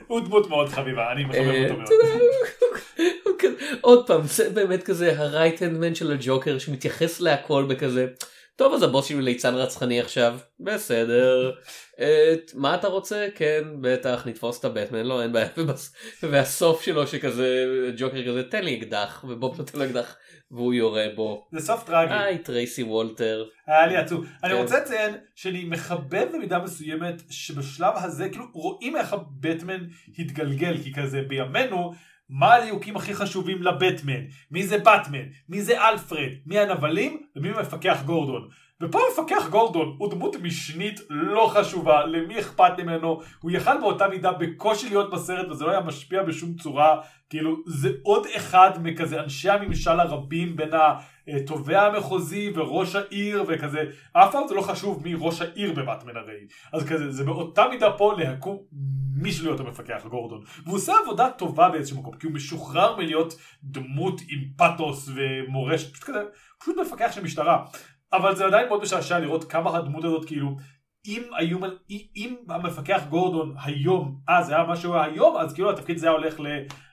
הוא 0.07 0.19
דמות 0.19 0.49
מאוד 0.49 0.69
חביבה, 0.69 1.11
אני 1.11 1.23
מחבב 1.23 1.47
אה, 1.47 1.63
אותו 1.63 1.75
מאוד. 1.77 1.89
עוד 3.81 4.07
פעם 4.07 4.21
זה 4.23 4.49
באמת 4.49 4.83
כזה 4.83 5.19
ה 5.19 5.26
right 5.26 5.61
hand 5.61 5.81
man 5.81 5.95
של 5.95 6.11
הג'וקר 6.11 6.59
שמתייחס 6.59 7.21
להכל 7.21 7.65
בכזה 7.69 8.07
טוב 8.60 8.74
אז 8.74 8.84
הבוס 8.84 9.05
שלי 9.05 9.22
ליצן 9.22 9.55
רצחני 9.55 9.99
עכשיו. 9.99 10.38
בסדר. 10.60 11.51
את 11.95 12.51
מה 12.55 12.76
אתה 12.76 12.88
רוצה? 12.88 13.28
כן 13.36 13.64
בטח 13.82 14.24
נתפוס 14.28 14.60
את 14.60 14.66
הבטמן. 14.66 15.05
לא 15.05 15.22
אין 15.22 15.34
בעיה. 15.34 15.47
ובס- 15.57 15.93
והסוף 16.24 16.82
שלו 16.82 17.07
שכזה 17.07 17.66
ג'וקר 17.97 18.28
כזה 18.28 18.43
תן 18.43 18.64
לי 18.64 18.78
אקדח. 18.80 19.26
ובוב 19.28 19.57
נותן 19.57 19.80
לו 19.80 19.86
אקדח 19.86 20.16
והוא 20.51 20.74
יורה 20.74 21.05
בו. 21.16 21.47
זה 21.51 21.60
סוף 21.66 21.84
טרגי. 21.84 22.14
היי 22.14 22.38
טרייסי 22.38 22.84
וולטר. 22.84 23.45
היה 23.68 23.88
לי 23.88 23.97
עצוב. 23.97 24.26
אני 24.43 24.53
כן. 24.53 24.60
רוצה 24.62 24.80
לציין 24.80 25.16
שאני 25.36 25.64
מחבב 25.66 26.26
במידה 26.34 26.60
מסוימת 26.60 27.22
שבשלב 27.30 27.93
הזה 27.95 28.30
כאילו 28.30 28.45
רואים 28.53 28.97
איך 28.97 29.14
הבטמן 29.14 29.80
התגלגל 30.20 30.78
כי 30.84 30.93
כזה 30.93 31.22
בימינו 31.28 31.93
מה 32.30 32.53
הליהוקים 32.53 32.95
הכי 32.95 33.15
חשובים 33.15 33.63
לבטמן? 33.63 34.21
מי 34.51 34.67
זה 34.67 34.77
באטמן 34.77 35.23
מי 35.49 35.61
זה 35.61 35.88
אלפרד? 35.89 36.30
מי 36.45 36.59
הנבלים? 36.59 37.21
ומי 37.36 37.49
מפקח 37.51 38.01
גורדון. 38.05 38.49
ופה 38.82 38.99
מפקח 39.11 39.47
גורדון 39.49 39.95
הוא 39.97 40.11
דמות 40.11 40.36
משנית 40.36 40.99
לא 41.09 41.51
חשובה 41.53 42.05
למי 42.05 42.39
אכפת 42.39 42.71
ממנו? 42.77 43.21
הוא 43.41 43.51
יכל 43.51 43.77
באותה 43.80 44.07
מידה 44.07 44.32
בקושי 44.32 44.89
להיות 44.89 45.11
בסרט 45.11 45.47
וזה 45.49 45.65
לא 45.65 45.71
היה 45.71 45.82
משפיע 45.82 46.23
בשום 46.23 46.53
צורה. 46.53 47.01
כאילו 47.30 47.55
זה 47.67 47.89
עוד 48.03 48.27
אחד 48.36 48.71
מכזה 48.84 49.21
אנשי 49.21 49.49
הממשל 49.49 49.99
הרבים 49.99 50.55
בין 50.55 50.69
התובע 51.27 51.82
המחוזי 51.82 52.51
וראש 52.55 52.95
העיר 52.95 53.43
וכזה. 53.47 53.84
אף 54.13 54.32
פעם 54.32 54.47
זה 54.47 54.55
לא 54.55 54.61
חשוב 54.61 55.03
מי 55.03 55.13
ראש 55.19 55.41
העיר 55.41 55.73
בבטמן 55.73 56.17
הרי 56.17 56.47
אז 56.73 56.86
כזה 56.86 57.11
זה 57.11 57.23
באותה 57.23 57.67
מידה 57.69 57.91
פה 57.91 58.13
להקום 58.17 58.57
מישהו 59.15 59.45
להיות 59.45 59.59
המפקח 59.59 60.05
גורדון. 60.09 60.41
והוא 60.63 60.75
עושה 60.75 60.93
עבודה 61.03 61.30
טובה 61.30 61.69
באיזשהו 61.69 61.99
מקום 61.99 62.13
כי 62.13 62.27
הוא 62.27 62.34
משוחרר 62.34 62.95
מלהיות 62.95 63.34
דמות 63.63 64.21
עם 64.21 64.39
פאתוס 64.57 65.09
ומורשת. 65.15 65.93
פשוט 65.93 66.03
כזה 66.03 66.19
פשוט 66.59 66.77
מפקח 66.77 67.11
של 67.11 67.23
משטרה 67.23 67.65
אבל 68.14 68.36
זה 68.36 68.45
עדיין 68.45 68.68
מאוד 68.68 68.82
משעשע 68.82 69.20
לראות 69.20 69.51
כמה 69.51 69.78
הדמות 69.78 70.03
הזאת 70.03 70.26
כאילו 70.26 70.55
אם 71.07 71.22
היו, 71.38 71.57
אם 72.16 72.36
המפקח 72.49 73.01
גורדון 73.10 73.55
היום, 73.64 74.16
אז 74.28 74.49
היה 74.49 74.64
מה 74.64 74.76
שהוא 74.76 74.95
היה 74.95 75.03
היום, 75.03 75.38
אז 75.38 75.53
כאילו 75.53 75.72
התפקיד 75.72 75.95
הזה 75.95 76.07
היה 76.07 76.16
הולך 76.16 76.39
ל... 76.39 76.47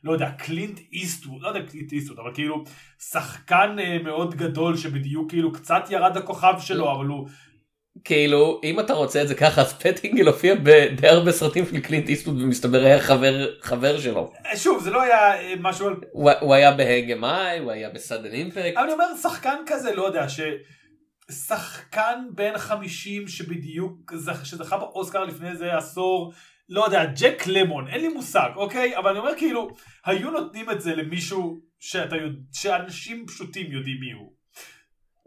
לא 0.05 0.13
יודע, 0.13 0.31
קלינט 0.31 0.81
איסטווד, 0.93 1.43
לא 1.43 1.49
יודע 1.49 1.63
קלינט 1.63 1.93
איסטווד, 1.93 2.19
אבל 2.19 2.31
כאילו 2.35 2.65
שחקן 3.11 3.77
אה, 3.79 3.99
מאוד 4.05 4.35
גדול 4.35 4.77
שבדיוק 4.77 5.31
כאילו 5.31 5.53
קצת 5.53 5.83
ירד 5.91 6.17
הכוכב 6.17 6.55
שלו, 6.61 6.93
אבל 6.93 7.07
הוא... 7.07 7.29
כאילו 8.05 8.61
אם 8.65 8.81
אתה 8.81 8.93
רוצה 8.93 9.23
את 9.23 9.29
זה 9.29 9.35
ככה 9.35 9.61
אז 9.61 9.73
פטינגל 9.73 10.27
הופיע 10.27 10.55
בדי 10.55 11.09
הרבה 11.09 11.33
סרטים 11.33 11.67
של 11.67 11.81
קלינט 11.81 12.09
איסטווד 12.09 12.43
ומסתבר 12.43 12.85
היה 12.85 13.01
חבר 13.01 13.47
חבר 13.61 13.99
שלו. 13.99 14.33
אה, 14.47 14.57
שוב, 14.57 14.83
זה 14.83 14.91
לא 14.91 15.03
היה 15.03 15.41
אה, 15.41 15.55
משהו. 15.61 15.89
הוא 16.13 16.31
הוא 16.41 16.55
היה 16.55 16.73
בהגמאי 16.73 17.59
הוא 17.59 17.71
היה 17.71 17.91
בסאדן 17.91 18.33
אימפקט. 18.33 18.77
אני 18.77 18.93
אומר, 18.93 19.05
שחקן 19.23 19.57
כזה, 19.67 19.95
לא 19.95 20.07
יודע, 20.07 20.29
ש... 20.29 20.41
שחקן 21.31 22.25
בן 22.35 22.59
50 22.59 23.29
שבדיוק, 23.29 24.13
זכ- 24.13 24.45
שזכה 24.45 24.79
באוסקר 24.79 25.25
לפני 25.25 25.51
איזה 25.51 25.77
עשור, 25.77 26.33
לא 26.69 26.85
יודע, 26.85 27.05
ג'ק 27.21 27.43
למון, 27.47 27.89
אין 27.89 28.01
לי 28.01 28.09
מושג, 28.09 28.49
אוקיי? 28.57 28.97
אבל 28.97 29.11
אני 29.11 29.19
אומר 29.19 29.33
כאילו, 29.37 29.69
היו 30.07 30.31
נותנים 30.31 30.71
את 30.71 30.81
זה 30.81 30.95
למישהו 30.95 31.61
שאתה 31.79 32.17
יודע, 32.17 32.39
שאנשים 32.53 33.27
פשוטים 33.27 33.73
יודעים 33.73 33.97
מי 34.01 34.13
הוא. 34.13 34.33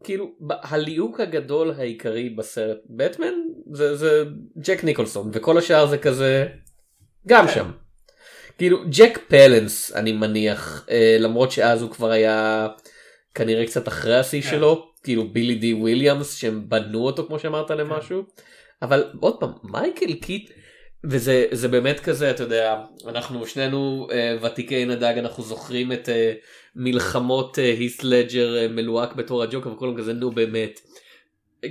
כאילו 0.03 0.31
הליהוק 0.49 1.19
הגדול 1.19 1.71
העיקרי 1.77 2.29
בסרט 2.29 2.77
בטמן 2.89 3.33
זה 3.73 3.95
זה 3.95 4.23
ג'ק 4.65 4.83
ניקולסון 4.83 5.29
וכל 5.33 5.57
השאר 5.57 5.85
זה 5.87 5.97
כזה 5.97 6.47
גם 7.27 7.47
כן. 7.47 7.53
שם. 7.53 7.71
כאילו 8.57 8.77
ג'ק 8.97 9.19
פלנס 9.27 9.91
אני 9.95 10.11
מניח 10.11 10.85
אה, 10.89 11.17
למרות 11.19 11.51
שאז 11.51 11.81
הוא 11.81 11.91
כבר 11.91 12.11
היה 12.11 12.67
כנראה 13.39 13.65
קצת 13.65 13.87
אחרי 13.87 14.19
השיא 14.19 14.41
כן. 14.41 14.49
שלו 14.49 14.91
כאילו 15.03 15.27
בילי 15.33 15.55
די 15.55 15.73
וויליאמס 15.73 16.37
שהם 16.37 16.69
בנו 16.69 17.05
אותו 17.05 17.27
כמו 17.27 17.39
שאמרת 17.39 17.71
למשהו 17.71 18.23
אבל 18.81 19.03
עוד 19.19 19.39
פעם 19.39 19.51
מייקל 19.63 20.13
קיטון 20.13 21.45
זה 21.51 21.59
זה 21.59 21.67
באמת 21.67 21.99
כזה 21.99 22.31
אתה 22.31 22.43
יודע 22.43 22.81
אנחנו 23.07 23.47
שנינו 23.47 24.07
אה, 24.11 24.37
ותיקי 24.41 24.85
נדג 24.85 25.13
אנחנו 25.17 25.43
זוכרים 25.43 25.91
את 25.91 26.09
אה, 26.09 26.33
מלחמות 26.75 27.59
אה, 27.59 27.63
הית' 27.63 28.03
לדג'ר 28.03 28.57
אה, 28.57 28.67
מלוהק 28.67 29.13
בתור 29.13 29.43
הג'וקר 29.43 29.71
וכולם 29.71 29.97
כזה 29.97 30.13
נו 30.13 30.31
באמת. 30.31 30.79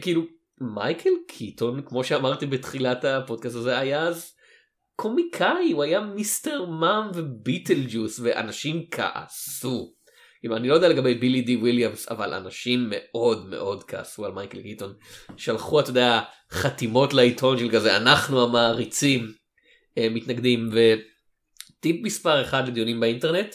כאילו 0.01 0.23
מייקל 0.61 1.11
קיטון 1.29 1.83
כמו 1.83 2.05
שאמרתי 2.05 2.47
בתחילת 2.47 3.05
הפודקאסט 3.05 3.57
הזה 3.57 3.79
היה 3.79 4.03
אז 4.03 4.33
קומיקאי 4.97 5.73
הוא 5.73 5.83
היה 5.83 6.01
Mr. 6.01 6.67
Mom 6.67 7.11
ו 7.15 7.85
Beetlejuice 7.89 8.21
ואנשים 8.23 8.85
כעסו. 8.91 9.98
כאילו, 10.41 10.57
אני 10.57 10.69
לא 10.69 10.75
יודע 10.75 10.89
לגבי 10.89 11.15
בילי 11.15 11.43
די 11.43 11.57
וויליאמס 11.57 12.09
אבל 12.11 12.35
אנשים 12.35 12.87
מאוד 12.91 13.47
מאוד 13.49 13.85
כעסו 13.85 14.25
על 14.25 14.33
מייקל 14.33 14.63
קיטון 14.63 14.95
שלחו 15.37 15.81
אתה 15.81 15.91
יודע 15.91 16.21
חתימות 16.53 17.15
לעיתון 17.15 17.59
של 17.59 17.71
כזה 17.71 17.97
אנחנו 17.97 18.43
המעריצים 18.45 19.33
אה, 19.99 20.09
מתנגדים 20.11 20.69
וטיפ 20.73 21.97
מספר 22.03 22.43
אחד 22.43 22.69
לדיונים 22.69 23.01
באינטרנט 23.01 23.55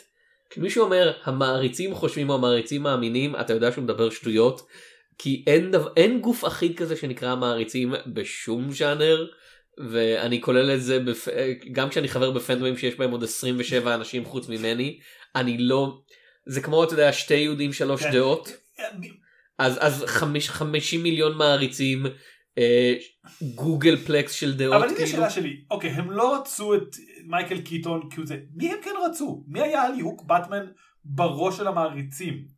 כשמישהו 0.49 0.83
אומר 0.83 1.11
המעריצים 1.23 1.95
חושבים 1.95 2.29
או 2.29 2.35
המעריצים 2.35 2.83
מאמינים 2.83 3.35
אתה 3.35 3.53
יודע 3.53 3.71
שהוא 3.71 3.83
מדבר 3.83 4.09
שטויות 4.09 4.61
כי 5.17 5.43
אין, 5.47 5.71
דבר, 5.71 5.93
אין 5.97 6.21
גוף 6.21 6.45
אחיד 6.45 6.77
כזה 6.77 6.95
שנקרא 6.95 7.35
מעריצים 7.35 7.93
בשום 8.07 8.71
ז'אנר 8.71 9.25
ואני 9.91 10.41
כולל 10.41 10.71
את 10.75 10.81
זה 10.81 10.99
בפ... 10.99 11.27
גם 11.71 11.89
כשאני 11.89 12.07
חבר 12.07 12.31
בפנדומים 12.31 12.77
שיש 12.77 12.95
בהם 12.95 13.11
עוד 13.11 13.23
27 13.23 13.95
אנשים 13.95 14.25
חוץ 14.25 14.49
ממני 14.49 14.99
אני 15.35 15.57
לא 15.57 15.97
זה 16.45 16.61
כמו 16.61 16.83
אתה 16.83 16.93
יודע 16.93 17.13
שתי 17.13 17.33
יהודים 17.33 17.73
שלוש 17.73 18.03
כן. 18.03 18.11
דעות 18.11 18.49
אז 19.59 19.77
אז 19.81 20.03
חמיש, 20.07 20.49
50 20.49 21.03
מיליון 21.03 21.37
מעריצים 21.37 22.05
אה, 22.57 22.93
גוגל 23.55 23.97
פלקס 23.97 24.31
של 24.31 24.57
דעות 24.57 24.75
אבל 24.75 24.83
הנה 24.83 24.93
כאילו. 24.93 25.09
השאלה 25.09 25.29
שלי, 25.29 25.63
אוקיי, 25.71 25.89
הם 25.89 26.11
לא 26.11 26.37
רצו 26.37 26.75
את 26.75 26.95
מייקל 27.27 27.61
קיטון 27.61 28.09
כי 28.09 28.17
הוא 28.17 28.27
זה, 28.27 28.37
מי 28.55 28.71
הם 28.71 28.77
כן 28.83 28.93
רצו? 29.05 29.43
מי 29.47 29.61
היה 29.61 29.81
הליהוק 29.81 30.23
באטמן 30.23 30.65
בראש 31.05 31.57
של 31.57 31.67
המעריצים? 31.67 32.52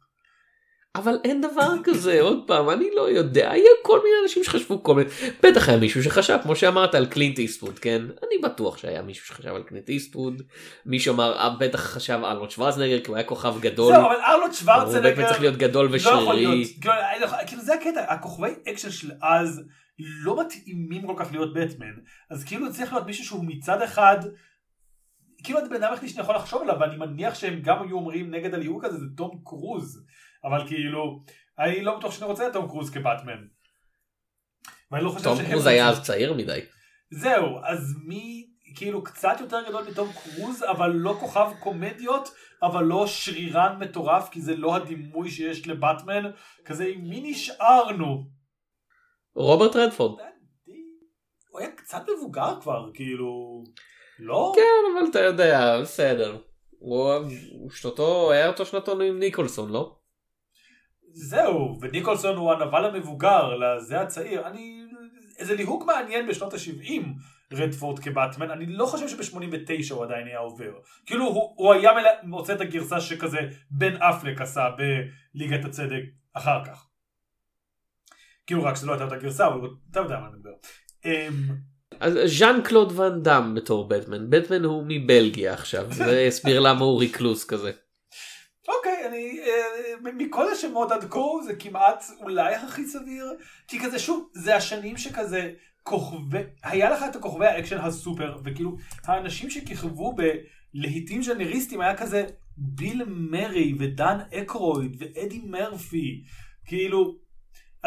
אבל 0.95 1.17
אין 1.23 1.41
דבר 1.41 1.73
כזה 1.83 2.21
עוד 2.21 2.43
פעם 2.47 2.69
אני 2.69 2.89
לא 2.95 3.09
יודע 3.09 3.51
היה 3.51 3.69
כל 3.83 3.97
מיני 3.97 4.15
אנשים 4.23 4.43
שחשבו 4.43 4.83
כל 4.83 4.95
מיני 4.95 5.09
בטח 5.43 5.69
היה 5.69 5.77
מישהו 5.77 6.03
שחשב 6.03 6.37
כמו 6.43 6.55
שאמרת 6.55 6.95
על 6.95 7.05
קלינט 7.05 7.39
איסטווד 7.39 7.79
כן 7.79 8.01
אני 8.01 8.41
בטוח 8.43 8.77
שהיה 8.77 9.01
מישהו 9.01 9.25
שחשב 9.25 9.55
על 9.55 9.63
קלינט 9.63 9.89
איסטווד 9.89 10.41
מישהו 10.85 11.13
אמר 11.13 11.37
"אה, 11.37 11.49
בטח 11.59 11.79
חשב 11.79 12.19
ארנולד 12.23 12.49
שוורצנגר 12.49 12.99
כי 12.99 13.07
הוא 13.07 13.15
היה 13.15 13.25
כוכב 13.25 13.59
גדול. 13.59 13.93
זהו, 13.93 14.05
אבל 14.05 14.15
ארלון 14.15 14.41
הוא 14.41 14.41
באמת 14.41 14.55
שוורצנגר 14.55 15.27
צריך 15.27 15.41
להיות 15.41 15.57
גדול 15.57 15.85
לא 15.85 15.95
ושרירי. 15.95 16.65
כאילו, 16.81 16.95
לא 17.21 17.27
כאילו 17.47 17.61
זה 17.61 17.73
הקטע, 17.73 18.13
הכוכבי 18.13 18.49
אקשן 18.69 18.91
של 18.91 19.11
אז 19.21 19.63
לא 19.99 20.39
מתאימים 20.41 21.07
כל 21.07 21.13
כך 21.17 21.31
להיות 21.31 21.53
בטמן. 21.53 21.93
אז 22.29 22.43
כאילו 22.43 22.73
צריך 22.73 22.93
להיות 22.93 23.05
מישהו 23.05 23.25
שהוא 23.25 23.45
מצד 23.45 23.81
אחד, 23.81 24.17
כאילו 25.43 25.59
את 25.59 25.69
בן 25.69 25.75
אדם 25.75 25.91
היחידי 25.91 26.09
שאני 26.09 26.21
יכול 26.21 26.35
לחשוב 26.35 26.61
עליו, 26.61 26.75
ואני 26.79 26.97
מניח 26.97 27.35
שהם 27.35 27.59
גם 27.61 27.83
היו 27.83 27.95
אומרים 27.97 28.31
נגד 28.31 28.53
הליהוק 28.53 28.83
הזה, 28.83 28.97
זה 28.97 29.05
תום 29.17 29.39
קרוז. 29.43 30.03
אבל 30.45 30.67
כאילו, 30.67 31.23
אני 31.59 31.81
לא 31.81 31.97
בטוח 31.97 32.11
שאני 32.11 32.25
רוצה 32.29 32.47
את 32.47 32.53
תום 32.53 32.67
קרוז 32.67 32.89
כבטמן. 32.89 33.45
ואני 34.91 35.03
לא 35.03 35.09
חושב 35.09 35.23
תום 35.23 35.37
קרוז 35.51 35.65
היה 35.65 35.87
רוצים- 35.87 36.01
אז 36.01 36.07
צעיר 36.07 36.33
מדי. 36.33 36.59
זהו, 37.11 37.59
אז 37.63 37.95
מי 38.05 38.47
כאילו 38.75 39.03
קצת 39.03 39.37
יותר 39.39 39.57
גדול 39.69 39.83
מתום 39.91 40.09
קרוז, 40.13 40.63
אבל 40.63 40.89
לא 40.89 41.17
כוכב 41.19 41.51
קומדיות, 41.59 42.29
אבל 42.63 42.83
לא 42.83 43.07
שרירן 43.07 43.77
מטורף, 43.79 44.29
כי 44.29 44.41
זה 44.41 44.55
לא 44.55 44.75
הדימוי 44.75 45.31
שיש 45.31 45.67
לבטמן, 45.67 46.23
כזה 46.65 46.85
עם 46.85 47.01
מי 47.01 47.21
נשארנו? 47.31 48.29
רוברט 49.35 49.75
רדפורד. 49.75 50.19
הוא 51.49 51.59
היה 51.59 51.71
קצת 51.71 52.03
מבוגר 52.17 52.61
כבר, 52.61 52.89
כאילו... 52.93 53.63
לא? 54.19 54.51
כן 54.55 54.61
אבל 54.99 55.09
אתה 55.09 55.19
יודע 55.19 55.81
בסדר. 55.81 56.37
הוא 56.79 57.19
שנתו 57.71 58.31
היה 58.31 58.47
אותו 58.47 58.65
שנתון 58.65 59.01
עם 59.01 59.19
ניקולסון 59.19 59.71
לא? 59.71 59.95
זהו, 61.15 61.77
וניקולסון 61.81 62.37
הוא 62.37 62.51
הנבל 62.51 62.85
המבוגר, 62.85 63.55
לזה 63.55 64.01
הצעיר. 64.01 64.47
אני... 64.47 64.81
איזה 65.39 65.55
ליהוק 65.55 65.83
מעניין 65.85 66.27
בשנות 66.27 66.53
ה-70, 66.53 67.03
רדפורד 67.53 67.99
כבטמן, 67.99 68.51
אני 68.51 68.65
לא 68.65 68.85
חושב 68.85 69.07
שב-89 69.09 69.93
הוא 69.93 70.03
עדיין 70.03 70.27
היה 70.27 70.39
עובר. 70.39 70.71
כאילו 71.05 71.25
הוא, 71.25 71.53
הוא 71.55 71.73
היה 71.73 71.93
מלא, 71.93 72.09
מוצא 72.23 72.53
את 72.53 72.61
הגרסה 72.61 73.01
שכזה 73.01 73.39
בן 73.71 73.95
אפלק 73.95 74.41
עשה 74.41 74.69
בליגת 74.77 75.65
הצדק 75.65 76.03
אחר 76.33 76.65
כך. 76.65 76.87
כאילו 78.47 78.63
רק 78.63 78.75
שזה 78.75 78.87
לא 78.87 78.91
הייתה 78.91 79.05
אותה 79.05 79.17
גרסה, 79.17 79.47
אבל 79.47 79.67
אתה 79.91 79.99
יודע 79.99 80.19
מה 80.19 80.27
אני 80.27 80.35
מדבר. 80.37 80.51
אמ, 81.05 81.55
אז 81.99 82.13
ז'אן 82.25 82.61
קלוד 82.63 82.93
ואן 82.95 83.23
דאם 83.23 83.55
בתור 83.55 83.87
בטמן. 83.87 84.29
בטמן 84.29 84.63
הוא 84.63 84.83
מבלגיה 84.87 85.53
עכשיו. 85.53 85.93
זה 86.05 86.21
יסביר 86.21 86.59
למה 86.59 86.79
הוא 86.79 86.99
recluse 86.99 87.45
כזה. 87.45 87.71
אוקיי, 88.67 89.07
אני, 89.07 89.39
אה, 89.39 90.11
מכל 90.13 90.51
השמות 90.51 90.91
עד 90.91 91.03
כה 91.09 91.19
זה 91.45 91.55
כמעט 91.55 92.05
אולי 92.21 92.55
הכי 92.55 92.87
סביר, 92.87 93.33
כי 93.67 93.79
כזה 93.79 93.99
שוב, 93.99 94.29
זה 94.33 94.55
השנים 94.55 94.97
שכזה 94.97 95.51
כוכבי, 95.83 96.43
היה 96.63 96.89
לך 96.89 97.03
את 97.09 97.15
הכוכבי 97.15 97.45
האקשן 97.45 97.77
הסופר, 97.77 98.37
וכאילו 98.43 98.77
האנשים 99.03 99.49
שכיכבו 99.49 100.15
בלהיטים 100.15 101.23
ז'אנריסטים 101.23 101.81
היה 101.81 101.97
כזה 101.97 102.25
ביל 102.57 103.03
מרי 103.07 103.73
ודן 103.79 104.17
אקרויד 104.33 104.95
ואדי 104.99 105.41
מרפי, 105.45 106.23
כאילו, 106.65 107.15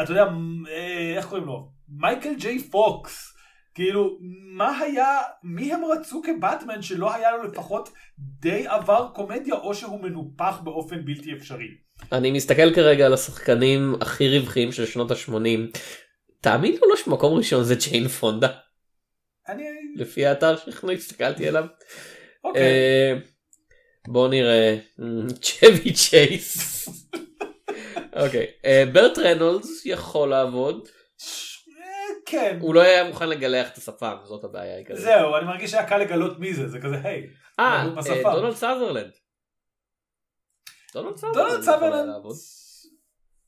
אתה 0.03 0.11
יודע, 0.11 0.25
אה, 0.69 1.13
איך 1.17 1.25
קוראים 1.25 1.45
לו? 1.45 1.71
מייקל 1.89 2.35
ג'יי 2.35 2.59
פוקס. 2.59 3.38
כאילו, 3.79 4.17
מה 4.57 4.79
היה, 4.79 5.17
מי 5.43 5.73
הם 5.73 5.81
רצו 5.85 6.21
כבטמן 6.21 6.81
שלא 6.81 7.13
היה 7.13 7.31
לו 7.31 7.43
לפחות 7.43 7.89
די 8.19 8.67
עבר 8.67 9.07
קומדיה 9.13 9.55
או 9.55 9.75
שהוא 9.75 10.01
מנופח 10.01 10.59
באופן 10.63 11.05
בלתי 11.05 11.33
אפשרי. 11.33 11.67
אני 12.11 12.31
מסתכל 12.31 12.73
כרגע 12.73 13.05
על 13.05 13.13
השחקנים 13.13 13.95
הכי 14.01 14.37
רווחיים 14.37 14.71
של 14.71 14.85
שנות 14.85 15.11
ה-80. 15.11 15.79
תאמין 16.41 16.75
או 16.81 16.89
לא 16.89 16.95
שמקום 16.95 17.37
ראשון 17.37 17.63
זה 17.63 17.75
ג'יין 17.75 18.07
פונדה 18.07 18.47
אני, 19.49 19.63
לפי 19.95 20.25
האתר 20.25 20.57
שאנחנו 20.57 20.91
הסתכלתי 20.91 21.47
עליו. 21.47 21.65
אוקיי, 22.43 22.61
אה, 22.61 23.13
בוא 24.07 24.27
נראה 24.27 24.77
צ'בי 25.41 25.93
צ'ייס. 25.93 26.89
אוקיי 28.23 28.45
אה, 28.65 28.83
ברט 28.93 29.17
רנולדס 29.17 29.85
יכול 29.85 30.29
לעבוד 30.29 30.87
כן, 32.29 32.57
הוא 32.61 32.75
לא 32.75 32.81
היה 32.81 33.03
מוכן 33.03 33.29
לגלח 33.29 33.69
את 33.69 33.77
השפם 33.77 34.15
זאת 34.23 34.43
הבעיה 34.43 34.75
העיקרית. 34.75 34.99
זהו, 34.99 35.35
אני 35.35 35.45
מרגיש 35.45 35.71
שהיה 35.71 35.89
קל 35.89 35.97
לגלות 35.97 36.39
מי 36.39 36.53
זה, 36.53 36.67
זה 36.67 36.79
כזה, 36.79 36.95
היי, 37.03 37.27
אה 37.59 37.65
אה. 37.65 38.33
דונלד 38.33 38.55
סאזרלנד. 38.55 39.11
דונלד 40.93 41.17
סאזרלנד 41.17 41.33
דונלד 41.33 41.61
סאזרלנד. 41.61 42.25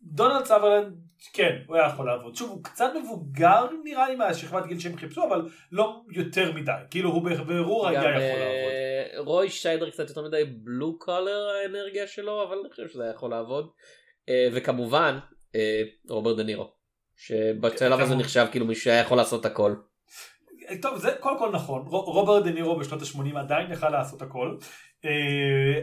דונלד 0.02 0.46
סאזרלנד, 0.46 0.94
כן, 1.34 1.58
הוא 1.68 1.76
היה 1.76 1.88
יכול 1.88 2.06
לעבוד. 2.06 2.36
שוב, 2.36 2.50
הוא 2.50 2.64
קצת 2.64 2.92
מבוגר 3.04 3.66
נראה 3.84 4.10
לי 4.10 4.16
מהשכבת 4.16 4.66
גיל 4.66 4.80
שהם 4.80 4.98
חיפשו, 4.98 5.24
אבל 5.24 5.50
לא 5.72 6.02
יותר 6.12 6.52
מדי. 6.52 6.72
כאילו, 6.92 7.12
הוא 7.12 7.26
בבירור 7.26 7.88
היה 7.88 8.00
יכול 8.00 8.12
אה, 8.12 9.04
לעבוד. 9.14 9.28
רוי 9.28 9.50
שיידר 9.50 9.90
קצת 9.90 10.10
יותר 10.10 10.22
מדי 10.22 10.44
blue 10.46 11.00
collar 11.00 11.48
האנרגיה 11.50 12.08
שלו 12.08 12.44
אבל 12.44 12.58
אני 12.58 12.70
חושב 12.70 12.88
שזה 12.88 13.04
היה 13.04 13.12
יכול 13.12 13.32
לעבוד. 13.32 13.70
אה, 14.30 14.48
וכמובן 14.54 15.20
אה, 15.56 15.82
רוברט 16.10 16.38
דה 16.38 16.44
נירו. 16.44 16.81
שבשלב 17.26 17.94
הזה 17.94 18.06
כמובן. 18.06 18.20
נחשב 18.20 18.46
כאילו 18.52 18.66
מישהו 18.66 18.84
שהיה 18.84 19.02
יכול 19.02 19.18
לעשות 19.18 19.46
הכל. 19.46 19.76
טוב, 20.82 20.98
זה 20.98 21.12
קודם 21.20 21.40
כל 21.40 21.52
נכון. 21.52 21.82
רו- 21.86 22.12
רוברט 22.12 22.44
דה 22.44 22.52
נירו 22.52 22.80
בשנות 22.80 23.02
ה-80 23.02 23.38
עדיין 23.40 23.72
יכל 23.72 23.90
לעשות 23.90 24.22
הכל. 24.22 24.58
אה, 25.06 25.80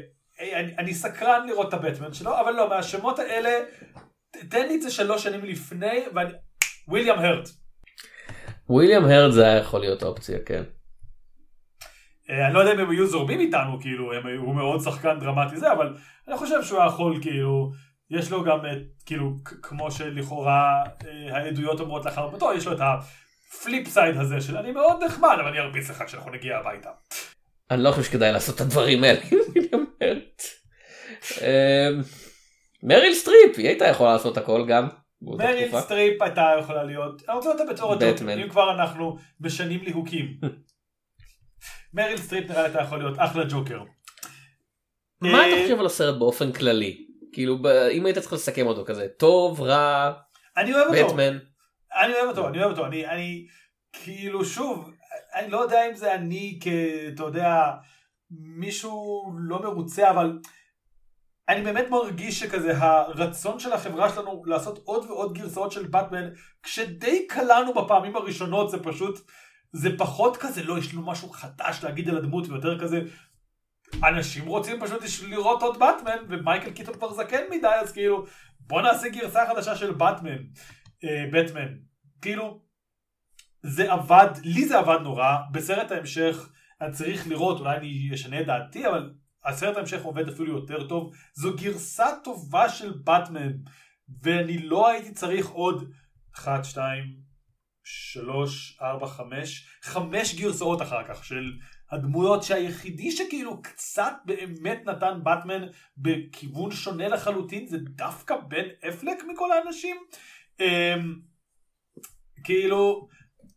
אני, 0.61 0.75
אני 0.79 0.95
סקרן 0.95 1.47
לראות 1.47 1.69
את 1.69 1.75
הבטמן 1.75 2.13
שלו, 2.13 2.41
אבל 2.41 2.53
לא, 2.53 2.69
מהשמות 2.69 3.19
האלה, 3.19 3.51
תן 4.51 4.67
לי 4.69 4.75
את 4.75 4.83
זה 4.83 4.91
שלוש 4.91 5.23
שנים 5.23 5.45
לפני, 5.45 6.05
ואני... 6.15 6.31
וויליאם 6.89 7.19
הרט. 7.19 7.49
וויליאם 8.69 9.05
הרט 9.05 9.31
זה 9.31 9.45
היה 9.47 9.57
יכול 9.59 9.81
להיות 9.81 10.03
אופציה 10.03 10.39
כן. 10.47 10.63
אה, 12.31 12.47
אני 12.47 12.55
לא 12.55 12.59
יודע 12.59 12.73
אם 12.73 12.79
הם 12.79 12.91
היו 12.91 13.07
זורמים 13.07 13.41
איתנו, 13.41 13.81
כאילו, 13.81 14.13
הם, 14.13 14.39
הוא 14.39 14.55
מאוד 14.55 14.81
שחקן 14.81 15.19
דרמטי 15.21 15.57
זה, 15.57 15.73
אבל 15.73 15.95
אני 16.29 16.37
חושב 16.37 16.63
שהוא 16.63 16.85
יכול, 16.85 17.19
כאילו, 17.23 17.71
יש 18.11 18.31
לו 18.31 18.45
גם 18.45 18.59
את, 18.67 18.79
כאילו, 19.07 19.33
כ- 19.45 19.55
כמו 19.63 19.91
שלכאורה 19.91 20.83
אה, 21.07 21.37
העדויות 21.37 21.81
אומרות 21.81 22.05
לאחר 22.05 22.29
מותו, 22.31 22.53
יש 22.55 22.67
לו 22.67 22.73
את 22.73 22.79
ה 22.81 23.02
flip 23.02 23.89
side 23.89 24.17
הזה 24.17 24.41
של 24.41 24.57
אני 24.57 24.73
מאוד 24.73 25.05
נחמד, 25.05 25.37
אבל 25.41 25.49
אני 25.49 25.59
ארביץ 25.59 25.91
לך 25.91 26.03
כשאנחנו 26.07 26.31
נגיע 26.31 26.57
הביתה. 26.59 26.91
אני 27.71 27.83
לא 27.83 27.91
חושב 27.91 28.03
שכדאי 28.03 28.33
לעשות 28.33 28.55
את 28.57 28.61
הדברים 28.61 29.05
האלה 29.05 29.21
עם 29.33 29.39
וויליאם 29.49 29.85
הרט. 30.01 30.19
אה, 31.43 31.89
מריל 32.83 33.15
סטריפ 33.15 33.57
היא 33.59 33.69
הייתה 33.69 33.85
יכולה 33.87 34.13
לעשות 34.13 34.37
הכל 34.37 34.65
גם. 34.69 34.89
מריל. 35.23 35.81
סטריפ 35.81 36.23
הייתה 36.23 36.51
יכולה 36.61 36.85
להיות, 36.85 37.23
אני 37.29 37.37
רוצה 37.37 37.49
אותה 37.51 37.63
בתור. 37.73 37.93
הג'וקר, 37.93 38.43
אם 38.45 38.49
כבר 38.49 38.71
אנחנו 38.75 39.17
משנים 39.41 39.81
ליהוקים. 39.85 40.27
מריל 41.95 42.17
סטריפ 42.17 42.51
נראה 42.51 42.63
לי 42.63 42.67
הייתה 42.69 42.83
יכול 42.83 42.99
להיות 42.99 43.17
אחלה 43.19 43.45
ג'וקר. 43.51 43.81
מה 45.21 45.39
אה, 45.45 45.49
אתה 45.55 45.63
חושב 45.63 45.81
על 45.81 45.87
הסרט 45.87 46.19
באופן 46.19 46.53
כללי? 46.53 47.08
כאילו 47.33 47.59
אם 47.93 48.07
היית 48.07 48.19
צריך 48.19 48.33
לסכם 48.33 48.67
אותו 48.67 48.85
כזה 48.85 49.07
טוב 49.19 49.61
רע 49.61 50.13
אני 50.57 50.75
אוהב 50.75 50.95
אותו. 50.95 51.09
בטמן. 51.09 51.39
אני 52.03 52.15
אוהב 52.15 52.29
אותו, 52.29 52.49
אני 52.49 52.59
אוהב 52.59 52.71
אותו, 52.71 52.87
אני, 52.87 53.07
אני, 53.07 53.47
כאילו, 53.93 54.45
שוב, 54.45 54.91
אני 55.35 55.51
לא 55.51 55.59
יודע 55.59 55.89
אם 55.89 55.95
זה 55.95 56.15
אני 56.15 56.59
כ... 56.63 56.69
אתה 57.15 57.23
יודע, 57.23 57.71
מישהו 58.31 59.25
לא 59.39 59.63
מרוצה, 59.63 60.11
אבל 60.11 60.39
אני 61.49 61.63
באמת 61.63 61.91
מרגיש 61.91 62.41
שכזה, 62.41 62.73
הרצון 62.77 63.59
של 63.59 63.73
החברה 63.73 64.11
שלנו 64.11 64.43
לעשות 64.47 64.79
עוד 64.85 65.05
ועוד 65.05 65.39
גרסאות 65.39 65.73
של 65.73 65.87
באטמן, 65.87 66.29
כשדי 66.63 67.27
קלענו 67.27 67.75
בפעמים 67.75 68.17
הראשונות, 68.17 68.71
זה 68.71 68.83
פשוט, 68.83 69.21
זה 69.73 69.99
פחות 69.99 70.37
כזה, 70.37 70.63
לא, 70.63 70.79
יש 70.79 70.95
לנו 70.95 71.07
משהו 71.07 71.29
חדש 71.29 71.85
להגיד 71.85 72.09
על 72.09 72.17
הדמות, 72.17 72.49
ויותר 72.49 72.81
כזה, 72.81 73.01
אנשים 74.09 74.47
רוצים 74.47 74.81
פשוט 74.81 75.03
לראות 75.29 75.63
עוד 75.63 75.79
באטמן, 75.79 76.17
ומייקל 76.29 76.71
קיטון 76.71 76.95
כבר 76.95 77.13
זקן 77.13 77.43
מדי, 77.51 77.69
אז 77.83 77.93
כאילו, 77.93 78.25
בוא 78.61 78.83
נעשה 78.83 79.09
גרסה 79.09 79.47
חדשה 79.49 79.77
של 79.77 79.93
באטמן, 79.93 80.39
אה, 81.05 81.25
בטמן. 81.33 81.69
כאילו, 82.23 82.63
זה 83.63 83.93
עבד, 83.93 84.29
לי 84.45 84.69
זה 84.69 84.79
עבד 84.79 84.99
נורא, 85.03 85.37
בסרט 85.53 85.93
ההמשך 85.93 86.49
אני 86.81 86.93
צריך 86.93 87.29
לראות, 87.29 87.61
אולי 87.61 87.77
אני 87.77 88.11
אשנה 88.15 88.41
את 88.41 88.47
דעתי, 88.47 88.89
אבל 88.89 89.15
הסרט 89.45 89.77
ההמשך 89.77 90.03
עובד 90.03 90.29
אפילו 90.29 90.59
יותר 90.59 90.89
טוב. 90.89 91.13
זו 91.35 91.57
גרסה 91.57 92.07
טובה 92.25 92.69
של 92.69 92.93
באטמן, 93.05 93.53
ואני 94.23 94.59
לא 94.59 94.89
הייתי 94.89 95.13
צריך 95.13 95.49
עוד 95.49 95.93
1, 96.35 96.65
2, 96.65 97.05
3, 97.85 98.79
4, 98.83 99.07
5, 99.07 99.69
5 99.83 100.35
גרסאות 100.41 100.83
אחר 100.83 101.05
כך 101.09 101.25
של 101.25 101.53
הדמויות 101.91 102.43
שהיחידי 102.43 103.11
שכאילו 103.11 103.63
קצת 103.63 104.13
באמת 104.25 104.83
נתן 104.87 105.21
באטמן 105.23 105.67
בכיוון 105.97 106.71
שונה 106.71 107.09
לחלוטין 107.09 107.67
זה 107.67 107.79
דווקא 107.79 108.37
בן 108.49 108.65
אפלק 108.89 109.25
מכל 109.33 109.53
האנשים. 109.53 109.97
אמ, 110.61 111.15
כאילו, 112.45 113.09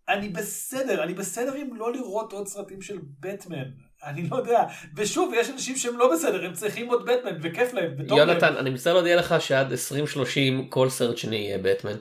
אני 0.09 0.29
בסדר, 0.29 1.03
אני 1.03 1.13
בסדר 1.13 1.53
עם 1.53 1.75
לא 1.75 1.93
לראות 1.93 2.33
עוד 2.33 2.47
סרטים 2.47 2.81
של 2.81 2.99
בטמן. 3.19 3.71
אני 4.03 4.29
לא 4.29 4.35
יודע. 4.35 4.63
ושוב, 4.95 5.33
יש 5.35 5.49
אנשים 5.49 5.77
שהם 5.77 5.97
לא 5.97 6.13
בסדר, 6.13 6.45
הם 6.45 6.53
צריכים 6.53 6.89
עוד 6.89 7.05
בטמן, 7.05 7.37
וכיף 7.41 7.73
להם, 7.73 7.95
וטוב 7.97 8.17
להם. 8.17 8.29
יונתן, 8.29 8.55
אני 8.55 8.69
מצטער 8.69 8.93
להודיע 8.93 9.15
לך 9.15 9.35
שעד 9.39 9.71
2030 9.71 10.69
כל 10.69 10.89
סרט 10.89 11.17
שני 11.17 11.35
יהיה 11.35 11.57
בטמן. 11.57 11.95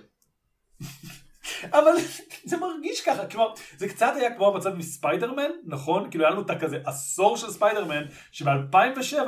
אבל 1.72 1.93
זה 2.45 2.57
מרגיש 2.57 3.01
ככה, 3.01 3.26
כלומר, 3.26 3.49
זה 3.76 3.88
קצת 3.88 4.12
היה 4.16 4.34
כמו 4.34 4.49
המצב 4.55 4.74
עם 4.74 4.88
ספיידרמן, 4.88 5.51
נכון? 5.66 6.11
כאילו 6.11 6.24
היה 6.24 6.32
לנו 6.32 6.43
את 6.43 6.51
הכזה 6.51 6.78
עשור 6.84 7.36
של 7.36 7.51
ספיידרמן, 7.51 8.03
שב-2007 8.32 8.51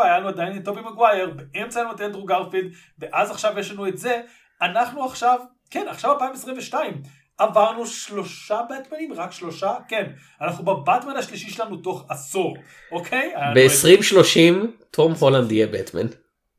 היה 0.03 0.19
לנו 0.19 0.29
עדיין 0.29 0.57
את 0.57 0.65
טובי 0.65 0.81
מגווייר, 0.81 1.31
באמצע 1.31 1.81
היה 1.81 1.85
לנו 1.87 1.97
את 1.97 2.01
אנדרו 2.01 2.25
גרפילד, 2.25 2.73
ואז 2.99 3.31
עכשיו 3.31 3.59
יש 3.59 3.71
לנו 3.71 3.89
את 3.89 3.99
זה. 3.99 4.21
אנחנו 4.63 5.05
עכשיו, 5.05 5.39
כן, 5.71 5.87
עכשיו 5.89 6.13
2022, 6.13 7.03
עברנו 7.39 7.87
שלושה 7.87 8.61
בטמנים, 8.71 9.13
רק 9.13 9.33
שלושה? 9.33 9.75
כן. 9.89 10.13
אנחנו 10.41 10.65
בבטמן 10.65 11.17
השלישי 11.17 11.51
שלנו 11.51 11.77
תוך 11.77 12.07
עשור, 12.09 12.57
אוקיי? 12.93 13.33
היה 13.37 13.51
לנו 13.51 13.61
את- 13.61 13.71
ב-2030 13.71 14.67
תום 14.91 15.13
הולנד 15.21 15.53
יהיה 15.53 15.67
בטמן. 15.67 16.07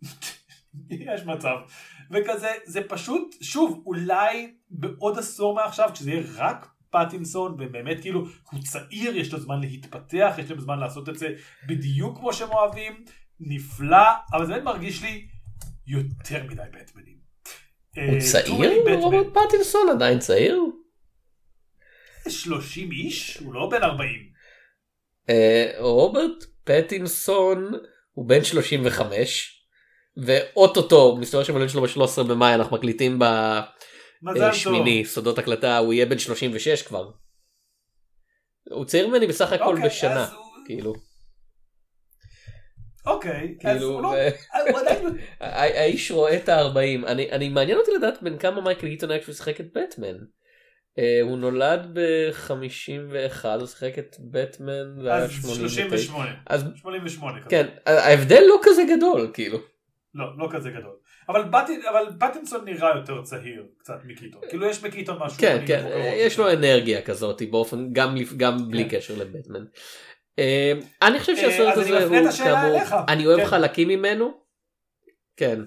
יש 0.90 1.22
מצב. 1.26 1.56
וכזה, 2.14 2.52
זה 2.66 2.82
פשוט, 2.88 3.36
שוב, 3.42 3.84
אולי 3.86 4.54
בעוד 4.70 5.20
עשור 5.20 5.56
מעכשיו, 5.56 5.90
כשזה 5.94 6.12
יהיה 6.12 6.24
רק 6.36 6.68
פטינסון, 6.90 7.52
ובאמת 7.60 8.02
כאילו, 8.02 8.26
הוא 8.52 8.60
צעיר, 8.64 9.18
יש 9.18 9.34
לו 9.34 9.40
זמן 9.40 9.60
להתפתח, 9.60 10.36
יש 10.38 10.52
לו 10.52 10.62
זמן 10.62 10.80
לעשות 10.80 11.10
את 11.10 11.18
זה 11.18 11.28
בדיוק 11.68 12.18
כמו 12.18 12.34
שהם 12.34 12.50
אוהבים, 12.50 13.06
נפלא, 13.40 14.08
אבל 14.34 14.46
זה 14.46 14.52
באמת 14.52 14.64
מרגיש 14.64 15.04
לי 15.04 15.28
יותר 15.88 16.44
מדי 16.44 16.62
בטמנים. 16.74 17.18
הוא 17.96 18.16
אה, 18.16 18.20
צעיר? 18.32 18.72
רוברט 19.00 19.28
פטינסון 19.34 19.90
עדיין 19.90 20.20
צעיר? 20.20 20.60
30 22.30 22.92
ish? 22.92 23.38
הוא 23.38 23.54
לא 23.54 23.70
בן 23.72 23.84
40. 23.84 24.10
אה, 25.30 25.72
רוברט 25.80 26.44
פטינסון 26.64 27.72
הוא 28.12 28.30
בן 28.30 28.44
35 28.44 29.63
ואוטוטו 30.18 31.18
מסתבר 31.20 31.44
שהיומולדת 31.44 31.70
שלו 31.70 31.82
ב-13 31.82 32.24
במאי 32.24 32.54
אנחנו 32.54 32.78
מקליטים. 32.78 33.20
בשמיני 34.36 35.06
סודות 35.06 35.38
הקלטה 35.38 35.78
הוא 35.78 35.94
יהיה 35.94 36.06
בן 36.06 36.20
36 36.20 36.82
כבר. 36.82 37.12
הוא 38.70 38.86
צעיר 38.86 39.08
ממני 39.08 39.28
בסך 39.28 39.52
הכל 39.52 39.64
אוקיי, 39.64 39.86
בשנה 39.86 40.24
אז 40.24 40.34
הוא- 40.34 40.66
כאילו 40.66 40.94
אוקיי, 43.06 43.56
אז 43.66 43.76
כאילו 43.78 43.86
הוא 43.90 44.02
לא... 44.02 44.12
זה- 44.12 44.30
הוא 44.72 44.80
עדיין... 44.80 45.06
האיש 45.40 46.12
רואה 46.12 46.36
את 46.38 46.50
ה-40 46.50 46.78
אני 47.08 47.32
אני 47.32 47.50
מעניין 47.50 47.78
אותי 47.78 47.92
לדעת 47.98 48.24
בין 48.24 48.38
כמה 48.38 48.62
מייקל 48.62 48.88
היטון 48.88 49.12
היה 49.12 49.20
כשהוא 49.22 49.36
שיחק 49.36 49.60
את 49.62 49.66
בטמן. 49.76 50.16
אה, 51.00 51.20
הוא 51.22 51.38
נולד 51.38 51.88
ב-51 51.94 53.48
הוא 53.48 53.68
שיחק 53.68 54.00
את 54.00 54.16
בטמן 54.32 55.08
אז 55.12 55.32
89. 55.32 55.82
38. 55.98 56.32
אז 56.48 56.64
88 56.76 57.40
כזה. 57.40 57.50
כן 57.50 57.68
ההבדל 57.86 58.42
לא 58.48 58.60
כזה 58.64 58.82
גדול 58.98 59.32
כאילו. 59.34 59.73
לא, 60.16 60.26
לא 60.38 60.48
כזה 60.52 60.70
גדול. 60.70 60.96
אבל, 61.30 61.44
בטי, 61.44 61.80
אבל 61.90 62.06
פטינסון 62.20 62.66
נראה 62.66 62.90
יותר 62.96 63.22
צעיר 63.22 63.66
קצת 63.78 63.98
מקיטון. 64.06 64.42
כאילו 64.50 64.66
יש 64.66 64.80
בקיטון 64.80 65.18
משהו. 65.20 65.38
כן 65.40 65.64
כן 65.68 65.88
יש 66.18 66.40
לו. 66.40 66.52
אנרגיה 66.52 67.02
כזאת 67.02 67.42
באופן 67.52 67.94
גם 67.94 68.16
גם 68.38 68.58
בלי 68.72 68.90
כן. 68.90 68.98
קשר 68.98 69.14
לבטמן. 69.18 69.66
אה, 70.40 70.74
אני 71.02 71.20
חושב 71.20 71.32
אה, 71.32 71.42
שהסרט 71.42 71.78
הזה 71.78 72.06
הוא 72.06 72.32
כאמור. 72.32 72.82
אני 73.08 73.26
אוהב 73.26 73.40
כן. 73.40 73.46
חלקים 73.46 73.88
ממנו. 73.88 74.44
כן. 75.38 75.60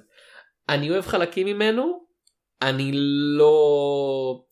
אני 0.69 0.91
אוהב 0.91 1.07
חלקים 1.07 1.47
ממנו. 1.47 2.07
אני 2.63 2.91
לא. 3.39 4.43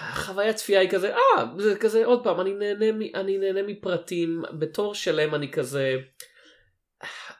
החוויית 0.00 0.56
צפייה 0.56 0.80
היא 0.80 0.90
כזה 0.90 1.14
אה 1.14 1.44
זה 1.58 1.76
כזה 1.76 2.04
עוד 2.04 2.24
פעם 2.24 2.40
אני 2.40 2.54
נהנה 2.54 2.92
מ- 2.92 3.14
אני 3.14 3.38
נהנה 3.38 3.62
מפרטים 3.62 4.42
בתור 4.58 4.94
שלם 4.94 5.34
אני 5.34 5.50
כזה. 5.52 5.96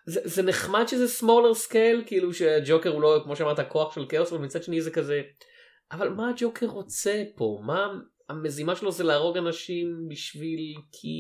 זה, 0.07 0.21
זה 0.25 0.43
נחמד 0.43 0.89
שזה 0.89 1.09
smaller 1.09 1.55
scale 1.55 2.03
כאילו 2.07 2.35
שהג'וקר 2.35 2.91
הוא 2.91 3.03
לא 3.03 3.21
כמו 3.25 3.37
שאמרת 3.37 3.61
כוח 3.69 3.95
של 3.95 4.07
כאוס 4.09 4.33
אבל 4.33 4.45
מצד 4.45 4.63
שני 4.63 4.81
זה 4.81 4.91
כזה 4.91 5.23
אבל 5.93 6.09
מה 6.09 6.31
הג'וקר 6.31 6.67
רוצה 6.67 7.23
פה 7.37 7.61
מה 7.63 7.89
המזימה 8.29 8.77
שלו 8.77 8.93
זה 8.93 9.05
להרוג 9.05 9.37
אנשים 9.37 9.87
בשביל 10.09 10.75
כי 10.93 11.17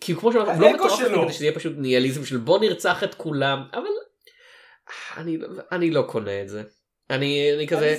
כי 0.00 0.14
כמו 0.14 0.32
שאמרת 0.32 0.48
הוא 0.48 0.60
לא 0.60 0.72
מטורף 0.72 0.98
שלו. 0.98 1.22
כדי 1.22 1.32
שזה 1.32 1.44
יהיה 1.44 1.54
פשוט 1.54 1.72
ניהליזם 1.76 2.24
של 2.24 2.36
בוא 2.36 2.58
נרצח 2.58 3.04
את 3.04 3.14
כולם 3.14 3.62
אבל 3.72 3.86
אני 5.16 5.38
אני 5.72 5.90
לא 5.90 6.02
קונה 6.02 6.42
את 6.42 6.48
זה 6.48 6.62
אני 7.10 7.54
אני 7.54 7.68
כזה 7.68 7.96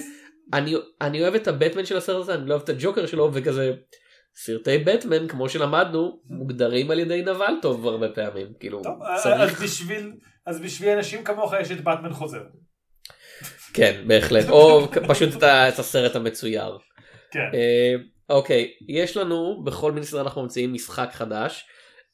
אני 0.54 0.76
אני 1.02 1.22
אוהב 1.22 1.36
את 1.36 1.48
הבטמן 1.48 1.86
של 1.86 1.98
הסרט 1.98 2.22
הזה 2.22 2.34
אני 2.34 2.50
לא 2.50 2.54
אוהב 2.54 2.64
את 2.64 2.70
הג'וקר 2.70 3.06
שלו 3.06 3.34
וכזה 3.34 3.74
סרטי 4.44 4.78
בטמן 4.78 5.28
כמו 5.28 5.50
שלמדנו 5.50 6.22
מוגדרים 6.30 6.92
על 6.92 7.00
ידי 7.00 7.22
נבל 7.22 7.54
טוב 7.62 7.88
הרבה 7.88 8.10
פעמים 8.10 8.48
כאילו 8.60 8.84
טוב, 8.84 9.04
אז 9.04 9.24
צריך 9.24 9.62
בשביל, 9.62 10.14
אז 10.46 10.62
בשביל 10.62 10.90
אנשים 10.90 11.24
כמוך 11.24 11.54
יש 11.62 11.72
את 11.72 11.84
באטמן 11.84 12.14
חוזר. 12.14 12.42
כן 13.74 14.04
בהחלט 14.08 14.50
או 14.50 14.88
פשוט 15.08 15.44
את 15.44 15.80
הסרט 15.80 16.16
המצויר. 16.16 16.78
כן. 17.32 17.40
אה, 17.54 17.96
אוקיי 18.30 18.72
יש 18.88 19.18
לנו 19.18 19.64
בכל 19.64 19.92
מיני 19.92 20.06
סרט 20.06 20.26
אנחנו 20.26 20.42
ממציאים 20.42 20.74
משחק 20.74 21.10
חדש 21.12 21.66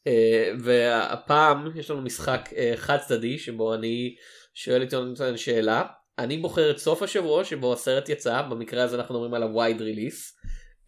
אה, 0.07 0.51
והפעם 0.59 1.69
יש 1.75 1.91
לנו 1.91 2.01
משחק 2.01 2.49
אה, 2.57 2.73
חד 2.75 2.97
צדדי 2.97 3.37
שבו 3.37 3.73
אני 3.73 4.15
שואל 4.53 4.83
את 4.83 4.93
יונתן 4.93 5.37
שאלה 5.37 5.83
אני 6.19 6.37
בוחר 6.37 6.71
את 6.71 6.77
סוף 6.77 7.01
השבוע 7.01 7.43
שבו 7.43 7.73
הסרט 7.73 8.09
יצא 8.09 8.41
במקרה 8.41 8.83
הזה 8.83 8.95
אנחנו 8.95 9.15
מדברים 9.15 9.33
על 9.33 9.43
ה-wide 9.43 9.79
release. 9.79 10.35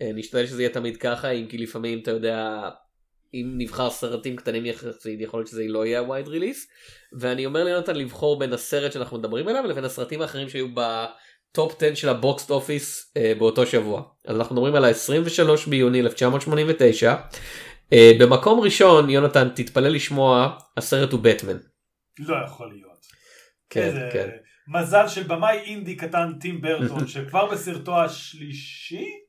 אה, 0.01 0.11
נשתדל 0.13 0.47
שזה 0.47 0.61
יהיה 0.61 0.73
תמיד 0.73 0.97
ככה 0.97 1.29
אם 1.29 1.47
כי 1.49 1.57
לפעמים 1.57 1.99
אתה 1.99 2.11
יודע 2.11 2.69
אם 3.33 3.53
נבחר 3.57 3.89
סרטים 3.89 4.35
קטנים 4.35 4.65
יחסית 4.65 5.21
יכול 5.21 5.39
להיות 5.39 5.49
שזה 5.49 5.63
לא 5.67 5.85
יהיה 5.85 6.01
ה-wide 6.01 6.27
release 6.27 6.67
ואני 7.19 7.45
אומר 7.45 7.63
ליונתן 7.63 7.95
לבחור 7.95 8.39
בין 8.39 8.53
הסרט 8.53 8.91
שאנחנו 8.91 9.17
מדברים 9.17 9.47
עליו 9.47 9.67
לבין 9.67 9.83
הסרטים 9.83 10.21
האחרים 10.21 10.49
שהיו 10.49 10.67
בטופ 10.73 11.75
10 11.75 11.95
של 11.95 12.09
הבוקסט 12.09 12.49
אופיס 12.49 13.13
אה, 13.17 13.33
באותו 13.37 13.65
שבוע. 13.65 14.03
אז 14.27 14.35
אנחנו 14.37 14.55
מדברים 14.55 14.75
על 14.75 14.85
ה-23 14.85 15.69
ביוני 15.69 15.99
1989. 15.99 17.15
אה, 17.93 18.11
במקום 18.19 18.59
ראשון 18.59 19.09
יונתן 19.09 19.49
תתפלא 19.55 19.89
לשמוע 19.89 20.57
הסרט 20.77 21.11
הוא 21.11 21.19
בטמן. 21.23 21.57
לא 22.19 22.35
יכול 22.45 22.71
להיות. 22.73 22.97
כן 23.69 23.81
איזה 23.81 24.09
כן. 24.13 24.29
מזל 24.67 25.07
של 25.07 25.23
במאי 25.23 25.57
אינדי 25.57 25.95
קטן 25.95 26.33
טים 26.41 26.61
ברטון 26.61 27.07
שכבר 27.13 27.51
בסרטו 27.51 28.01
השלישי? 28.01 29.26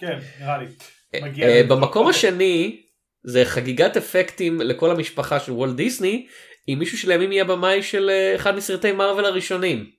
כן, 0.00 0.18
נראה 0.40 0.58
לי. 0.58 0.66
אה, 1.14 1.62
לנו. 1.62 1.76
במקום. 1.76 2.08
השני 2.08 2.82
זה 3.22 3.44
חגיגת 3.44 3.96
אפקטים 3.96 4.60
לכל 4.60 4.90
המשפחה 4.90 5.40
של 5.40 5.52
וולט 5.52 5.76
דיסני 5.76 6.26
עם 6.66 6.78
מישהו 6.78 6.98
שלימים 6.98 7.32
יהיה 7.32 7.44
במאי 7.44 7.82
של 7.82 8.10
אה, 8.10 8.36
אחד 8.36 8.56
מסרטי 8.56 8.92
מארוול 8.92 9.24
הראשונים. 9.24 9.90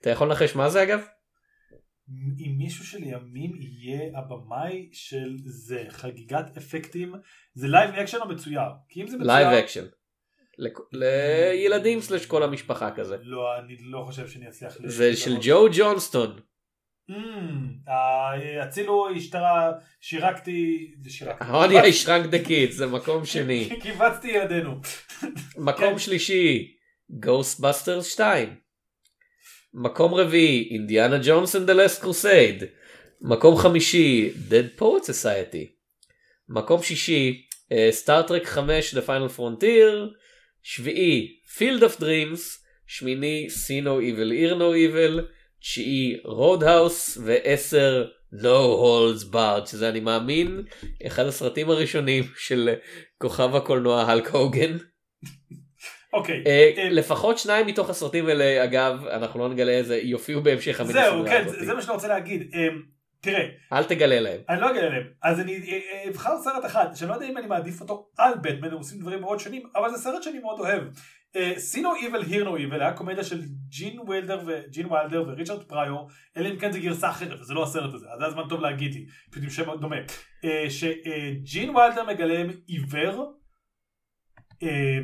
אתה 0.00 0.10
יכול 0.10 0.28
לנחש 0.28 0.56
מה 0.56 0.68
זה 0.70 0.82
אגב? 0.82 1.00
אם 2.38 2.54
מישהו 2.58 2.84
שלימים 2.84 3.52
יהיה 3.60 4.18
הבמאי 4.18 4.88
של 4.92 5.36
זה 5.44 5.84
חגיגת 5.88 6.56
אפקטים 6.56 7.14
זה 7.54 7.68
live 7.68 7.94
action 7.94 8.18
או 8.20 8.28
מצויר? 8.28 8.60
כי 8.88 9.02
אם 9.02 9.06
זה 9.06 9.16
מצויר... 9.16 9.32
live 9.32 9.64
action. 9.64 9.84
לילדים 10.92 12.00
סלש 12.00 12.26
כל 12.26 12.42
המשפחה 12.42 12.90
כזה. 12.90 13.16
לא, 13.22 13.58
אני 13.58 13.76
לא 13.80 14.04
חושב 14.06 14.28
שאני 14.28 14.48
אצליח... 14.48 14.76
זה. 14.84 15.16
של 15.16 15.36
ג'ו 15.42 15.66
ג'ונסטון. 15.72 16.40
Mm, 17.12 17.88
אה, 17.88 18.62
הצילו 18.62 19.08
השתרה, 19.16 19.72
שירקתי, 20.00 20.90
זה 21.02 21.10
שירקתי. 21.10 21.44
I 21.44 22.06
shrunk 22.06 22.32
the 22.32 22.48
kids 22.48 22.72
זה 22.72 22.86
מקום 22.86 23.24
שני. 23.24 23.68
קיבצתי 23.82 24.28
ילדינו. 24.28 24.80
מקום 25.56 25.92
כן. 25.92 25.98
שלישי 25.98 26.74
Ghostbusters 27.24 28.04
2. 28.04 28.56
מקום 29.74 30.14
רביעי 30.14 30.68
אינדיאנה 30.70 31.16
ג'ונס 31.24 31.56
and 31.56 31.68
the 31.68 31.72
last 31.72 32.04
crusade. 32.04 32.64
מקום 33.20 33.56
חמישי 33.56 34.32
Dead 34.48 34.80
Poet 34.80 35.04
Society. 35.04 35.66
מקום 36.48 36.82
שישי 36.82 37.46
סטארטרק 37.90 38.44
5 38.46 38.94
The 38.94 39.06
Final 39.06 39.38
Frontier. 39.38 40.14
שביעי 40.62 41.40
Field 41.58 41.80
of 41.80 42.00
Dreams. 42.00 42.40
שמיני 42.86 43.46
See 43.50 43.84
No 43.84 44.00
Evil 44.00 44.32
Ear 44.32 44.54
No 44.58 44.74
Evil. 44.74 45.41
תשיעי 45.62 46.16
Roadhouse 46.24 47.20
ועשר 47.24 48.06
No 48.32 48.80
Holds 48.82 49.34
Barred 49.34 49.66
שזה 49.66 49.88
אני 49.88 50.00
מאמין 50.00 50.62
אחד 51.06 51.26
הסרטים 51.26 51.70
הראשונים 51.70 52.24
של 52.36 52.74
כוכב 53.18 53.56
הקולנוע 53.56 54.02
הלק 54.02 54.28
הוגן. 54.28 54.76
אוקיי. 56.12 56.44
אה, 56.46 56.70
אה, 56.76 56.88
לפחות 56.90 57.38
שניים 57.38 57.66
מתוך 57.66 57.90
הסרטים 57.90 58.26
האלה 58.26 58.64
אגב 58.64 59.06
אנחנו 59.06 59.40
לא 59.40 59.48
נגלה 59.48 59.72
איזה 59.72 59.96
יופיעו 59.96 60.42
בהמשך 60.42 60.80
המיני 60.80 60.92
זהו, 60.92 61.24
כן, 61.26 61.44
הזאת. 61.46 61.58
זה 61.58 61.66
זה 61.66 61.74
מה 61.74 61.82
שאני 61.82 61.94
רוצה 61.94 62.08
להגיד. 62.08 62.54
אמ, 62.54 62.82
תראה, 63.20 63.44
אל 63.72 63.84
תגלה 63.84 64.20
להם. 64.20 64.40
אני 64.48 64.60
לא 64.60 64.70
אגיד 64.70 64.82
עליהם. 64.82 65.06
אז 65.22 65.40
אני 65.40 65.56
אה, 65.56 65.72
אה, 65.72 66.10
אבחר 66.10 66.38
סרט 66.44 66.64
אחד, 66.66 66.86
שאני 66.94 67.10
לא 67.10 67.14
יודע 67.14 67.26
אם 67.26 67.38
אני 67.38 67.46
מעדיף 67.46 67.80
אותו 67.80 68.08
על 68.18 68.34
בטמן, 68.42 68.68
הם 68.68 68.78
עושים 68.78 69.00
דברים 69.00 69.20
מאוד 69.20 69.40
שונים, 69.40 69.62
אבל 69.76 69.90
זה 69.90 69.96
סרט 69.96 70.22
שאני 70.22 70.38
מאוד 70.38 70.60
אוהב. 70.60 70.82
No 71.76 71.94
Evil, 71.96 72.22
Hear 72.24 72.44
No 72.44 72.56
Evil 72.58 72.80
היה 72.80 72.92
קומדיה 72.92 73.24
של 73.24 73.42
ג'ין 73.68 74.00
וילדר 74.08 74.40
וג'ין 74.46 74.86
ויילדר 74.86 75.24
וריצ'רד 75.26 75.62
פריור, 75.62 76.10
אלא 76.36 76.48
אם 76.48 76.58
כן 76.58 76.72
זה 76.72 76.80
גרסה 76.80 77.10
אחרת, 77.10 77.40
וזה 77.40 77.54
לא 77.54 77.62
הסרט 77.62 77.94
הזה, 77.94 78.06
אז 78.12 78.18
זה 78.18 78.26
הזמן 78.26 78.42
טוב 78.48 78.60
להגיד 78.60 78.94
לי, 78.94 79.06
פשוט 79.30 79.44
עם 79.44 79.50
שם 79.50 79.70
דומה. 79.80 79.96
אה, 80.44 80.70
שג'ין 80.70 81.76
ויילדר 81.76 82.06
מגלם 82.06 82.50
עיוור, 82.66 83.32
אה, 84.62 84.98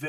ו... 0.00 0.06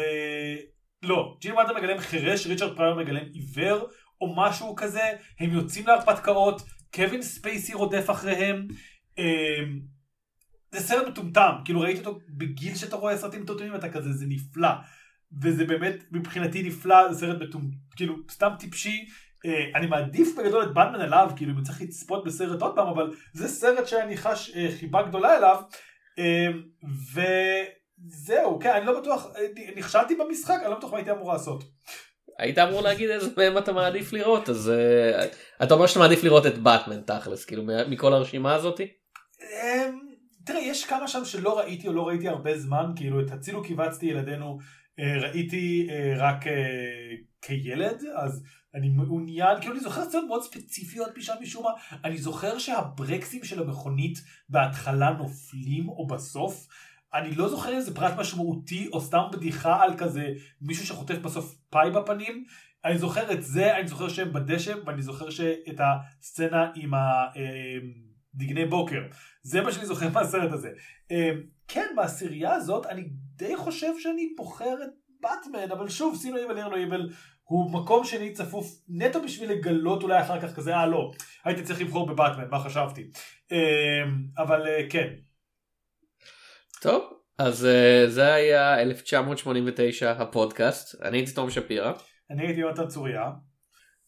לא, 1.03 1.37
ג'ין 1.41 1.55
ויילדר 1.55 1.77
מגלם 1.77 1.97
חירש, 1.97 2.47
ריצ'רד 2.47 2.75
פריור 2.75 2.99
מגלם 2.99 3.25
עיוור, 3.33 3.87
או 4.21 4.35
משהו 4.35 4.75
כזה, 4.75 5.03
הם 5.39 5.51
יוצאים 5.51 5.87
להרפתקאות, 5.87 6.61
קווין 6.93 7.21
ספייסי 7.21 7.73
רודף 7.73 8.09
אחריהם. 8.09 8.67
אה, 9.19 9.63
זה 10.71 10.79
סרט 10.79 11.07
מטומטם, 11.07 11.51
כאילו 11.65 11.81
ראיתי 11.81 11.99
אותו 11.99 12.19
בגיל 12.37 12.75
שאתה 12.75 12.95
רואה 12.95 13.17
סרטים 13.17 13.41
מטומטמים, 13.41 13.75
אתה 13.75 13.89
כזה, 13.89 14.13
זה 14.13 14.25
נפלא. 14.27 14.69
וזה 15.41 15.65
באמת 15.65 16.03
מבחינתי 16.11 16.63
נפלא, 16.63 17.13
זה 17.13 17.19
סרט 17.19 17.41
מטומ... 17.41 17.71
כאילו 17.95 18.15
סתם 18.31 18.49
טיפשי. 18.59 19.05
אה, 19.45 19.65
אני 19.75 19.87
מעדיף 19.87 20.37
בגדול 20.37 20.63
את 20.63 20.73
בנמן 20.73 21.01
עליו, 21.01 21.31
כאילו 21.35 21.51
אם 21.51 21.63
צריך 21.63 21.81
לצפות 21.81 22.23
בסרט 22.25 22.61
עוד 22.61 22.75
פעם, 22.75 22.87
אבל 22.87 23.11
זה 23.33 23.47
סרט 23.47 23.87
שאני 23.87 24.17
חש 24.17 24.51
אה, 24.55 24.67
חיבה 24.79 25.01
גדולה 25.01 25.37
אליו. 25.37 25.61
אה, 26.19 26.47
וזהו, 27.13 28.59
כן, 28.59 28.71
אני 28.71 28.85
לא 28.85 28.99
בטוח, 28.99 29.27
נכשלתי 29.75 30.15
במשחק, 30.15 30.57
אני 30.61 30.71
לא 30.71 30.77
בטוח 30.77 30.91
מה 30.91 30.97
הייתי 30.97 31.11
אמור 31.11 31.33
לעשות. 31.33 31.63
היית 32.37 32.57
אמור 32.59 32.81
להגיד 32.81 33.09
איזה 33.09 33.29
מהם 33.37 33.57
אתה 33.57 33.73
מעדיף 33.73 34.13
לראות 34.13 34.49
אז 34.49 34.69
אה, 34.69 35.25
אתה 35.63 35.73
אומר 35.73 35.87
שאתה 35.87 35.99
מעדיף 35.99 36.23
לראות 36.23 36.45
את 36.45 36.57
באטמן 36.57 37.01
תכלס 37.01 37.45
כאילו 37.45 37.63
מכל 37.89 38.13
הרשימה 38.13 38.55
הזאתי. 38.55 38.87
אמ, 39.41 39.99
תראה, 40.45 40.59
יש 40.59 40.85
כמה 40.85 41.07
שם 41.07 41.25
שלא 41.25 41.59
ראיתי 41.59 41.87
או 41.87 41.93
לא 41.93 42.07
ראיתי 42.07 42.27
הרבה 42.27 42.57
זמן, 42.57 42.85
כאילו 42.95 43.21
את 43.21 43.31
הצילו 43.31 43.63
קיבצתי 43.63 44.05
ילדינו 44.05 44.57
ראיתי 45.01 45.87
אה, 45.89 46.13
רק 46.17 46.47
אה, 46.47 47.15
כילד, 47.41 48.03
אז 48.15 48.43
אני 48.75 48.89
מעוניין, 48.89 49.59
כאילו 49.59 49.73
אני 49.73 49.79
זוכר 49.79 50.05
סצנות 50.05 50.25
מאוד 50.27 50.43
ספציפיות 50.43 51.17
משם 51.17 51.33
משום 51.41 51.63
מה, 51.63 51.69
אני 52.03 52.17
זוכר 52.17 52.57
שהברקסים 52.57 53.43
של 53.43 53.61
המכונית 53.61 54.19
בהתחלה 54.49 55.11
נופלים 55.11 55.89
או 55.89 56.07
בסוף, 56.07 56.67
אני 57.13 57.35
לא 57.35 57.49
זוכר 57.49 57.73
איזה 57.73 57.95
פרט 57.95 58.19
משמעותי 58.19 58.87
או 58.93 59.01
סתם 59.01 59.23
בדיחה 59.31 59.83
על 59.83 59.97
כזה 59.97 60.33
מישהו 60.61 60.85
שחוטף 60.85 61.17
בסוף 61.17 61.55
פאי 61.69 61.91
בפנים, 61.91 62.45
אני 62.85 62.97
זוכר 62.97 63.31
את 63.31 63.43
זה, 63.43 63.77
אני 63.77 63.87
זוכר 63.87 64.09
שהם 64.09 64.33
בדשא, 64.33 64.73
ואני 64.85 65.01
זוכר 65.01 65.29
שאת 65.29 65.79
הסצנה 65.79 66.71
עם 66.75 66.91
הדגני 66.93 68.65
בוקר. 68.65 69.01
זה 69.43 69.61
מה 69.61 69.71
שאני 69.71 69.85
זוכר 69.85 70.09
מהסרט 70.09 70.51
הזה. 70.51 70.69
אה, 71.11 71.31
כן, 71.67 71.87
בעשירייה 71.95 72.53
הזאת 72.53 72.85
אני 72.85 73.09
די 73.41 73.55
חושב 73.55 73.91
שאני 73.99 74.33
בוחר 74.37 74.75
את 74.83 74.89
באטמן, 75.19 75.71
אבל 75.71 75.89
שוב, 75.89 76.15
סינו 76.15 76.37
איבל, 76.37 76.53
לירנו 76.53 76.75
איבל, 76.75 77.09
הוא 77.43 77.71
מקום 77.71 78.03
שני 78.03 78.33
צפוף 78.33 78.81
נטו 78.89 79.21
בשביל 79.21 79.51
לגלות 79.51 80.03
אולי 80.03 80.21
אחר 80.21 80.41
כך 80.41 80.55
כזה, 80.55 80.75
אה 80.75 80.87
לא, 80.87 81.11
הייתי 81.43 81.63
צריך 81.63 81.81
לבחור 81.81 82.07
בבאטמן, 82.07 82.49
מה 82.49 82.59
חשבתי. 82.59 83.09
אה, 83.51 84.03
אבל 84.37 84.67
אה, 84.67 84.89
כן. 84.89 85.07
טוב 86.81 87.03
אז 87.37 87.65
אה, 87.65 88.03
זה 88.07 88.33
היה 88.33 88.81
1989 88.81 90.11
הפודקאסט 90.11 91.01
אני 91.01 91.17
הייתי 91.17 91.33
תום 91.33 91.49
שפירא. 91.49 91.93
אני 92.29 92.47
הייתי 92.47 92.59
יונתן 92.59 92.87
צוריה. 92.87 93.31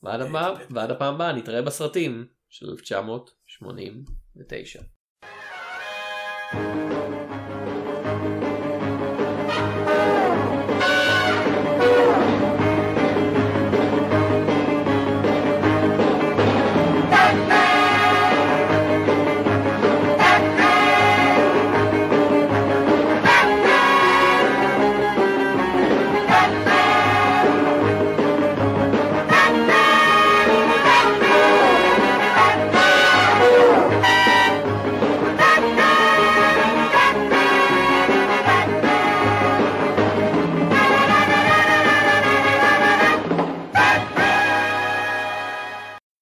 ועד 0.03 0.21
הפעם, 0.21 0.55
ועד 0.69 0.91
הפעם 0.91 1.15
הבאה 1.15 1.34
נתראה 1.34 1.61
בסרטים 1.61 2.27
של 2.49 2.69
1989. 2.69 4.81